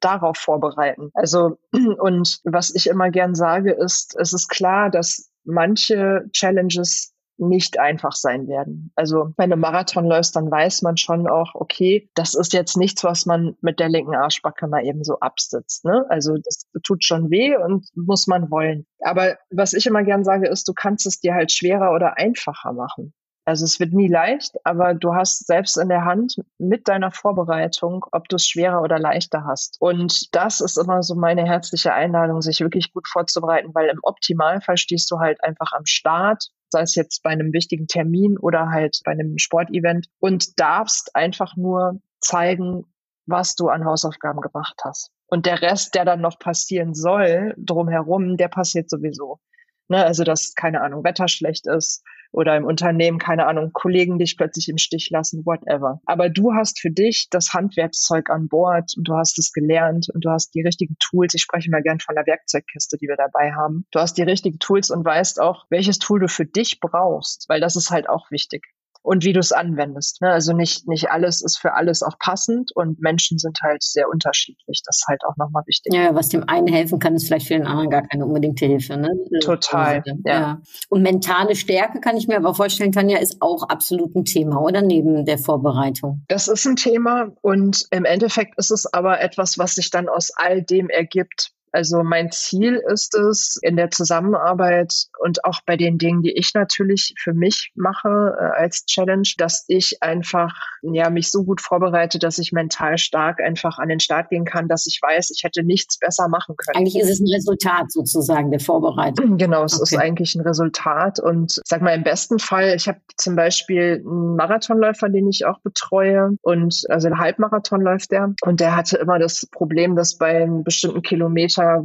darauf 0.00 0.36
vorbereiten. 0.36 1.10
Also, 1.14 1.58
und 1.72 2.40
was 2.44 2.74
ich 2.74 2.86
immer 2.86 3.10
gern 3.10 3.34
sage, 3.34 3.72
ist, 3.72 4.14
es 4.18 4.32
ist 4.32 4.48
klar, 4.48 4.90
dass 4.90 5.30
manche 5.44 6.26
Challenges 6.32 7.11
nicht 7.48 7.78
einfach 7.78 8.12
sein 8.12 8.48
werden. 8.48 8.92
Also 8.96 9.32
wenn 9.36 9.50
du 9.50 9.56
Marathon 9.56 10.06
läufst, 10.06 10.36
dann 10.36 10.50
weiß 10.50 10.82
man 10.82 10.96
schon 10.96 11.26
auch, 11.26 11.54
okay, 11.54 12.08
das 12.14 12.34
ist 12.34 12.52
jetzt 12.52 12.76
nichts, 12.76 13.04
was 13.04 13.26
man 13.26 13.56
mit 13.60 13.80
der 13.80 13.88
linken 13.88 14.14
Arschbacke 14.14 14.66
mal 14.68 14.84
eben 14.84 15.04
so 15.04 15.18
absitzt. 15.20 15.84
Ne? 15.84 16.04
Also 16.08 16.36
das 16.42 16.66
tut 16.82 17.04
schon 17.04 17.30
weh 17.30 17.56
und 17.56 17.86
muss 17.94 18.26
man 18.26 18.50
wollen. 18.50 18.86
Aber 19.00 19.36
was 19.50 19.72
ich 19.72 19.86
immer 19.86 20.04
gern 20.04 20.24
sage, 20.24 20.48
ist, 20.48 20.68
du 20.68 20.72
kannst 20.72 21.06
es 21.06 21.20
dir 21.20 21.34
halt 21.34 21.52
schwerer 21.52 21.92
oder 21.92 22.18
einfacher 22.18 22.72
machen. 22.72 23.12
Also 23.52 23.66
es 23.66 23.78
wird 23.80 23.92
nie 23.92 24.08
leicht, 24.08 24.56
aber 24.64 24.94
du 24.94 25.12
hast 25.12 25.46
selbst 25.46 25.76
in 25.76 25.90
der 25.90 26.06
Hand 26.06 26.36
mit 26.56 26.88
deiner 26.88 27.10
Vorbereitung, 27.10 28.06
ob 28.10 28.26
du 28.28 28.36
es 28.36 28.46
schwerer 28.46 28.80
oder 28.80 28.98
leichter 28.98 29.44
hast. 29.44 29.76
Und 29.78 30.34
das 30.34 30.62
ist 30.62 30.78
immer 30.78 31.02
so 31.02 31.14
meine 31.14 31.44
herzliche 31.44 31.92
Einladung, 31.92 32.40
sich 32.40 32.60
wirklich 32.60 32.94
gut 32.94 33.06
vorzubereiten, 33.06 33.74
weil 33.74 33.90
im 33.90 33.98
Optimalfall 34.04 34.78
stehst 34.78 35.10
du 35.10 35.18
halt 35.18 35.44
einfach 35.44 35.72
am 35.72 35.84
Start, 35.84 36.48
sei 36.70 36.80
es 36.80 36.94
jetzt 36.94 37.22
bei 37.22 37.28
einem 37.28 37.52
wichtigen 37.52 37.86
Termin 37.88 38.38
oder 38.38 38.70
halt 38.70 39.02
bei 39.04 39.12
einem 39.12 39.36
Sportevent 39.36 40.06
und 40.18 40.58
darfst 40.58 41.14
einfach 41.14 41.54
nur 41.54 42.00
zeigen, 42.20 42.86
was 43.26 43.54
du 43.54 43.68
an 43.68 43.84
Hausaufgaben 43.84 44.40
gemacht 44.40 44.80
hast. 44.82 45.10
Und 45.26 45.44
der 45.44 45.60
Rest, 45.60 45.94
der 45.94 46.06
dann 46.06 46.22
noch 46.22 46.38
passieren 46.38 46.94
soll, 46.94 47.52
drumherum, 47.58 48.38
der 48.38 48.48
passiert 48.48 48.88
sowieso. 48.88 49.40
Ne? 49.88 50.02
Also, 50.02 50.24
dass, 50.24 50.54
keine 50.54 50.80
Ahnung, 50.80 51.04
Wetter 51.04 51.28
schlecht 51.28 51.66
ist 51.66 52.02
oder 52.32 52.56
im 52.56 52.64
Unternehmen, 52.64 53.18
keine 53.18 53.46
Ahnung, 53.46 53.70
Kollegen 53.72 54.18
dich 54.18 54.36
plötzlich 54.36 54.68
im 54.68 54.78
Stich 54.78 55.10
lassen, 55.10 55.44
whatever. 55.44 56.00
Aber 56.06 56.28
du 56.28 56.54
hast 56.54 56.80
für 56.80 56.90
dich 56.90 57.28
das 57.30 57.52
Handwerkszeug 57.52 58.30
an 58.30 58.48
Bord 58.48 58.94
und 58.96 59.06
du 59.06 59.14
hast 59.14 59.38
es 59.38 59.52
gelernt 59.52 60.08
und 60.12 60.24
du 60.24 60.30
hast 60.30 60.54
die 60.54 60.62
richtigen 60.62 60.96
Tools. 60.98 61.34
Ich 61.34 61.42
spreche 61.42 61.70
mal 61.70 61.82
gern 61.82 62.00
von 62.00 62.14
der 62.14 62.26
Werkzeugkiste, 62.26 62.96
die 62.96 63.08
wir 63.08 63.16
dabei 63.16 63.52
haben. 63.52 63.86
Du 63.92 64.00
hast 64.00 64.14
die 64.14 64.22
richtigen 64.22 64.58
Tools 64.58 64.90
und 64.90 65.04
weißt 65.04 65.40
auch, 65.40 65.66
welches 65.68 65.98
Tool 65.98 66.20
du 66.20 66.28
für 66.28 66.46
dich 66.46 66.80
brauchst, 66.80 67.48
weil 67.48 67.60
das 67.60 67.76
ist 67.76 67.90
halt 67.90 68.08
auch 68.08 68.30
wichtig 68.30 68.66
und 69.02 69.24
wie 69.24 69.32
du 69.32 69.40
es 69.40 69.52
anwendest. 69.52 70.22
Ne? 70.22 70.30
Also 70.30 70.52
nicht, 70.52 70.88
nicht 70.88 71.10
alles 71.10 71.42
ist 71.42 71.58
für 71.58 71.74
alles 71.74 72.02
auch 72.02 72.18
passend 72.18 72.70
und 72.74 73.00
Menschen 73.00 73.38
sind 73.38 73.58
halt 73.62 73.82
sehr 73.82 74.08
unterschiedlich. 74.08 74.82
Das 74.84 74.98
ist 74.98 75.08
halt 75.08 75.22
auch 75.24 75.36
nochmal 75.36 75.64
wichtig. 75.66 75.92
Ja, 75.92 76.14
was 76.14 76.28
dem 76.28 76.48
einen 76.48 76.68
helfen 76.68 76.98
kann, 76.98 77.14
ist 77.14 77.26
vielleicht 77.26 77.48
für 77.48 77.54
den 77.54 77.66
anderen 77.66 77.90
gar 77.90 78.06
keine 78.06 78.24
unbedingte 78.24 78.66
Hilfe. 78.66 78.96
Ne? 78.96 79.10
Total. 79.42 80.02
Also, 80.06 80.20
ja. 80.24 80.40
ja. 80.40 80.60
Und 80.88 81.02
mentale 81.02 81.56
Stärke 81.56 82.00
kann 82.00 82.16
ich 82.16 82.28
mir 82.28 82.36
aber 82.36 82.54
vorstellen, 82.54 82.92
Tanja, 82.92 83.18
ist 83.18 83.36
auch 83.40 83.64
absolut 83.64 84.14
ein 84.14 84.24
Thema, 84.24 84.60
oder 84.60 84.82
neben 84.82 85.24
der 85.24 85.38
Vorbereitung? 85.38 86.24
Das 86.28 86.48
ist 86.48 86.66
ein 86.66 86.76
Thema 86.76 87.32
und 87.40 87.86
im 87.90 88.04
Endeffekt 88.04 88.56
ist 88.58 88.70
es 88.70 88.92
aber 88.92 89.20
etwas, 89.20 89.58
was 89.58 89.74
sich 89.74 89.90
dann 89.90 90.08
aus 90.08 90.30
all 90.36 90.62
dem 90.62 90.88
ergibt, 90.88 91.52
also 91.72 92.02
mein 92.02 92.30
Ziel 92.30 92.80
ist 92.92 93.14
es 93.14 93.58
in 93.62 93.76
der 93.76 93.90
Zusammenarbeit 93.90 95.06
und 95.20 95.44
auch 95.44 95.60
bei 95.64 95.76
den 95.76 95.96
Dingen, 95.96 96.22
die 96.22 96.32
ich 96.32 96.52
natürlich 96.54 97.14
für 97.18 97.32
mich 97.32 97.72
mache 97.74 98.36
äh, 98.38 98.60
als 98.60 98.84
Challenge, 98.84 99.28
dass 99.38 99.64
ich 99.68 100.02
einfach 100.02 100.54
ja 100.82 101.08
mich 101.08 101.30
so 101.30 101.44
gut 101.44 101.60
vorbereite, 101.60 102.18
dass 102.18 102.38
ich 102.38 102.52
mental 102.52 102.98
stark 102.98 103.40
einfach 103.40 103.78
an 103.78 103.88
den 103.88 104.00
Start 104.00 104.28
gehen 104.28 104.44
kann, 104.44 104.68
dass 104.68 104.86
ich 104.86 105.00
weiß, 105.00 105.30
ich 105.34 105.44
hätte 105.44 105.62
nichts 105.62 105.98
besser 105.98 106.28
machen 106.28 106.56
können. 106.56 106.76
Eigentlich 106.76 107.02
ist 107.02 107.10
es 107.10 107.20
ein 107.20 107.32
Resultat 107.32 107.90
sozusagen 107.90 108.50
der 108.50 108.60
Vorbereitung. 108.60 109.36
Genau, 109.42 109.64
es 109.64 109.74
okay. 109.74 109.96
ist 109.96 110.00
eigentlich 110.00 110.34
ein 110.36 110.42
Resultat 110.42 111.18
und 111.18 111.60
sag 111.64 111.82
mal 111.82 111.94
im 111.94 112.04
besten 112.04 112.38
Fall, 112.38 112.74
ich 112.76 112.86
habe 112.86 113.00
zum 113.16 113.34
Beispiel 113.34 114.04
einen 114.06 114.36
Marathonläufer, 114.36 115.08
den 115.08 115.26
ich 115.26 115.46
auch 115.46 115.58
betreue 115.60 116.36
und 116.42 116.82
also 116.90 117.08
ein 117.08 117.18
Halbmarathon 117.18 117.80
läuft 117.80 118.12
der 118.12 118.34
und 118.42 118.60
der 118.60 118.76
hatte 118.76 118.98
immer 118.98 119.18
das 119.18 119.48
Problem, 119.50 119.96
dass 119.96 120.16
bei 120.16 120.42
einem 120.42 120.62
bestimmten 120.62 121.02
Kilometer 121.02 121.61
Tag 121.62 121.82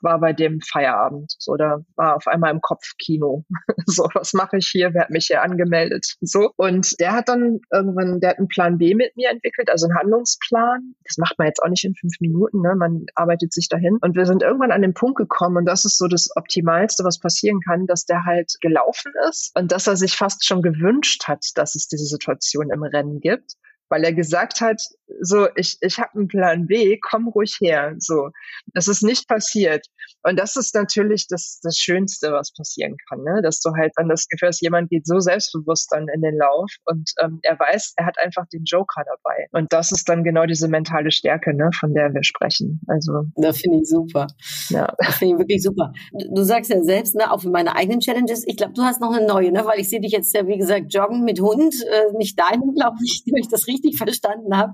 war 0.00 0.20
bei 0.20 0.32
dem 0.32 0.60
Feierabend. 0.60 1.34
So, 1.38 1.56
da 1.56 1.78
war 1.96 2.16
auf 2.16 2.26
einmal 2.26 2.50
im 2.52 2.60
Kopf 2.60 2.92
Kino. 2.98 3.44
so, 3.86 4.08
was 4.14 4.32
mache 4.32 4.58
ich 4.58 4.68
hier? 4.68 4.92
Wer 4.92 5.02
hat 5.02 5.10
mich 5.10 5.26
hier 5.26 5.42
angemeldet? 5.42 6.16
So. 6.34 6.50
Und 6.56 6.98
der 7.00 7.12
hat 7.12 7.28
dann 7.28 7.60
irgendwann, 7.70 8.18
der 8.18 8.30
hat 8.30 8.38
einen 8.38 8.48
Plan 8.48 8.78
B 8.78 8.94
mit 8.94 9.14
mir 9.16 9.30
entwickelt, 9.30 9.68
also 9.70 9.86
einen 9.86 9.96
Handlungsplan. 9.96 10.94
Das 11.04 11.16
macht 11.18 11.38
man 11.38 11.46
jetzt 11.46 11.62
auch 11.62 11.68
nicht 11.68 11.84
in 11.84 11.94
fünf 11.94 12.14
Minuten, 12.20 12.60
ne? 12.60 12.74
Man 12.74 13.04
arbeitet 13.14 13.52
sich 13.52 13.68
dahin. 13.68 13.98
Und 14.00 14.16
wir 14.16 14.26
sind 14.26 14.42
irgendwann 14.42 14.72
an 14.72 14.82
den 14.82 14.94
Punkt 14.94 15.16
gekommen, 15.16 15.58
und 15.58 15.66
das 15.66 15.84
ist 15.84 15.98
so 15.98 16.08
das 16.08 16.30
Optimalste, 16.34 17.04
was 17.04 17.20
passieren 17.20 17.60
kann, 17.60 17.86
dass 17.86 18.04
der 18.06 18.24
halt 18.24 18.54
gelaufen 18.62 19.12
ist 19.28 19.52
und 19.54 19.70
dass 19.70 19.86
er 19.86 19.96
sich 19.96 20.16
fast 20.16 20.44
schon 20.46 20.62
gewünscht 20.62 21.28
hat, 21.28 21.44
dass 21.54 21.74
es 21.74 21.88
diese 21.88 22.06
Situation 22.06 22.70
im 22.70 22.82
Rennen 22.82 23.20
gibt 23.20 23.56
weil 23.88 24.02
er 24.02 24.12
gesagt 24.12 24.60
hat, 24.60 24.82
so, 25.20 25.48
ich, 25.56 25.76
ich 25.80 25.98
habe 25.98 26.14
einen 26.14 26.28
Plan 26.28 26.66
B, 26.66 26.98
komm 26.98 27.28
ruhig 27.28 27.56
her. 27.60 27.94
So, 27.98 28.30
das 28.72 28.88
ist 28.88 29.02
nicht 29.02 29.28
passiert. 29.28 29.86
Und 30.22 30.38
das 30.38 30.56
ist 30.56 30.74
natürlich 30.74 31.26
das, 31.28 31.60
das 31.62 31.76
Schönste, 31.76 32.32
was 32.32 32.52
passieren 32.52 32.96
kann, 33.08 33.22
ne? 33.22 33.40
dass 33.42 33.60
du 33.60 33.70
halt 33.76 33.92
dann 33.96 34.08
das 34.08 34.26
Gefühl 34.28 34.48
hast, 34.48 34.62
jemand 34.62 34.90
geht 34.90 35.06
so 35.06 35.20
selbstbewusst 35.20 35.92
dann 35.92 36.06
in 36.08 36.22
den 36.22 36.36
Lauf 36.36 36.70
und 36.86 37.10
ähm, 37.22 37.40
er 37.42 37.58
weiß, 37.58 37.94
er 37.96 38.06
hat 38.06 38.18
einfach 38.18 38.46
den 38.52 38.64
Joker 38.64 39.04
dabei. 39.04 39.46
Und 39.52 39.72
das 39.72 39.92
ist 39.92 40.08
dann 40.08 40.24
genau 40.24 40.46
diese 40.46 40.68
mentale 40.68 41.10
Stärke, 41.10 41.54
ne, 41.54 41.70
von 41.78 41.94
der 41.94 42.12
wir 42.14 42.24
sprechen. 42.24 42.80
Also, 42.86 43.24
das 43.36 43.58
finde 43.58 43.78
ich 43.78 43.88
super. 43.88 44.26
Ja, 44.70 44.94
das 44.98 45.16
finde 45.16 45.34
ich 45.34 45.38
wirklich 45.40 45.62
super. 45.62 45.92
Du 46.34 46.42
sagst 46.42 46.70
ja 46.70 46.82
selbst, 46.82 47.14
ne, 47.14 47.30
auch 47.30 47.42
für 47.42 47.50
meine 47.50 47.76
eigenen 47.76 48.00
Challenges. 48.00 48.44
Ich 48.46 48.56
glaube, 48.56 48.72
du 48.72 48.82
hast 48.82 49.00
noch 49.00 49.12
eine 49.12 49.26
neue, 49.26 49.52
ne, 49.52 49.64
weil 49.66 49.80
ich 49.80 49.88
sehe 49.88 50.00
dich 50.00 50.12
jetzt 50.12 50.34
ja 50.34 50.46
wie 50.46 50.58
gesagt 50.58 50.92
joggen 50.92 51.24
mit 51.24 51.40
Hund, 51.40 51.74
äh, 51.74 52.16
nicht 52.16 52.38
deinen, 52.38 52.74
glaube 52.74 52.96
ich, 53.04 53.22
wenn 53.26 53.40
ich 53.40 53.48
das 53.48 53.66
richtig 53.66 53.96
verstanden 53.98 54.56
habe. 54.56 54.72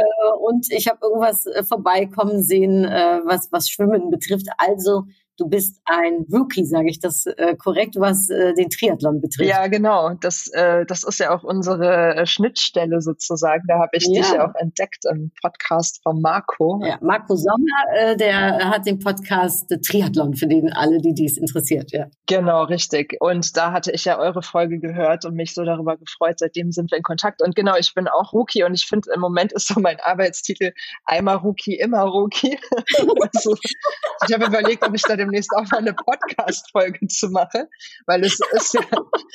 Äh, 0.00 0.32
und 0.38 0.66
ich 0.70 0.88
habe 0.88 0.98
irgendwas 1.02 1.46
äh, 1.46 1.62
vorbeikommen 1.62 2.42
sehen, 2.42 2.84
äh, 2.84 3.20
was, 3.24 3.50
was 3.52 3.68
Schwimmen 3.68 4.10
betrifft. 4.10 4.46
Also 4.58 5.04
Du 5.40 5.48
bist 5.48 5.80
ein 5.86 6.26
Rookie, 6.30 6.66
sage 6.66 6.90
ich 6.90 7.00
das 7.00 7.24
äh, 7.24 7.56
korrekt, 7.56 7.94
was 7.96 8.28
äh, 8.28 8.52
den 8.52 8.68
Triathlon 8.68 9.22
betrifft. 9.22 9.48
Ja, 9.48 9.68
genau. 9.68 10.12
Das, 10.20 10.48
äh, 10.48 10.84
das 10.84 11.02
ist 11.02 11.18
ja 11.18 11.34
auch 11.34 11.44
unsere 11.44 12.14
äh, 12.14 12.26
Schnittstelle 12.26 13.00
sozusagen. 13.00 13.62
Da 13.66 13.78
habe 13.78 13.88
ich 13.92 14.06
ja. 14.06 14.20
dich 14.20 14.32
ja 14.34 14.46
auch 14.46 14.54
entdeckt 14.56 15.06
im 15.10 15.32
Podcast 15.40 16.02
von 16.02 16.20
Marco. 16.20 16.82
Ja, 16.84 16.98
Marco 17.00 17.36
Sommer, 17.36 17.56
äh, 17.96 18.16
der 18.18 18.68
hat 18.68 18.84
den 18.84 18.98
Podcast 18.98 19.74
Triathlon 19.82 20.34
für 20.34 20.46
den 20.46 20.70
alle, 20.74 20.98
die 20.98 21.14
dies 21.14 21.38
interessiert. 21.38 21.90
Ja. 21.90 22.08
Genau, 22.26 22.64
richtig. 22.64 23.16
Und 23.20 23.56
da 23.56 23.72
hatte 23.72 23.92
ich 23.92 24.04
ja 24.04 24.18
eure 24.18 24.42
Folge 24.42 24.78
gehört 24.78 25.24
und 25.24 25.36
mich 25.36 25.54
so 25.54 25.64
darüber 25.64 25.96
gefreut. 25.96 26.38
Seitdem 26.38 26.70
sind 26.70 26.90
wir 26.90 26.98
in 26.98 27.02
Kontakt. 27.02 27.40
Und 27.40 27.56
genau, 27.56 27.76
ich 27.78 27.94
bin 27.94 28.08
auch 28.08 28.34
Rookie 28.34 28.62
und 28.62 28.74
ich 28.74 28.84
finde 28.84 29.08
im 29.14 29.20
Moment 29.22 29.52
ist 29.54 29.68
so 29.68 29.80
mein 29.80 29.98
Arbeitstitel 30.00 30.72
einmal 31.06 31.36
Rookie, 31.36 31.76
immer 31.76 32.02
Rookie. 32.02 32.58
also, 33.32 33.56
ich 34.28 34.34
habe 34.34 34.44
überlegt, 34.44 34.86
ob 34.86 34.94
ich 34.94 35.00
da 35.00 35.16
dem 35.16 35.29
demnächst 35.30 35.50
auch 35.56 35.70
mal 35.70 35.78
eine 35.78 35.94
Podcast-Folge 35.94 37.06
zu 37.06 37.30
machen, 37.30 37.66
weil 38.06 38.24
es 38.24 38.38
ist 38.52 38.74
ja, 38.74 38.80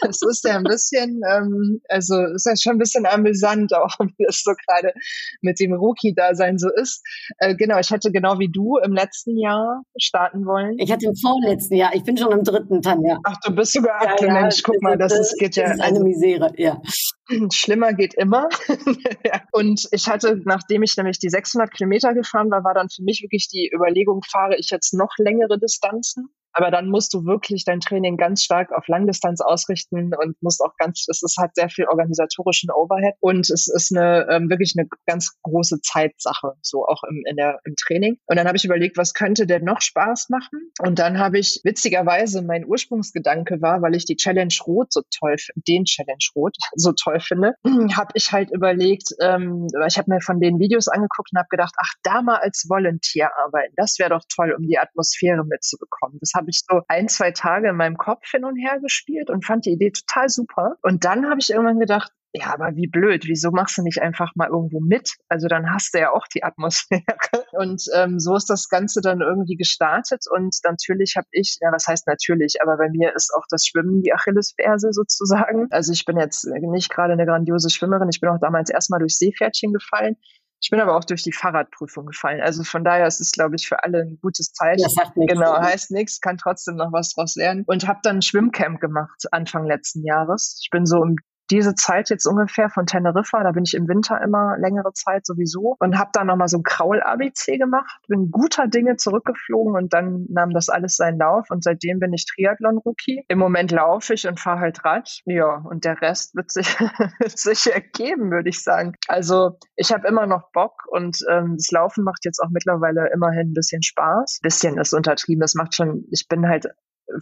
es 0.08 0.22
ist 0.22 0.44
ja 0.44 0.58
ein 0.58 0.64
bisschen, 0.64 1.22
ähm, 1.30 1.82
also 1.90 2.22
es 2.22 2.46
ist 2.46 2.46
ja 2.46 2.56
schon 2.56 2.74
ein 2.74 2.80
bisschen 2.80 3.06
amüsant 3.06 3.74
auch, 3.74 3.96
wie 4.18 4.26
es 4.28 4.44
so 4.44 4.52
gerade 4.68 4.94
mit 5.42 5.60
dem 5.60 5.74
Rookie-Dasein 5.74 6.58
so 6.58 6.70
ist. 6.70 7.02
Äh, 7.40 7.56
genau, 7.56 7.80
ich 7.80 7.90
hätte 7.92 8.12
genau 8.12 8.40
wie 8.40 8.52
du 8.52 8.78
im 8.78 8.94
letzten 8.94 9.38
Jahr 9.38 9.84
starten 9.98 10.46
wollen. 10.46 10.78
Ich 10.80 10.92
hatte 10.92 11.06
im 11.06 11.16
vorletzten 11.16 11.76
Jahr, 11.76 11.94
ich 11.96 12.04
bin 12.04 12.18
schon 12.18 12.32
im 12.32 12.44
dritten, 12.44 12.82
Tanja. 12.82 13.20
Ach, 13.24 13.38
du 13.44 13.56
bist 13.56 13.74
sogar, 13.74 14.00
ach 14.00 14.20
ja, 14.20 14.34
Mensch, 14.34 14.64
guck 14.64 14.82
mal, 14.82 14.98
das, 14.98 15.18
ist, 15.18 15.38
geht 15.40 15.56
ja. 15.56 15.64
Das 15.64 15.76
ist 15.76 15.82
eine 15.82 15.94
also, 15.94 16.04
Misere, 16.04 16.52
ja. 16.58 16.82
Schlimmer 17.54 17.94
geht 17.94 18.14
immer. 18.14 18.50
und 19.52 19.88
ich 19.92 20.08
hatte, 20.08 20.42
nachdem 20.46 20.84
ich 20.84 20.96
nämlich 20.98 21.20
die 21.20 21.30
600 21.30 21.72
Kilometer 21.72 22.14
gefahren 22.14 22.52
war, 22.52 22.64
war 22.64 22.74
dann 22.74 22.90
für 22.90 23.04
mich 23.04 23.22
wirklich 23.22 23.48
die 23.48 23.72
Überlegung, 23.74 24.22
fahre 24.24 24.56
ich 24.58 24.70
jetzt 24.70 24.94
noch 24.94 25.12
längere 25.18 25.60
Distanzen 25.60 26.30
aber 26.56 26.72
dann 26.72 26.90
musst 26.90 27.14
du 27.14 27.26
wirklich 27.26 27.66
dein 27.66 27.82
Training 27.82 28.16
ganz 28.16 28.44
stark 28.44 28.72
auf 28.72 28.88
Langdistanz 28.88 29.42
ausrichten 29.42 30.12
und 30.16 30.42
musst 30.42 30.62
auch 30.62 30.76
ganz, 30.78 31.06
es 31.10 31.22
ist 31.22 31.38
halt 31.38 31.52
sehr 31.56 31.70
viel 31.70 31.86
organisatorischen 31.86 32.72
Overhead 32.72 33.16
und 33.20 33.50
es 33.50 33.68
ist 33.68 33.96
eine 33.96 34.28
ähm, 34.30 34.50
wirklich 34.50 34.74
eine 34.78 34.88
ganz 35.06 35.38
große 35.44 35.82
Zeitsache, 35.82 36.54
so 36.62 36.86
auch 36.86 37.04
im, 37.04 37.24
in 37.30 37.36
der, 37.36 37.60
im 37.66 37.76
Training. 37.76 38.18
Und 38.26 38.38
dann 38.38 38.48
habe 38.48 38.56
ich 38.56 38.64
überlegt, 38.64 38.98
was 38.98 39.14
könnte 39.14 39.46
denn 39.46 39.66
noch 39.66 39.82
Spaß 39.82 40.30
machen? 40.30 40.72
Und 40.80 40.98
dann 40.98 41.20
habe 41.20 41.40
ich 41.40 41.60
witzigerweise 41.66 42.42
mein 42.42 42.66
Ursprungsgedanke 42.66 43.62
war, 43.62 43.82
weil 43.82 43.96
ich 43.96 44.06
die 44.06 44.16
Challenge 44.16 44.54
Rot 44.66 44.94
so 44.94 45.02
toll, 45.20 45.36
den 45.68 45.84
Challenge 45.84 46.26
Rot 46.36 46.56
so 46.76 46.94
toll 46.94 47.20
finde, 47.20 47.56
habe 47.98 48.12
ich 48.14 48.32
halt 48.32 48.52
überlegt, 48.52 49.10
ähm, 49.22 49.68
ich 49.88 49.98
habe 49.98 50.10
mir 50.10 50.22
von 50.22 50.40
den 50.40 50.58
Videos 50.60 50.88
angeguckt 50.88 51.32
und 51.34 51.40
habe 51.40 51.50
gedacht, 51.50 51.74
ach, 51.78 51.92
da 52.04 52.22
mal 52.22 52.38
als 52.38 52.66
Volunteer 52.70 53.32
arbeiten, 53.44 53.74
das 53.76 54.00
wäre 54.00 54.12
doch 54.12 54.24
toll, 54.34 54.56
um 54.58 54.66
die 54.66 54.80
Atmosphäre 54.80 55.44
mitzubekommen. 55.44 56.18
Das 56.22 56.32
habe 56.46 56.52
ich 56.52 56.62
so 56.70 56.82
ein, 56.88 57.08
zwei 57.08 57.32
Tage 57.32 57.70
in 57.70 57.76
meinem 57.76 57.98
Kopf 57.98 58.30
hin 58.30 58.46
und 58.46 58.56
her 58.56 58.80
gespielt 58.80 59.32
und 59.32 59.44
fand 59.44 59.66
die 59.66 59.72
Idee 59.72 59.92
total 59.92 60.30
super. 60.30 60.76
Und 60.84 61.04
dann 61.04 61.26
habe 61.26 61.40
ich 61.40 61.50
irgendwann 61.50 61.80
gedacht, 61.80 62.12
ja, 62.34 62.54
aber 62.54 62.76
wie 62.76 62.88
blöd, 62.88 63.24
wieso 63.26 63.50
machst 63.50 63.78
du 63.78 63.82
nicht 63.82 64.02
einfach 64.02 64.34
mal 64.36 64.50
irgendwo 64.50 64.80
mit? 64.80 65.16
Also 65.28 65.48
dann 65.48 65.74
hast 65.74 65.94
du 65.94 66.00
ja 66.00 66.12
auch 66.12 66.28
die 66.28 66.44
Atmosphäre. 66.44 67.02
Und 67.54 67.84
ähm, 67.96 68.20
so 68.20 68.36
ist 68.36 68.50
das 68.50 68.68
Ganze 68.68 69.02
dann 69.02 69.22
irgendwie 69.22 69.56
gestartet. 69.56 70.26
Und 70.30 70.56
natürlich 70.64 71.16
habe 71.16 71.28
ich, 71.32 71.58
ja, 71.62 71.72
was 71.72 71.88
heißt 71.88 72.06
natürlich, 72.08 72.62
aber 72.62 72.78
bei 72.78 72.90
mir 72.90 73.16
ist 73.16 73.34
auch 73.36 73.46
das 73.50 73.66
Schwimmen 73.66 74.04
die 74.04 74.14
Achillesferse 74.14 74.90
sozusagen. 74.92 75.68
Also 75.72 75.94
ich 75.94 76.06
bin 76.06 76.20
jetzt 76.20 76.46
nicht 76.46 76.92
gerade 76.92 77.14
eine 77.14 77.26
grandiose 77.26 77.70
Schwimmerin. 77.70 78.10
Ich 78.10 78.20
bin 78.20 78.30
auch 78.30 78.40
damals 78.40 78.70
erstmal 78.70 79.00
durch 79.00 79.18
Seepferdchen 79.18 79.74
gefallen. 79.74 80.18
Ich 80.66 80.72
bin 80.72 80.80
aber 80.80 80.98
auch 80.98 81.04
durch 81.04 81.22
die 81.22 81.32
Fahrradprüfung 81.32 82.08
gefallen. 82.08 82.42
Also 82.42 82.64
von 82.64 82.84
daher 82.84 83.06
ist 83.06 83.22
es, 83.22 83.32
glaube 83.32 83.56
ich, 83.56 83.68
für 83.68 83.84
alle 83.84 84.00
ein 84.00 84.18
gutes 84.20 84.52
Zeichen. 84.52 84.82
Das 84.82 84.96
sagt 84.96 85.16
nichts. 85.16 85.32
Genau, 85.32 85.56
heißt 85.56 85.92
nichts, 85.92 86.22
kann 86.22 86.40
trotzdem 86.40 86.76
noch 86.76 86.92
was 86.92 87.14
draus 87.14 87.36
lernen. 87.36 87.66
Und 87.68 87.88
habe 87.88 88.00
dann 88.02 88.18
ein 88.18 88.22
Schwimmcamp 88.24 88.80
gemacht 88.80 89.26
Anfang 89.32 89.68
letzten 89.68 90.04
Jahres. 90.04 90.60
Ich 90.64 90.72
bin 90.72 90.88
so 90.88 91.04
im 91.04 91.18
diese 91.52 91.76
Zeit 91.76 92.10
jetzt 92.10 92.26
ungefähr 92.26 92.70
von 92.70 92.86
Teneriffa, 92.86 93.44
da 93.44 93.52
bin 93.52 93.64
ich 93.64 93.74
im 93.74 93.88
Winter 93.88 94.22
immer 94.22 94.58
längere 94.58 94.94
Zeit 94.94 95.26
sowieso 95.26 95.76
und 95.80 95.98
habe 95.98 96.10
da 96.14 96.24
nochmal 96.24 96.48
so 96.48 96.58
ein 96.58 96.64
Kraul-ABC 96.64 97.58
gemacht, 97.58 98.02
bin 98.08 98.32
guter 98.32 98.68
Dinge 98.68 98.98
zurückgeflogen 98.98 99.76
und 99.76 99.94
dann 99.94 100.26
nahm 100.30 100.52
das 100.52 100.70
alles 100.70 100.96
seinen 100.96 101.20
Lauf 101.20 101.50
und 101.50 101.64
seitdem 101.64 102.00
bin 102.00 102.14
ich 102.14 102.26
Triathlon-Rookie. 102.26 103.26
Im 103.28 103.40
Moment 103.40 103.72
laufe 103.72 104.14
ich 104.14 104.28
und 104.28 104.40
fahre 104.40 104.60
halt 104.60 104.84
Rad. 104.84 105.22
Ja, 105.26 105.64
und 105.70 105.86
der 105.86 106.02
Rest 106.02 106.36
wird 106.36 106.52
sich, 106.52 106.68
wird 107.20 107.38
sich 107.38 107.72
ergeben, 107.72 108.32
würde 108.32 108.50
ich 108.50 108.64
sagen. 108.64 108.94
Also 109.08 109.58
ich 109.76 109.92
habe 109.92 110.08
immer 110.08 110.26
noch 110.26 110.52
Bock 110.52 110.86
und 110.88 111.18
ähm, 111.30 111.56
das 111.58 111.72
Laufen 111.72 112.04
macht 112.04 112.26
jetzt 112.26 112.40
auch 112.40 112.50
mittlerweile 112.50 113.10
immerhin 113.14 113.52
ein 113.52 113.54
bisschen 113.54 113.84
Spaß. 113.84 114.40
Bisschen 114.42 114.78
ist 114.78 114.94
untertrieben, 114.94 115.44
es 115.44 115.56
macht 115.56 115.76
schon, 115.76 116.06
ich 116.12 116.28
bin 116.28 116.48
halt 116.48 116.68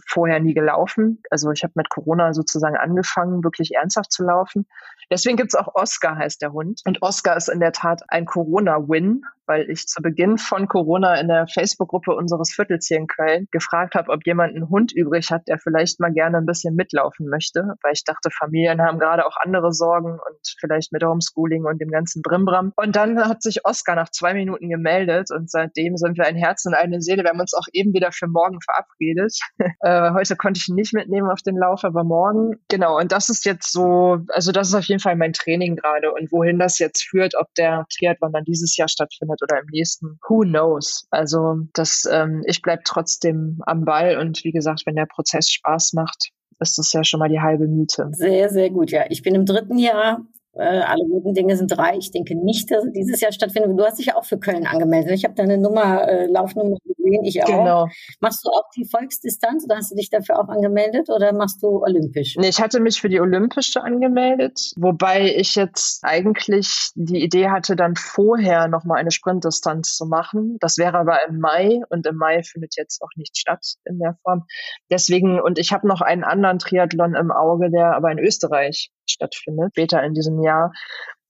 vorher 0.06 0.40
nie 0.40 0.54
gelaufen. 0.54 1.22
Also 1.30 1.50
ich 1.50 1.62
habe 1.62 1.72
mit 1.76 1.88
Corona 1.90 2.32
sozusagen 2.32 2.76
angefangen, 2.76 3.44
wirklich 3.44 3.72
ernsthaft 3.74 4.12
zu 4.12 4.24
laufen. 4.24 4.66
Deswegen 5.10 5.36
gibt's 5.36 5.54
auch 5.54 5.74
Oscar, 5.74 6.16
heißt 6.16 6.42
der 6.42 6.52
Hund. 6.52 6.80
Und 6.86 7.02
Oscar 7.02 7.36
ist 7.36 7.48
in 7.48 7.60
der 7.60 7.72
Tat 7.72 8.02
ein 8.08 8.24
Corona-Win, 8.24 9.22
weil 9.46 9.68
ich 9.70 9.86
zu 9.86 10.02
Beginn 10.02 10.38
von 10.38 10.68
Corona 10.68 11.14
in 11.20 11.28
der 11.28 11.46
Facebook-Gruppe 11.46 12.14
unseres 12.14 12.52
Viertels 12.52 12.86
hier 12.86 12.98
in 12.98 13.06
Köln 13.06 13.48
gefragt 13.50 13.94
habe, 13.94 14.10
ob 14.10 14.26
jemand 14.26 14.54
einen 14.54 14.68
Hund 14.68 14.92
übrig 14.92 15.30
hat, 15.30 15.48
der 15.48 15.58
vielleicht 15.58 16.00
mal 16.00 16.12
gerne 16.12 16.38
ein 16.38 16.46
bisschen 16.46 16.74
mitlaufen 16.74 17.28
möchte, 17.28 17.74
weil 17.82 17.92
ich 17.92 18.04
dachte, 18.04 18.30
Familien 18.30 18.82
haben 18.82 18.98
gerade 18.98 19.26
auch 19.26 19.36
andere 19.42 19.72
Sorgen 19.72 20.12
und 20.12 20.56
vielleicht 20.60 20.92
mit 20.92 21.04
Homeschooling 21.04 21.64
und 21.64 21.80
dem 21.80 21.90
ganzen 21.90 22.22
Brimbram. 22.22 22.72
Und 22.76 22.96
dann 22.96 23.18
hat 23.28 23.42
sich 23.42 23.64
Oskar 23.64 23.96
nach 23.96 24.10
zwei 24.10 24.34
Minuten 24.34 24.68
gemeldet 24.68 25.30
und 25.30 25.50
seitdem 25.50 25.96
sind 25.96 26.16
wir 26.16 26.26
ein 26.26 26.36
Herz 26.36 26.64
und 26.64 26.74
eine 26.74 27.00
Seele. 27.00 27.22
Wir 27.22 27.30
haben 27.30 27.40
uns 27.40 27.54
auch 27.54 27.66
eben 27.72 27.92
wieder 27.92 28.12
für 28.12 28.26
morgen 28.26 28.58
verabredet. 28.60 29.38
äh, 29.80 30.12
heute 30.12 30.36
konnte 30.36 30.58
ich 30.58 30.68
ihn 30.68 30.74
nicht 30.74 30.94
mitnehmen 30.94 31.30
auf 31.30 31.42
den 31.42 31.56
Lauf, 31.56 31.84
aber 31.84 32.04
morgen. 32.04 32.56
Genau, 32.68 32.98
und 32.98 33.12
das 33.12 33.28
ist 33.28 33.44
jetzt 33.44 33.72
so, 33.72 34.18
also 34.28 34.52
das 34.52 34.68
ist 34.68 34.74
auf 34.74 34.84
jeden 34.84 35.00
Fall 35.00 35.16
mein 35.16 35.32
Training 35.32 35.76
gerade 35.76 36.12
und 36.12 36.32
wohin 36.32 36.58
das 36.58 36.78
jetzt 36.78 37.02
führt, 37.02 37.34
ob 37.38 37.52
der 37.54 37.86
Triathlon 37.96 38.32
dann 38.32 38.44
dieses 38.44 38.76
Jahr 38.76 38.88
stattfindet 38.88 39.33
stattfindet 39.34 39.42
oder 39.42 39.60
im 39.60 39.66
nächsten, 39.70 40.18
who 40.28 40.40
knows? 40.40 41.06
Also 41.10 41.56
das, 41.72 42.08
ähm, 42.10 42.42
ich 42.46 42.62
bleib 42.62 42.84
trotzdem 42.84 43.60
am 43.66 43.84
Ball 43.84 44.18
und 44.18 44.44
wie 44.44 44.52
gesagt, 44.52 44.82
wenn 44.86 44.96
der 44.96 45.06
Prozess 45.06 45.50
Spaß 45.50 45.92
macht, 45.94 46.30
ist 46.60 46.78
das 46.78 46.92
ja 46.92 47.04
schon 47.04 47.20
mal 47.20 47.28
die 47.28 47.40
halbe 47.40 47.66
Miete. 47.66 48.08
Sehr, 48.12 48.48
sehr 48.48 48.70
gut, 48.70 48.90
ja. 48.90 49.04
Ich 49.08 49.22
bin 49.22 49.34
im 49.34 49.44
dritten 49.44 49.78
Jahr 49.78 50.24
äh, 50.56 50.62
alle 50.62 51.04
guten 51.06 51.34
Dinge 51.34 51.56
sind 51.56 51.68
drei. 51.68 51.96
Ich 51.96 52.10
denke 52.10 52.36
nicht, 52.36 52.70
dass 52.70 52.84
dieses 52.94 53.20
Jahr 53.20 53.32
stattfindet. 53.32 53.78
Du 53.78 53.84
hast 53.84 53.98
dich 53.98 54.06
ja 54.06 54.16
auch 54.16 54.24
für 54.24 54.38
Köln 54.38 54.66
angemeldet. 54.66 55.12
Ich 55.12 55.24
habe 55.24 55.34
deine 55.34 55.58
Nummer, 55.58 56.08
äh, 56.08 56.26
Laufnummer 56.26 56.76
gesehen, 56.84 57.24
ich 57.24 57.42
auch. 57.42 57.46
Genau. 57.46 57.88
Machst 58.20 58.44
du 58.44 58.50
auch 58.50 58.70
die 58.76 58.84
Volksdistanz 58.84 59.64
oder 59.64 59.76
hast 59.76 59.90
du 59.90 59.96
dich 59.96 60.10
dafür 60.10 60.38
auch 60.38 60.48
angemeldet 60.48 61.08
oder 61.10 61.32
machst 61.32 61.62
du 61.62 61.82
olympisch? 61.82 62.36
Nee, 62.38 62.48
ich 62.48 62.60
hatte 62.60 62.80
mich 62.80 63.00
für 63.00 63.08
die 63.08 63.20
olympische 63.20 63.82
angemeldet, 63.82 64.72
wobei 64.76 65.34
ich 65.34 65.54
jetzt 65.56 66.04
eigentlich 66.04 66.90
die 66.94 67.22
Idee 67.22 67.48
hatte, 67.48 67.76
dann 67.76 67.96
vorher 67.96 68.68
nochmal 68.68 68.98
eine 68.98 69.10
Sprintdistanz 69.10 69.96
zu 69.96 70.06
machen. 70.06 70.56
Das 70.60 70.78
wäre 70.78 70.98
aber 70.98 71.18
im 71.28 71.40
Mai 71.40 71.80
und 71.88 72.06
im 72.06 72.16
Mai 72.16 72.42
findet 72.42 72.76
jetzt 72.76 73.02
auch 73.02 73.10
nicht 73.16 73.36
statt 73.36 73.74
in 73.84 73.98
der 73.98 74.16
Form. 74.22 74.44
Deswegen, 74.90 75.40
und 75.40 75.58
ich 75.58 75.72
habe 75.72 75.88
noch 75.88 76.00
einen 76.00 76.24
anderen 76.24 76.58
Triathlon 76.58 77.14
im 77.14 77.32
Auge, 77.32 77.70
der 77.70 77.96
aber 77.96 78.12
in 78.12 78.18
Österreich 78.18 78.90
stattfindet, 79.06 79.72
später 79.72 80.02
in 80.02 80.14
diesem 80.14 80.42
Jahr. 80.42 80.72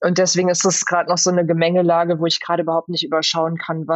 Und 0.00 0.18
deswegen 0.18 0.50
ist 0.50 0.64
das 0.64 0.84
gerade 0.84 1.08
noch 1.08 1.16
so 1.16 1.30
eine 1.30 1.46
Gemengelage, 1.46 2.18
wo 2.18 2.26
ich 2.26 2.40
gerade 2.40 2.62
überhaupt 2.62 2.90
nicht 2.90 3.04
überschauen 3.04 3.56
kann, 3.56 3.86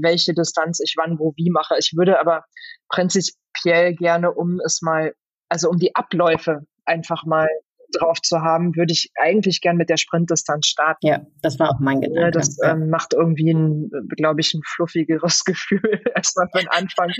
welche 0.00 0.32
Distanz 0.32 0.80
ich 0.80 0.94
wann, 0.96 1.18
wo, 1.18 1.34
wie 1.36 1.50
mache. 1.50 1.74
Ich 1.78 1.92
würde 1.94 2.20
aber 2.20 2.44
prinzipiell 2.88 3.94
gerne, 3.94 4.32
um 4.32 4.60
es 4.64 4.80
mal, 4.80 5.12
also 5.50 5.68
um 5.68 5.76
die 5.76 5.94
Abläufe 5.94 6.62
einfach 6.86 7.24
mal 7.26 7.48
drauf 7.92 8.20
zu 8.20 8.40
haben, 8.40 8.76
würde 8.76 8.92
ich 8.92 9.10
eigentlich 9.20 9.60
gern 9.60 9.76
mit 9.76 9.88
der 9.88 9.96
Sprintdistanz 9.96 10.66
starten. 10.66 11.06
Ja, 11.06 11.26
das 11.42 11.58
war 11.58 11.70
auch 11.70 11.80
mein 11.80 12.00
Gedanke. 12.00 12.20
Ja, 12.20 12.30
das 12.30 12.56
ähm, 12.62 12.90
macht 12.90 13.14
irgendwie 13.14 13.50
ein, 13.50 13.90
glaube 14.16 14.40
ich, 14.40 14.54
ein 14.54 14.62
fluffigeres 14.64 15.44
Gefühl 15.44 16.00
erstmal 16.14 16.48
für 16.52 16.60
den 16.60 16.68
Anfang 16.68 17.10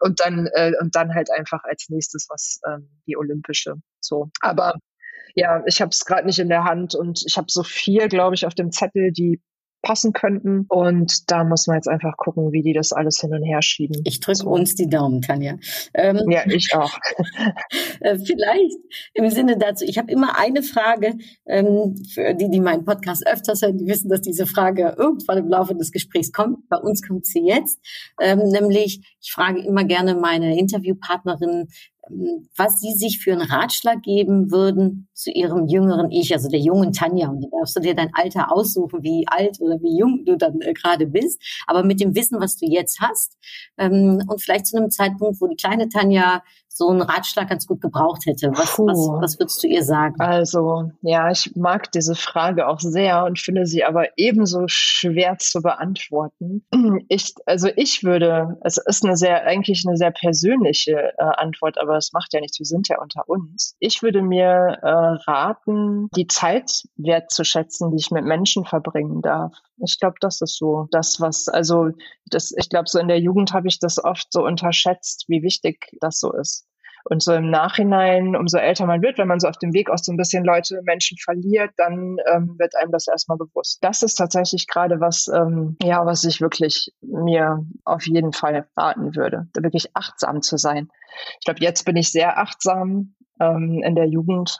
und 0.00 0.20
dann 0.20 0.48
äh, 0.54 0.72
und 0.80 0.94
dann 0.94 1.14
halt 1.14 1.30
einfach 1.30 1.62
als 1.64 1.86
nächstes 1.88 2.26
was 2.28 2.60
ähm, 2.66 2.88
die 3.06 3.16
olympische. 3.16 3.74
So, 4.00 4.30
aber 4.40 4.74
ja, 5.34 5.62
ich 5.66 5.80
habe 5.80 5.90
es 5.90 6.04
gerade 6.04 6.26
nicht 6.26 6.38
in 6.38 6.48
der 6.48 6.64
Hand 6.64 6.94
und 6.94 7.22
ich 7.26 7.36
habe 7.36 7.46
so 7.50 7.62
vier, 7.62 8.08
glaube 8.08 8.34
ich, 8.34 8.46
auf 8.46 8.54
dem 8.54 8.72
Zettel, 8.72 9.12
die 9.12 9.40
passen 9.82 10.12
könnten. 10.12 10.66
Und 10.68 11.30
da 11.30 11.44
muss 11.44 11.66
man 11.66 11.76
jetzt 11.76 11.88
einfach 11.88 12.16
gucken, 12.16 12.52
wie 12.52 12.62
die 12.62 12.72
das 12.72 12.92
alles 12.92 13.20
hin 13.20 13.32
und 13.32 13.42
her 13.42 13.62
schieben. 13.62 14.00
Ich 14.04 14.20
drücke 14.20 14.38
so. 14.38 14.48
uns 14.48 14.74
die 14.74 14.88
Daumen, 14.88 15.22
Tanja. 15.22 15.56
Ähm, 15.94 16.30
ja, 16.30 16.42
ich 16.46 16.68
auch. 16.74 16.98
Äh, 18.00 18.16
vielleicht 18.18 18.76
im 19.14 19.28
Sinne 19.28 19.58
dazu, 19.58 19.84
ich 19.84 19.98
habe 19.98 20.10
immer 20.10 20.38
eine 20.38 20.62
Frage, 20.62 21.14
ähm, 21.46 21.96
für 22.14 22.32
die, 22.34 22.48
die 22.48 22.60
meinen 22.60 22.84
Podcast 22.84 23.26
öfters 23.26 23.62
hören, 23.62 23.76
die 23.76 23.86
wissen, 23.86 24.08
dass 24.08 24.20
diese 24.20 24.46
Frage 24.46 24.94
irgendwann 24.96 25.38
im 25.38 25.48
Laufe 25.48 25.74
des 25.74 25.90
Gesprächs 25.90 26.32
kommt. 26.32 26.68
Bei 26.68 26.76
uns 26.76 27.06
kommt 27.06 27.26
sie 27.26 27.40
jetzt. 27.40 27.80
Ähm, 28.20 28.38
nämlich, 28.50 29.00
ich 29.20 29.32
frage 29.32 29.60
immer 29.60 29.84
gerne 29.84 30.14
meine 30.14 30.56
Interviewpartnerin, 30.56 31.68
was 32.56 32.80
Sie 32.80 32.94
sich 32.94 33.18
für 33.18 33.32
einen 33.32 33.42
Ratschlag 33.42 34.02
geben 34.02 34.50
würden 34.50 35.08
zu 35.14 35.30
Ihrem 35.30 35.66
jüngeren 35.66 36.10
Ich, 36.10 36.32
also 36.32 36.48
der 36.48 36.60
jungen 36.60 36.92
Tanja. 36.92 37.28
Und 37.28 37.42
da 37.44 37.48
darfst 37.58 37.76
du 37.76 37.80
dir 37.80 37.94
dein 37.94 38.10
Alter 38.14 38.52
aussuchen, 38.52 39.02
wie 39.02 39.26
alt 39.28 39.60
oder 39.60 39.80
wie 39.80 39.98
jung 39.98 40.24
du 40.24 40.36
dann 40.36 40.60
äh, 40.60 40.72
gerade 40.72 41.06
bist. 41.06 41.42
Aber 41.66 41.84
mit 41.84 42.00
dem 42.00 42.14
Wissen, 42.14 42.40
was 42.40 42.56
du 42.56 42.66
jetzt 42.66 43.00
hast 43.00 43.36
ähm, 43.76 44.22
und 44.26 44.42
vielleicht 44.42 44.66
zu 44.66 44.76
einem 44.76 44.90
Zeitpunkt, 44.90 45.40
wo 45.40 45.46
die 45.46 45.56
kleine 45.56 45.88
Tanja 45.88 46.42
so 46.68 46.88
einen 46.88 47.02
Ratschlag 47.02 47.48
ganz 47.48 47.66
gut 47.66 47.80
gebraucht 47.80 48.24
hätte. 48.26 48.50
Was, 48.52 48.78
was, 48.78 49.22
was 49.22 49.38
würdest 49.38 49.62
du 49.62 49.66
ihr 49.66 49.82
sagen? 49.82 50.14
Also, 50.20 50.90
ja, 51.02 51.30
ich 51.30 51.54
mag 51.56 51.90
diese 51.92 52.14
Frage 52.14 52.68
auch 52.68 52.78
sehr 52.78 53.24
und 53.24 53.38
finde 53.38 53.66
sie 53.66 53.84
aber 53.84 54.06
ebenso 54.16 54.64
schwer 54.66 55.38
zu 55.38 55.60
beantworten. 55.60 56.64
Ich, 57.10 57.34
also 57.46 57.68
ich 57.76 58.02
würde, 58.04 58.58
es 58.62 58.76
ist 58.76 59.04
eine 59.04 59.16
sehr, 59.16 59.44
eigentlich 59.44 59.84
eine 59.86 59.96
sehr 59.96 60.10
persönliche 60.10 61.12
äh, 61.16 61.22
Antwort, 61.36 61.78
aber 61.78 61.96
es 61.96 62.12
macht 62.12 62.32
ja 62.34 62.40
nichts, 62.40 62.58
wir 62.58 62.66
sind 62.66 62.88
ja 62.88 63.00
unter 63.00 63.28
uns. 63.28 63.76
Ich 63.78 64.02
würde 64.02 64.20
mir 64.20 64.78
äh, 64.82 65.30
raten, 65.30 66.08
die 66.14 66.26
Zeit 66.26 66.82
wertzuschätzen, 66.96 67.90
die 67.90 67.98
ich 67.98 68.10
mit 68.10 68.24
Menschen 68.24 68.64
verbringen 68.64 69.22
darf. 69.22 69.54
Ich 69.84 69.98
glaube, 69.98 70.16
das 70.20 70.40
ist 70.40 70.58
so 70.58 70.88
das, 70.90 71.20
was, 71.20 71.48
also 71.48 71.90
das, 72.26 72.52
ich 72.56 72.68
glaube, 72.68 72.88
so 72.88 72.98
in 72.98 73.08
der 73.08 73.20
Jugend 73.20 73.52
habe 73.52 73.68
ich 73.68 73.78
das 73.78 74.02
oft 74.02 74.32
so 74.32 74.44
unterschätzt, 74.44 75.24
wie 75.28 75.42
wichtig 75.42 75.96
das 76.00 76.18
so 76.18 76.32
ist. 76.32 76.67
Und 77.10 77.22
so 77.22 77.32
im 77.32 77.48
Nachhinein, 77.48 78.36
umso 78.36 78.58
älter 78.58 78.84
man 78.84 79.00
wird, 79.00 79.16
wenn 79.16 79.28
man 79.28 79.40
so 79.40 79.48
auf 79.48 79.56
dem 79.56 79.72
Weg 79.72 79.88
aus 79.88 80.04
so 80.04 80.12
ein 80.12 80.18
bisschen 80.18 80.44
Leute, 80.44 80.80
Menschen 80.84 81.16
verliert, 81.16 81.70
dann 81.78 82.18
ähm, 82.30 82.56
wird 82.58 82.76
einem 82.76 82.92
das 82.92 83.08
erstmal 83.08 83.38
bewusst. 83.38 83.78
Das 83.82 84.02
ist 84.02 84.16
tatsächlich 84.16 84.66
gerade 84.66 85.00
was, 85.00 85.26
ähm, 85.28 85.76
ja, 85.82 86.04
was 86.04 86.24
ich 86.24 86.42
wirklich 86.42 86.92
mir 87.00 87.64
auf 87.84 88.06
jeden 88.06 88.34
Fall 88.34 88.66
raten 88.76 89.16
würde, 89.16 89.48
wirklich 89.58 89.96
achtsam 89.96 90.42
zu 90.42 90.58
sein. 90.58 90.88
Ich 91.40 91.46
glaube, 91.46 91.60
jetzt 91.60 91.84
bin 91.84 91.96
ich 91.96 92.12
sehr 92.12 92.38
achtsam. 92.38 93.14
Ähm, 93.40 93.82
in 93.84 93.94
der 93.94 94.06
Jugend 94.06 94.58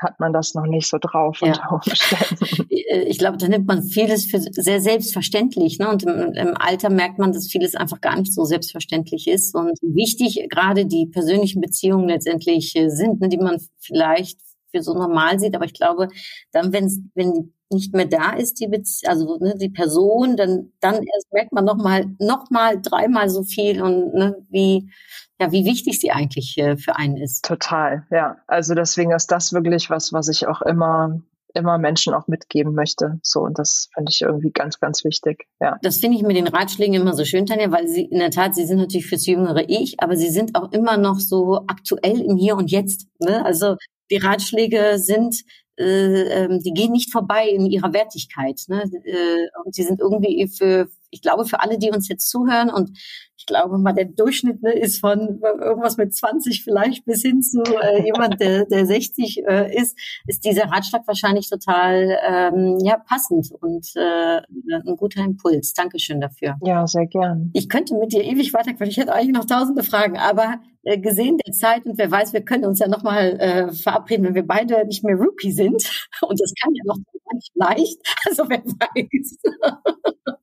hat 0.00 0.20
man 0.20 0.32
das 0.32 0.54
noch 0.54 0.66
nicht 0.66 0.88
so 0.88 0.98
drauf 1.00 1.40
ja. 1.40 1.48
unter 1.48 1.72
Umständen. 1.72 2.68
Äh, 2.88 3.02
ich 3.02 3.18
glaube, 3.18 3.36
da 3.36 3.48
nimmt 3.48 3.66
man 3.66 3.82
vieles 3.82 4.26
für 4.26 4.40
sehr 4.40 4.80
selbstverständlich. 4.80 5.78
Ne? 5.78 5.88
Und 5.88 6.04
im, 6.04 6.32
im, 6.32 6.56
Alter 6.56 6.88
merkt 6.90 7.18
man, 7.18 7.32
dass 7.32 7.48
vieles 7.48 7.74
einfach 7.74 8.00
gar 8.00 8.16
nicht 8.18 8.32
so 8.32 8.44
selbstverständlich 8.44 9.26
ist. 9.26 9.54
Und 9.54 9.78
wichtig 9.82 10.46
gerade 10.48 10.86
die 10.86 11.06
persönlichen 11.06 11.60
Beziehungen 11.60 12.08
letztendlich 12.08 12.74
äh, 12.76 12.88
sind, 12.88 13.20
ne, 13.20 13.28
die 13.28 13.36
man 13.36 13.60
vielleicht 13.78 14.38
für 14.78 14.82
so 14.82 14.94
normal 14.94 15.38
sieht. 15.38 15.54
Aber 15.54 15.64
ich 15.64 15.74
glaube, 15.74 16.08
dann, 16.52 16.72
wenn's, 16.72 17.00
wenn 17.14 17.34
die 17.34 17.52
nicht 17.70 17.94
mehr 17.94 18.06
da 18.06 18.32
ist, 18.32 18.60
die 18.60 18.68
Bezie 18.68 19.08
also 19.08 19.38
ne, 19.38 19.54
die 19.56 19.68
Person, 19.68 20.36
dann, 20.36 20.72
dann 20.80 20.94
erst 20.94 21.32
merkt 21.32 21.52
man 21.52 21.64
nochmal, 21.64 22.06
noch 22.18 22.50
mal 22.50 22.80
dreimal 22.80 23.28
so 23.28 23.42
viel 23.42 23.82
und 23.82 24.14
ne, 24.14 24.36
wie, 24.48 24.90
ja, 25.38 25.52
wie 25.52 25.66
wichtig 25.66 26.00
sie 26.00 26.10
eigentlich 26.10 26.56
äh, 26.56 26.76
für 26.76 26.96
einen 26.96 27.18
ist. 27.18 27.44
Total, 27.44 28.06
ja. 28.10 28.36
Also 28.46 28.74
deswegen 28.74 29.12
ist 29.12 29.30
das 29.30 29.52
wirklich 29.52 29.90
was, 29.90 30.12
was 30.12 30.28
ich 30.28 30.46
auch 30.46 30.62
immer 30.62 31.20
immer 31.54 31.78
Menschen 31.78 32.14
auch 32.14 32.28
mitgeben 32.28 32.74
möchte. 32.74 33.18
So, 33.22 33.40
und 33.40 33.58
das 33.58 33.88
finde 33.94 34.12
ich 34.12 34.20
irgendwie 34.20 34.50
ganz, 34.50 34.80
ganz 34.80 35.04
wichtig. 35.04 35.46
Ja. 35.60 35.78
Das 35.82 35.98
finde 35.98 36.16
ich 36.16 36.22
mit 36.22 36.36
den 36.36 36.46
Ratschlägen 36.46 36.94
immer 36.94 37.14
so 37.14 37.24
schön, 37.24 37.46
Tanja, 37.46 37.70
weil 37.70 37.88
sie 37.88 38.04
in 38.04 38.18
der 38.18 38.30
Tat, 38.30 38.54
sie 38.54 38.66
sind 38.66 38.78
natürlich 38.78 39.06
fürs 39.06 39.26
jüngere 39.26 39.68
Ich, 39.68 40.00
aber 40.00 40.16
sie 40.16 40.28
sind 40.28 40.54
auch 40.54 40.72
immer 40.72 40.96
noch 40.96 41.18
so 41.18 41.62
aktuell 41.66 42.20
im 42.20 42.36
Hier 42.36 42.56
und 42.56 42.70
Jetzt. 42.70 43.08
Ne? 43.18 43.44
Also 43.44 43.76
die 44.10 44.16
Ratschläge 44.16 44.98
sind 44.98 45.44
äh, 45.78 46.44
ähm, 46.44 46.60
die 46.60 46.72
gehen 46.72 46.90
nicht 46.90 47.12
vorbei 47.12 47.48
in 47.48 47.66
ihrer 47.66 47.92
Wertigkeit. 47.92 48.60
Ne? 48.66 48.82
Äh, 49.04 49.48
und 49.64 49.74
sie 49.74 49.84
sind 49.84 50.00
irgendwie 50.00 50.48
für, 50.48 50.88
ich 51.10 51.22
glaube, 51.22 51.44
für 51.44 51.60
alle, 51.60 51.78
die 51.78 51.90
uns 51.90 52.08
jetzt 52.08 52.28
zuhören 52.28 52.70
und 52.70 52.90
ich 53.38 53.46
glaube 53.46 53.78
mal, 53.78 53.92
der 53.92 54.06
Durchschnitt 54.06 54.62
ne, 54.62 54.72
ist 54.72 54.98
von 54.98 55.40
irgendwas 55.60 55.96
mit 55.96 56.12
20 56.14 56.64
vielleicht 56.64 57.04
bis 57.04 57.22
hin 57.22 57.40
zu 57.40 57.62
äh, 57.62 58.04
jemand, 58.04 58.40
der, 58.40 58.66
der 58.66 58.84
60 58.84 59.44
äh, 59.46 59.74
ist, 59.76 59.96
ist 60.26 60.44
dieser 60.44 60.64
Ratschlag 60.64 61.06
wahrscheinlich 61.06 61.48
total 61.48 62.18
ähm, 62.28 62.78
ja, 62.82 62.98
passend 62.98 63.52
und 63.60 63.86
äh, 63.94 64.40
ein 64.72 64.96
guter 64.96 65.22
Impuls. 65.22 65.72
Dankeschön 65.72 66.20
dafür. 66.20 66.56
Ja, 66.62 66.86
sehr 66.86 67.06
gern. 67.06 67.50
Ich 67.54 67.68
könnte 67.68 67.94
mit 67.94 68.12
dir 68.12 68.24
ewig 68.24 68.52
weiterquatschen. 68.52 68.90
Ich 68.90 68.96
hätte 68.96 69.14
eigentlich 69.14 69.36
noch 69.36 69.46
tausende 69.46 69.84
Fragen, 69.84 70.18
aber 70.18 70.60
äh, 70.82 70.98
gesehen 70.98 71.38
der 71.46 71.52
Zeit 71.52 71.86
und 71.86 71.96
wer 71.96 72.10
weiß, 72.10 72.32
wir 72.32 72.40
können 72.40 72.64
uns 72.64 72.80
ja 72.80 72.88
nochmal 72.88 73.38
äh, 73.38 73.72
verabreden, 73.72 74.26
wenn 74.26 74.34
wir 74.34 74.46
beide 74.46 74.84
nicht 74.86 75.04
mehr 75.04 75.16
Rookie 75.16 75.52
sind. 75.52 75.84
Und 76.22 76.40
das 76.40 76.52
kann 76.60 76.74
ja 76.74 76.82
noch 76.86 76.96
nicht 77.34 77.52
leicht. 77.54 77.98
Also 78.26 78.44
wer 78.48 78.64
weiß. 78.64 79.38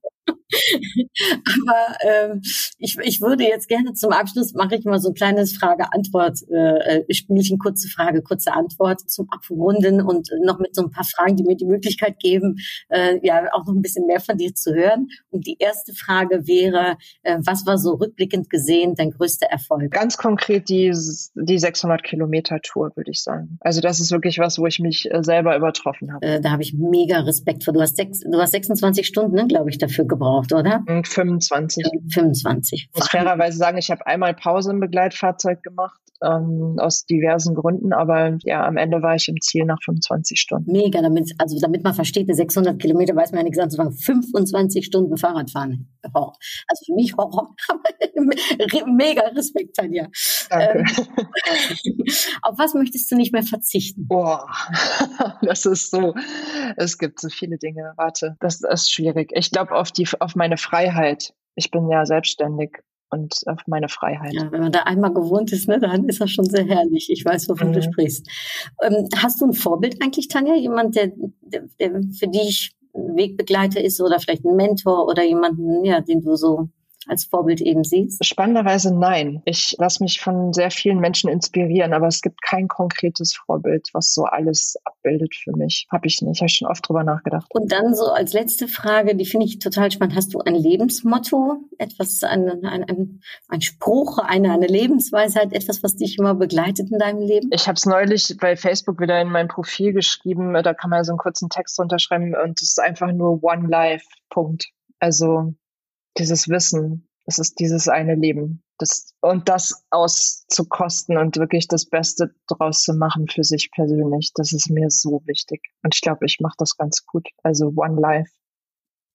Aber 1.68 1.98
ähm, 2.02 2.42
ich, 2.78 2.98
ich 3.02 3.22
würde 3.22 3.44
jetzt 3.44 3.68
gerne 3.68 3.94
zum 3.94 4.12
Abschluss 4.12 4.54
mache 4.54 4.76
ich 4.76 4.86
mal 4.86 5.00
so 5.00 5.10
ein 5.10 5.14
kleines 5.14 5.58
Frage-Antwort-Spielchen, 5.58 7.56
äh, 7.56 7.60
kurze 7.60 7.90
Frage, 7.90 8.22
kurze 8.22 8.54
Antwort 8.54 9.10
zum 9.10 9.28
Abrunden 9.30 10.02
und 10.02 10.30
noch 10.44 10.60
mit 10.60 10.76
so 10.76 10.84
ein 10.84 10.92
paar 10.92 11.06
Fragen, 11.06 11.36
die 11.36 11.44
mir 11.44 11.56
die 11.56 11.66
Möglichkeit 11.66 12.20
geben, 12.20 12.58
äh, 12.90 13.20
ja 13.26 13.52
auch 13.54 13.66
noch 13.66 13.74
ein 13.74 13.82
bisschen 13.82 14.06
mehr 14.06 14.20
von 14.20 14.38
dir 14.38 14.54
zu 14.54 14.74
hören. 14.74 15.08
Und 15.30 15.48
die 15.48 15.58
erste 15.60 15.94
Frage 15.94 16.48
wäre, 16.48 16.98
äh, 17.24 17.38
was 17.46 17.66
war 17.66 17.78
so 17.78 17.94
rückblickend 17.94 18.50
gesehen 18.50 18.96
dein 18.96 19.12
größter 19.12 19.48
Erfolg? 19.48 19.92
Ganz 19.92 20.18
konkret 20.18 20.70
die, 20.70 20.92
die 21.36 21.60
600 21.60 22.04
Kilometer 22.04 22.60
Tour, 22.62 22.92
würde 22.96 23.12
ich 23.12 23.22
sagen. 23.22 23.58
Also 23.62 23.82
das 23.82 24.00
ist 24.00 24.12
wirklich 24.12 24.40
was, 24.40 24.58
wo 24.58 24.66
ich 24.66 24.80
mich 24.80 25.12
äh, 25.12 25.24
selber 25.24 25.56
übertroffen 25.56 26.14
habe. 26.14 26.26
Äh, 26.26 26.42
da 26.42 26.52
habe 26.52 26.64
ich 26.64 26.74
mega 26.74 27.20
Respekt 27.20 27.64
vor. 27.64 27.74
Du 27.74 27.82
hast, 27.82 27.98
sechs, 27.98 28.20
du 28.20 28.38
hast 28.40 28.52
26 28.52 29.06
Stunden, 29.06 29.36
ne, 29.36 29.48
glaube 29.48 29.70
ich, 29.70 29.78
dafür 29.78 30.06
gebraucht, 30.06 30.45
oder? 30.54 30.84
25. 30.86 31.86
25. 32.10 32.90
Ich 32.90 33.00
muss 33.00 33.10
fairerweise 33.10 33.58
sagen, 33.58 33.78
ich 33.78 33.92
habe 33.92 34.06
einmal 34.06 34.34
Pause 34.34 34.72
im 34.72 34.80
Begleitfahrzeug 34.80 35.64
gemacht 35.64 36.00
ähm, 36.24 36.76
aus 36.80 37.06
diversen 37.06 37.56
Gründen, 37.56 37.94
aber 37.94 38.38
ja, 38.44 38.66
am 38.66 38.78
Ende 38.78 39.02
war 39.02 39.16
ich 39.16 39.28
im 39.28 39.40
Ziel 39.42 39.66
nach 39.66 39.80
25 39.84 40.40
Stunden. 40.40 40.72
Mega, 40.72 41.02
damit, 41.02 41.32
also 41.38 41.60
damit 41.60 41.84
man 41.84 41.94
versteht, 41.94 42.34
600 42.34 42.80
Kilometer 42.80 43.16
weiß 43.16 43.32
man 43.32 43.40
ja 43.40 43.44
nichts 43.44 43.60
anzufangen. 43.60 43.94
25 43.94 44.86
Stunden 44.86 45.18
Fahrradfahren. 45.18 45.90
Horror. 46.14 46.34
Also 46.68 46.86
für 46.86 46.94
mich 46.96 47.16
Horror. 47.18 47.56
Mega 48.88 49.22
Respekt, 49.36 49.76
Tanja. 49.76 50.08
Danke. 50.50 50.80
Ähm, 50.80 50.86
auf 52.42 52.58
was 52.58 52.74
möchtest 52.74 53.12
du 53.12 53.16
nicht 53.16 53.34
mehr 53.34 53.44
verzichten? 53.44 54.08
Boah, 54.08 54.48
das 55.42 55.66
ist 55.66 55.92
so, 55.92 56.14
es 56.78 56.98
gibt 56.98 57.20
so 57.20 57.30
viele 57.30 57.58
Dinge. 57.58 57.94
Warte, 57.98 58.36
das 58.40 58.62
ist 58.62 58.92
schwierig. 58.92 59.32
Ich 59.34 59.52
glaube 59.52 59.72
auf 59.72 59.92
die, 59.92 60.08
auf 60.20 60.36
meine 60.36 60.58
Freiheit. 60.58 61.34
Ich 61.56 61.72
bin 61.72 61.90
ja 61.90 62.06
selbstständig 62.06 62.84
und 63.10 63.36
auf 63.46 63.60
meine 63.68 63.90
Freiheit. 63.90 64.34
Ja, 64.34 64.52
wenn 64.52 64.62
man 64.62 64.72
da 64.72 64.80
einmal 64.82 65.14
gewohnt 65.14 65.52
ist, 65.52 65.68
ne, 65.68 65.80
dann 65.80 66.08
ist 66.10 66.22
das 66.22 66.32
schon 66.32 66.46
sehr 66.46 66.66
herrlich. 66.66 67.10
Ich 67.10 67.24
weiß, 67.24 67.50
wovon 67.50 67.70
mhm. 67.70 67.74
du 67.74 67.82
sprichst. 67.82 68.28
Ähm, 68.82 69.08
hast 69.16 69.42
du 69.42 69.46
ein 69.46 69.54
Vorbild 69.54 70.02
eigentlich, 70.02 70.28
Tanja? 70.28 70.56
Jemand, 70.56 70.96
der, 70.96 71.12
der, 71.42 71.64
der 71.80 72.02
für 72.18 72.28
dich 72.28 72.76
ein 72.94 73.16
Wegbegleiter 73.16 73.84
ist 73.84 74.02
oder 74.02 74.20
vielleicht 74.20 74.46
ein 74.46 74.56
Mentor 74.56 75.08
oder 75.08 75.24
jemanden, 75.24 75.84
ja, 75.84 76.02
den 76.02 76.22
du 76.22 76.36
so 76.36 76.70
als 77.08 77.26
Vorbild 77.26 77.62
eben 77.62 77.84
siehst? 77.84 78.24
Spannenderweise 78.26 78.94
nein. 78.94 79.42
Ich 79.46 79.76
lasse 79.80 80.04
mich 80.04 80.22
von 80.22 80.54
sehr 80.54 80.72
vielen 80.72 81.00
Menschen 81.00 81.30
inspirieren, 81.30 81.94
aber 81.94 82.08
es 82.08 82.22
gibt 82.22 82.42
kein 82.42 82.68
konkretes 82.68 83.36
Vorbild, 83.36 83.90
was 83.94 84.14
so 84.14 84.24
alles 84.24 84.76
abbildet 84.84 85.36
für 85.36 85.56
mich. 85.56 85.88
Habe 85.92 86.08
ich 86.08 86.22
nicht. 86.22 86.40
Habe 86.40 86.48
ich 86.48 86.56
schon 86.56 86.68
oft 86.68 86.88
drüber 86.88 87.04
nachgedacht. 87.04 87.48
Und 87.50 87.72
dann 87.72 87.94
so 87.94 88.06
als 88.06 88.34
letzte 88.34 88.68
Frage, 88.68 89.16
die 89.16 89.26
finde 89.26 89.46
ich 89.46 89.60
total 89.60 89.92
spannend. 89.92 90.16
Hast 90.16 90.34
du 90.34 90.40
ein 90.40 90.56
Lebensmotto? 90.56 91.58
Etwas, 91.78 92.24
ein, 92.24 92.50
ein, 92.64 92.84
ein, 92.84 93.22
ein 93.50 93.62
Spruch, 93.62 94.18
eine, 94.18 94.54
eine 94.54 94.68
Lebensweisheit, 94.68 95.54
etwas, 95.54 95.84
was 95.84 95.96
dich 95.96 96.18
immer 96.18 96.36
begleitet 96.36 96.92
in 96.92 97.00
deinem 97.00 97.22
Leben? 97.22 97.50
Ich 97.52 97.68
habe 97.68 97.76
es 97.76 97.86
neulich 97.86 98.36
bei 98.40 98.56
Facebook 98.56 99.00
wieder 99.00 99.20
in 99.22 99.30
mein 99.30 99.48
Profil 99.48 99.94
geschrieben. 99.94 100.54
Da 100.54 100.74
kann 100.74 100.90
man 100.90 101.04
so 101.04 101.12
einen 101.12 101.20
kurzen 101.20 101.50
Text 101.50 101.80
unterschreiben 101.80 102.36
und 102.36 102.62
es 102.62 102.70
ist 102.70 102.80
einfach 102.80 103.12
nur 103.12 103.44
One 103.44 103.68
Life. 103.68 104.06
Punkt. 104.30 104.68
Also 105.00 105.54
dieses 106.18 106.50
Wissen, 106.50 107.08
es 107.26 107.40
ist 107.40 107.60
dieses 107.60 107.88
eine 107.88 108.16
Leben. 108.16 108.64
Das, 108.78 109.14
und 109.22 109.50
das 109.50 109.86
auszukosten 109.90 111.18
und 111.18 111.38
wirklich 111.38 111.68
das 111.68 111.86
Beste 111.90 112.32
draus 112.48 112.84
zu 112.84 112.94
machen 112.94 113.28
für 113.28 113.44
sich 113.44 113.72
persönlich, 113.72 114.32
das 114.36 114.52
ist 114.52 114.70
mir 114.70 114.90
so 114.90 115.22
wichtig. 115.26 115.62
Und 115.84 115.96
ich 115.96 116.02
glaube, 116.02 116.26
ich 116.26 116.40
mache 116.42 116.56
das 116.58 116.78
ganz 116.78 117.06
gut. 117.06 117.28
Also 117.44 117.72
One 117.76 118.00
Life. 118.00 118.32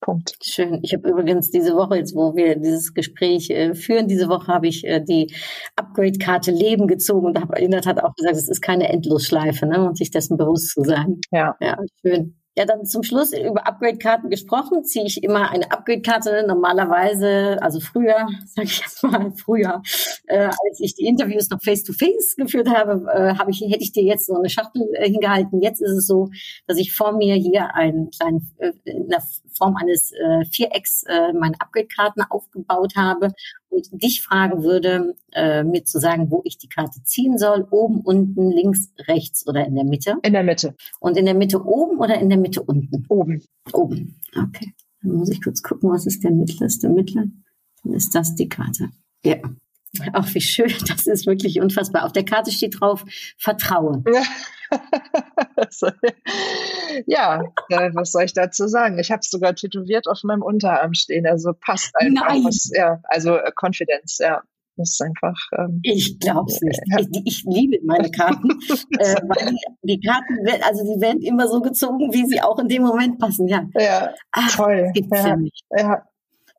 Punkt. 0.00 0.34
Schön. 0.42 0.80
Ich 0.82 0.94
habe 0.94 1.10
übrigens 1.10 1.50
diese 1.50 1.76
Woche, 1.76 1.96
jetzt 1.96 2.14
wo 2.14 2.34
wir 2.34 2.56
dieses 2.56 2.94
Gespräch 2.94 3.50
äh, 3.50 3.74
führen, 3.74 4.08
diese 4.08 4.28
Woche 4.28 4.46
habe 4.46 4.66
ich 4.66 4.86
äh, 4.86 5.00
die 5.00 5.32
Upgrade-Karte 5.76 6.50
Leben 6.50 6.86
gezogen 6.86 7.26
und 7.26 7.40
habe 7.40 7.58
in 7.60 7.70
der 7.70 7.82
Tat 7.82 8.02
auch 8.02 8.14
gesagt, 8.14 8.36
es 8.36 8.48
ist 8.48 8.62
keine 8.62 8.88
Endlosschleife, 8.88 9.66
ne? 9.66 9.86
und 9.86 9.98
sich 9.98 10.10
dessen 10.10 10.38
bewusst 10.38 10.70
zu 10.70 10.84
sein. 10.84 11.20
Ja. 11.30 11.54
Ja, 11.60 11.76
schön. 12.00 12.39
Ja, 12.60 12.66
dann 12.66 12.84
zum 12.84 13.02
Schluss 13.02 13.32
über 13.32 13.66
Upgrade-Karten 13.66 14.28
gesprochen, 14.28 14.84
ziehe 14.84 15.06
ich 15.06 15.24
immer 15.24 15.50
eine 15.50 15.72
Upgrade-Karte 15.72 16.44
normalerweise, 16.46 17.56
also 17.62 17.80
früher, 17.80 18.26
sage 18.44 18.68
ich 18.68 18.80
jetzt 18.80 19.02
mal 19.02 19.32
früher, 19.32 19.80
äh, 20.26 20.40
als 20.44 20.78
ich 20.78 20.94
die 20.94 21.06
Interviews 21.06 21.48
noch 21.48 21.62
face-to-face 21.62 22.34
-face 22.34 22.36
geführt 22.36 22.68
habe, 22.68 23.10
äh, 23.14 23.38
habe 23.38 23.50
ich, 23.50 23.62
hätte 23.62 23.82
ich 23.82 23.92
dir 23.92 24.02
jetzt 24.02 24.26
so 24.26 24.36
eine 24.36 24.50
Schachtel 24.50 24.86
äh, 24.92 25.08
hingehalten. 25.10 25.62
Jetzt 25.62 25.80
ist 25.80 25.92
es 25.92 26.06
so, 26.06 26.28
dass 26.66 26.76
ich 26.76 26.92
vor 26.92 27.12
mir 27.12 27.34
hier 27.34 27.74
einen 27.74 28.10
kleinen, 28.10 28.52
äh, 28.58 28.72
in 28.84 29.08
der 29.08 29.22
Form 29.56 29.76
eines 29.76 30.12
äh, 30.12 30.44
Vierecks 30.44 31.04
äh, 31.04 31.32
meine 31.32 31.58
Upgrade-Karten 31.60 32.20
aufgebaut 32.28 32.92
habe 32.94 33.32
und 33.70 34.02
dich 34.02 34.22
fragen 34.22 34.62
würde, 34.62 35.14
äh, 35.32 35.62
mir 35.62 35.84
zu 35.84 35.98
sagen, 35.98 36.30
wo 36.30 36.42
ich 36.44 36.58
die 36.58 36.68
Karte 36.68 37.02
ziehen 37.04 37.38
soll. 37.38 37.66
Oben, 37.70 38.00
unten, 38.00 38.50
links, 38.50 38.92
rechts 39.08 39.46
oder 39.46 39.66
in 39.66 39.74
der 39.74 39.84
Mitte? 39.84 40.16
In 40.22 40.32
der 40.32 40.44
Mitte. 40.44 40.74
Und 40.98 41.16
in 41.16 41.24
der 41.24 41.34
Mitte 41.34 41.64
oben 41.64 41.98
oder 41.98 42.20
in 42.20 42.28
der 42.28 42.38
Mitte 42.38 42.62
unten? 42.62 43.06
Oben. 43.08 43.42
Oben. 43.72 44.20
Okay. 44.36 44.74
Dann 45.02 45.12
muss 45.12 45.30
ich 45.30 45.42
kurz 45.42 45.62
gucken, 45.62 45.90
was 45.90 46.06
ist 46.06 46.22
der 46.24 46.30
mittlerste 46.30 46.88
Mittler? 46.88 47.24
Dann 47.82 47.94
ist 47.94 48.14
das 48.14 48.34
die 48.34 48.48
Karte. 48.48 48.90
Ja. 49.24 49.36
Ach, 50.12 50.34
wie 50.34 50.40
schön. 50.40 50.72
Das 50.88 51.06
ist 51.06 51.26
wirklich 51.26 51.60
unfassbar. 51.60 52.04
Auf 52.04 52.12
der 52.12 52.24
Karte 52.24 52.50
steht 52.50 52.80
drauf 52.80 53.04
Vertrauen. 53.38 54.04
ja, 57.06 57.42
äh, 57.68 57.90
was 57.94 58.12
soll 58.12 58.22
ich 58.24 58.32
dazu 58.32 58.68
sagen? 58.68 58.98
Ich 58.98 59.10
habe 59.10 59.20
es 59.20 59.30
sogar 59.30 59.54
tätowiert 59.54 60.06
auf 60.06 60.22
meinem 60.22 60.42
Unterarm 60.42 60.94
stehen. 60.94 61.26
Also 61.26 61.52
passt 61.52 61.90
einfach. 61.96 62.28
Nein. 62.28 62.44
Was, 62.44 62.70
ja, 62.74 63.00
also 63.04 63.36
äh, 63.36 63.50
Confidence, 63.54 64.18
ja. 64.18 64.42
Das 64.76 64.92
ist 64.92 65.02
einfach. 65.02 65.36
Ähm, 65.58 65.80
ich 65.82 66.18
glaube 66.18 66.50
es 66.50 66.60
nicht. 66.62 66.80
Ja. 66.86 66.98
Ich, 67.00 67.08
ich, 67.24 67.44
liebe 67.46 67.78
meine 67.84 68.10
Karten, 68.10 68.48
äh, 68.98 69.14
weil 69.22 69.54
die, 69.82 69.98
die, 69.98 70.00
Karten, 70.00 70.38
also 70.62 70.84
die 70.84 71.00
werden 71.00 71.20
immer 71.20 71.48
so 71.48 71.60
gezogen, 71.60 72.12
wie 72.12 72.24
sie 72.26 72.40
auch 72.40 72.58
in 72.58 72.68
dem 72.68 72.82
Moment 72.82 73.18
passen. 73.18 73.46
Ja, 73.46 73.66
ja 73.74 74.14
Ach, 74.32 74.56
toll. 74.56 74.84
Das 74.84 74.92
gibt's 74.94 75.18
ja, 75.18 75.26
ja 75.26 75.36
nicht. 75.36 75.64
Ja, 75.76 76.02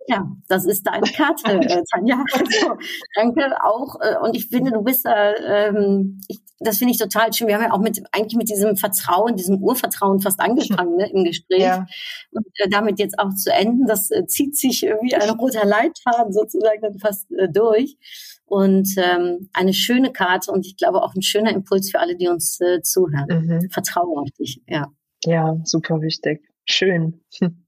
ja, 0.07 0.27
das 0.47 0.65
ist 0.65 0.83
deine 0.83 1.09
Karte, 1.11 1.51
äh, 1.51 1.83
Tanja. 1.91 2.23
Also, 2.33 2.77
danke 3.15 3.41
auch. 3.63 3.95
Äh, 4.01 4.17
und 4.21 4.35
ich 4.35 4.47
finde, 4.47 4.71
du 4.71 4.81
bist 4.81 5.05
da, 5.05 5.33
ähm, 5.35 6.19
ich, 6.27 6.39
das 6.59 6.77
finde 6.77 6.93
ich 6.93 6.99
total 6.99 7.31
schön. 7.33 7.47
Wir 7.47 7.55
haben 7.55 7.63
ja 7.63 7.71
auch 7.71 7.79
mit 7.79 8.01
eigentlich 8.11 8.35
mit 8.35 8.49
diesem 8.49 8.75
Vertrauen, 8.77 9.35
diesem 9.35 9.61
Urvertrauen 9.61 10.19
fast 10.19 10.39
angefangen 10.39 10.97
ne, 10.97 11.09
im 11.11 11.23
Gespräch. 11.23 11.61
Ja. 11.61 11.85
Und 12.31 12.47
äh, 12.55 12.69
damit 12.69 12.99
jetzt 12.99 13.19
auch 13.19 13.33
zu 13.35 13.51
enden, 13.51 13.85
das 13.85 14.11
äh, 14.11 14.25
zieht 14.25 14.57
sich 14.57 14.81
wie 14.81 15.15
ein 15.15 15.29
roter 15.31 15.65
Leitfaden 15.65 16.33
sozusagen 16.33 16.81
dann 16.81 16.99
fast 16.99 17.31
äh, 17.31 17.49
durch. 17.49 17.97
Und 18.45 18.89
ähm, 18.97 19.49
eine 19.53 19.73
schöne 19.73 20.11
Karte 20.11 20.51
und 20.51 20.65
ich 20.65 20.75
glaube 20.75 21.03
auch 21.03 21.15
ein 21.15 21.21
schöner 21.21 21.53
Impuls 21.53 21.89
für 21.89 21.99
alle, 21.99 22.17
die 22.17 22.27
uns 22.27 22.59
äh, 22.59 22.81
zuhören. 22.81 23.27
Mhm. 23.29 23.69
Vertraue 23.69 24.19
auf 24.19 24.29
dich, 24.31 24.61
ja. 24.67 24.91
Ja, 25.23 25.55
super 25.63 26.01
wichtig. 26.01 26.41
Schön. 26.65 27.21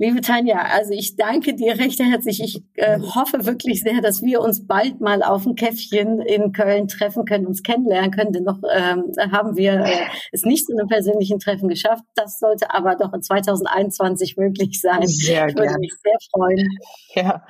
Liebe 0.00 0.20
Tanja, 0.20 0.58
also 0.62 0.92
ich 0.92 1.16
danke 1.16 1.54
dir 1.54 1.76
recht 1.76 1.98
herzlich. 1.98 2.40
Ich 2.40 2.62
äh, 2.74 3.00
hoffe 3.00 3.44
wirklich 3.46 3.82
sehr, 3.82 4.00
dass 4.00 4.22
wir 4.22 4.40
uns 4.40 4.64
bald 4.64 5.00
mal 5.00 5.24
auf 5.24 5.44
ein 5.44 5.56
Käffchen 5.56 6.20
in 6.20 6.52
Köln 6.52 6.86
treffen 6.86 7.24
können, 7.24 7.48
uns 7.48 7.64
kennenlernen 7.64 8.12
können. 8.12 8.32
Denn 8.32 8.44
noch 8.44 8.60
ähm, 8.72 9.12
haben 9.32 9.56
wir 9.56 9.72
äh, 9.72 10.06
es 10.30 10.44
nicht 10.44 10.66
zu 10.66 10.72
einem 10.72 10.86
persönlichen 10.86 11.40
Treffen 11.40 11.68
geschafft. 11.68 12.04
Das 12.14 12.38
sollte 12.38 12.72
aber 12.72 12.94
doch 12.94 13.12
in 13.12 13.22
2021 13.22 14.36
möglich 14.36 14.80
sein. 14.80 15.04
Sehr 15.08 15.48
ich 15.48 15.56
würde 15.56 15.68
gern. 15.68 15.80
mich 15.80 15.92
sehr 16.00 16.16
freuen. 16.32 16.68
Ja, 17.14 17.44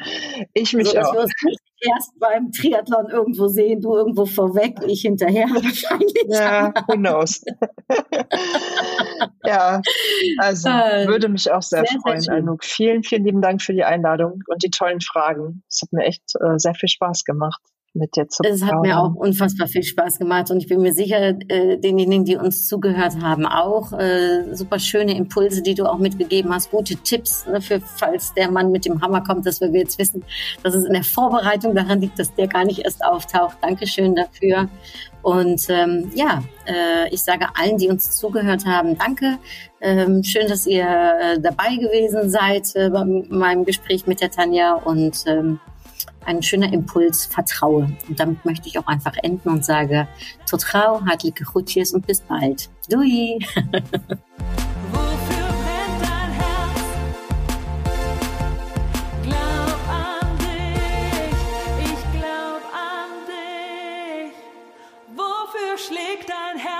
ich 0.54 0.72
mich 0.72 0.88
so, 0.88 0.98
auch. 1.00 1.12
wir 1.12 1.20
uns 1.20 1.32
nicht 1.44 1.60
erst 1.80 2.18
beim 2.18 2.50
Triathlon 2.52 3.08
irgendwo 3.10 3.48
sehen, 3.48 3.80
du 3.80 3.96
irgendwo 3.96 4.26
vorweg, 4.26 4.78
ich 4.86 5.02
hinterher 5.02 5.46
wahrscheinlich. 5.50 6.24
Ja, 6.28 6.72
who 6.86 6.94
knows. 6.94 7.44
ja, 9.44 9.80
also 10.38 10.68
äh, 10.68 11.06
würde 11.06 11.28
mich 11.28 11.50
auch 11.50 11.62
sehr, 11.62 11.84
sehr 11.84 12.00
freuen, 12.00 12.20
sehr 12.20 12.34
Anouk. 12.34 12.64
Vielen, 12.64 13.02
vielen 13.02 13.24
lieben 13.24 13.42
Dank 13.42 13.62
für 13.62 13.72
die 13.72 13.84
Einladung 13.84 14.42
und 14.46 14.62
die 14.62 14.70
tollen 14.70 15.00
Fragen. 15.00 15.62
Es 15.68 15.82
hat 15.82 15.92
mir 15.92 16.04
echt 16.04 16.22
äh, 16.40 16.58
sehr 16.58 16.74
viel 16.74 16.88
Spaß 16.88 17.24
gemacht. 17.24 17.60
Mit 17.94 18.16
dir 18.16 18.28
zu 18.28 18.42
Es 18.44 18.62
hat 18.62 18.80
mir 18.82 18.98
auch 18.98 19.14
unfassbar 19.14 19.66
viel 19.66 19.82
Spaß 19.82 20.18
gemacht 20.18 20.50
und 20.50 20.58
ich 20.58 20.68
bin 20.68 20.80
mir 20.80 20.92
sicher, 20.92 21.34
äh, 21.48 21.78
denjenigen, 21.78 22.24
die 22.24 22.36
uns 22.36 22.66
zugehört 22.66 23.20
haben, 23.22 23.46
auch 23.46 23.92
äh, 23.92 24.54
super 24.54 24.78
schöne 24.78 25.16
Impulse, 25.16 25.62
die 25.62 25.74
du 25.74 25.86
auch 25.86 25.98
mitgegeben 25.98 26.52
hast, 26.52 26.70
gute 26.70 26.96
Tipps 26.96 27.46
ne, 27.46 27.60
für 27.60 27.80
falls 27.80 28.34
der 28.34 28.50
Mann 28.50 28.70
mit 28.70 28.84
dem 28.84 29.00
Hammer 29.00 29.22
kommt, 29.22 29.46
dass 29.46 29.60
wir 29.60 29.70
jetzt 29.70 29.98
wissen, 29.98 30.22
dass 30.62 30.74
es 30.74 30.84
in 30.84 30.92
der 30.92 31.04
Vorbereitung 31.04 31.74
daran 31.74 32.00
liegt, 32.00 32.18
dass 32.18 32.34
der 32.34 32.46
gar 32.46 32.64
nicht 32.64 32.80
erst 32.80 33.04
auftaucht. 33.04 33.58
Dankeschön 33.62 34.14
dafür. 34.14 34.68
Und 35.22 35.68
ähm, 35.68 36.10
ja, 36.14 36.42
äh, 36.66 37.12
ich 37.12 37.22
sage 37.22 37.46
allen, 37.54 37.76
die 37.76 37.88
uns 37.88 38.16
zugehört 38.16 38.64
haben, 38.66 38.96
danke. 38.96 39.38
Ähm, 39.80 40.22
schön, 40.22 40.48
dass 40.48 40.66
ihr 40.66 40.84
äh, 40.86 41.40
dabei 41.40 41.76
gewesen 41.76 42.30
seid 42.30 42.74
äh, 42.74 42.90
bei 42.90 43.04
meinem 43.04 43.64
Gespräch 43.64 44.06
mit 44.06 44.20
der 44.20 44.30
Tanja 44.30 44.74
und 44.74 45.24
ähm, 45.26 45.60
ein 46.24 46.42
schöner 46.42 46.72
Impuls, 46.72 47.26
vertraue. 47.26 47.90
Und 48.08 48.20
damit 48.20 48.44
möchte 48.44 48.68
ich 48.68 48.78
auch 48.78 48.86
einfach 48.86 49.16
enden 49.22 49.48
und 49.48 49.64
sage, 49.64 50.08
Totrau, 50.48 51.00
hartliche 51.06 51.44
Gutjes 51.44 51.92
und 51.92 52.06
bis 52.06 52.20
bald. 52.20 52.68
Dui! 52.90 53.38
schlägt 65.78 66.28
dein 66.28 66.58
Herz. 66.58 66.77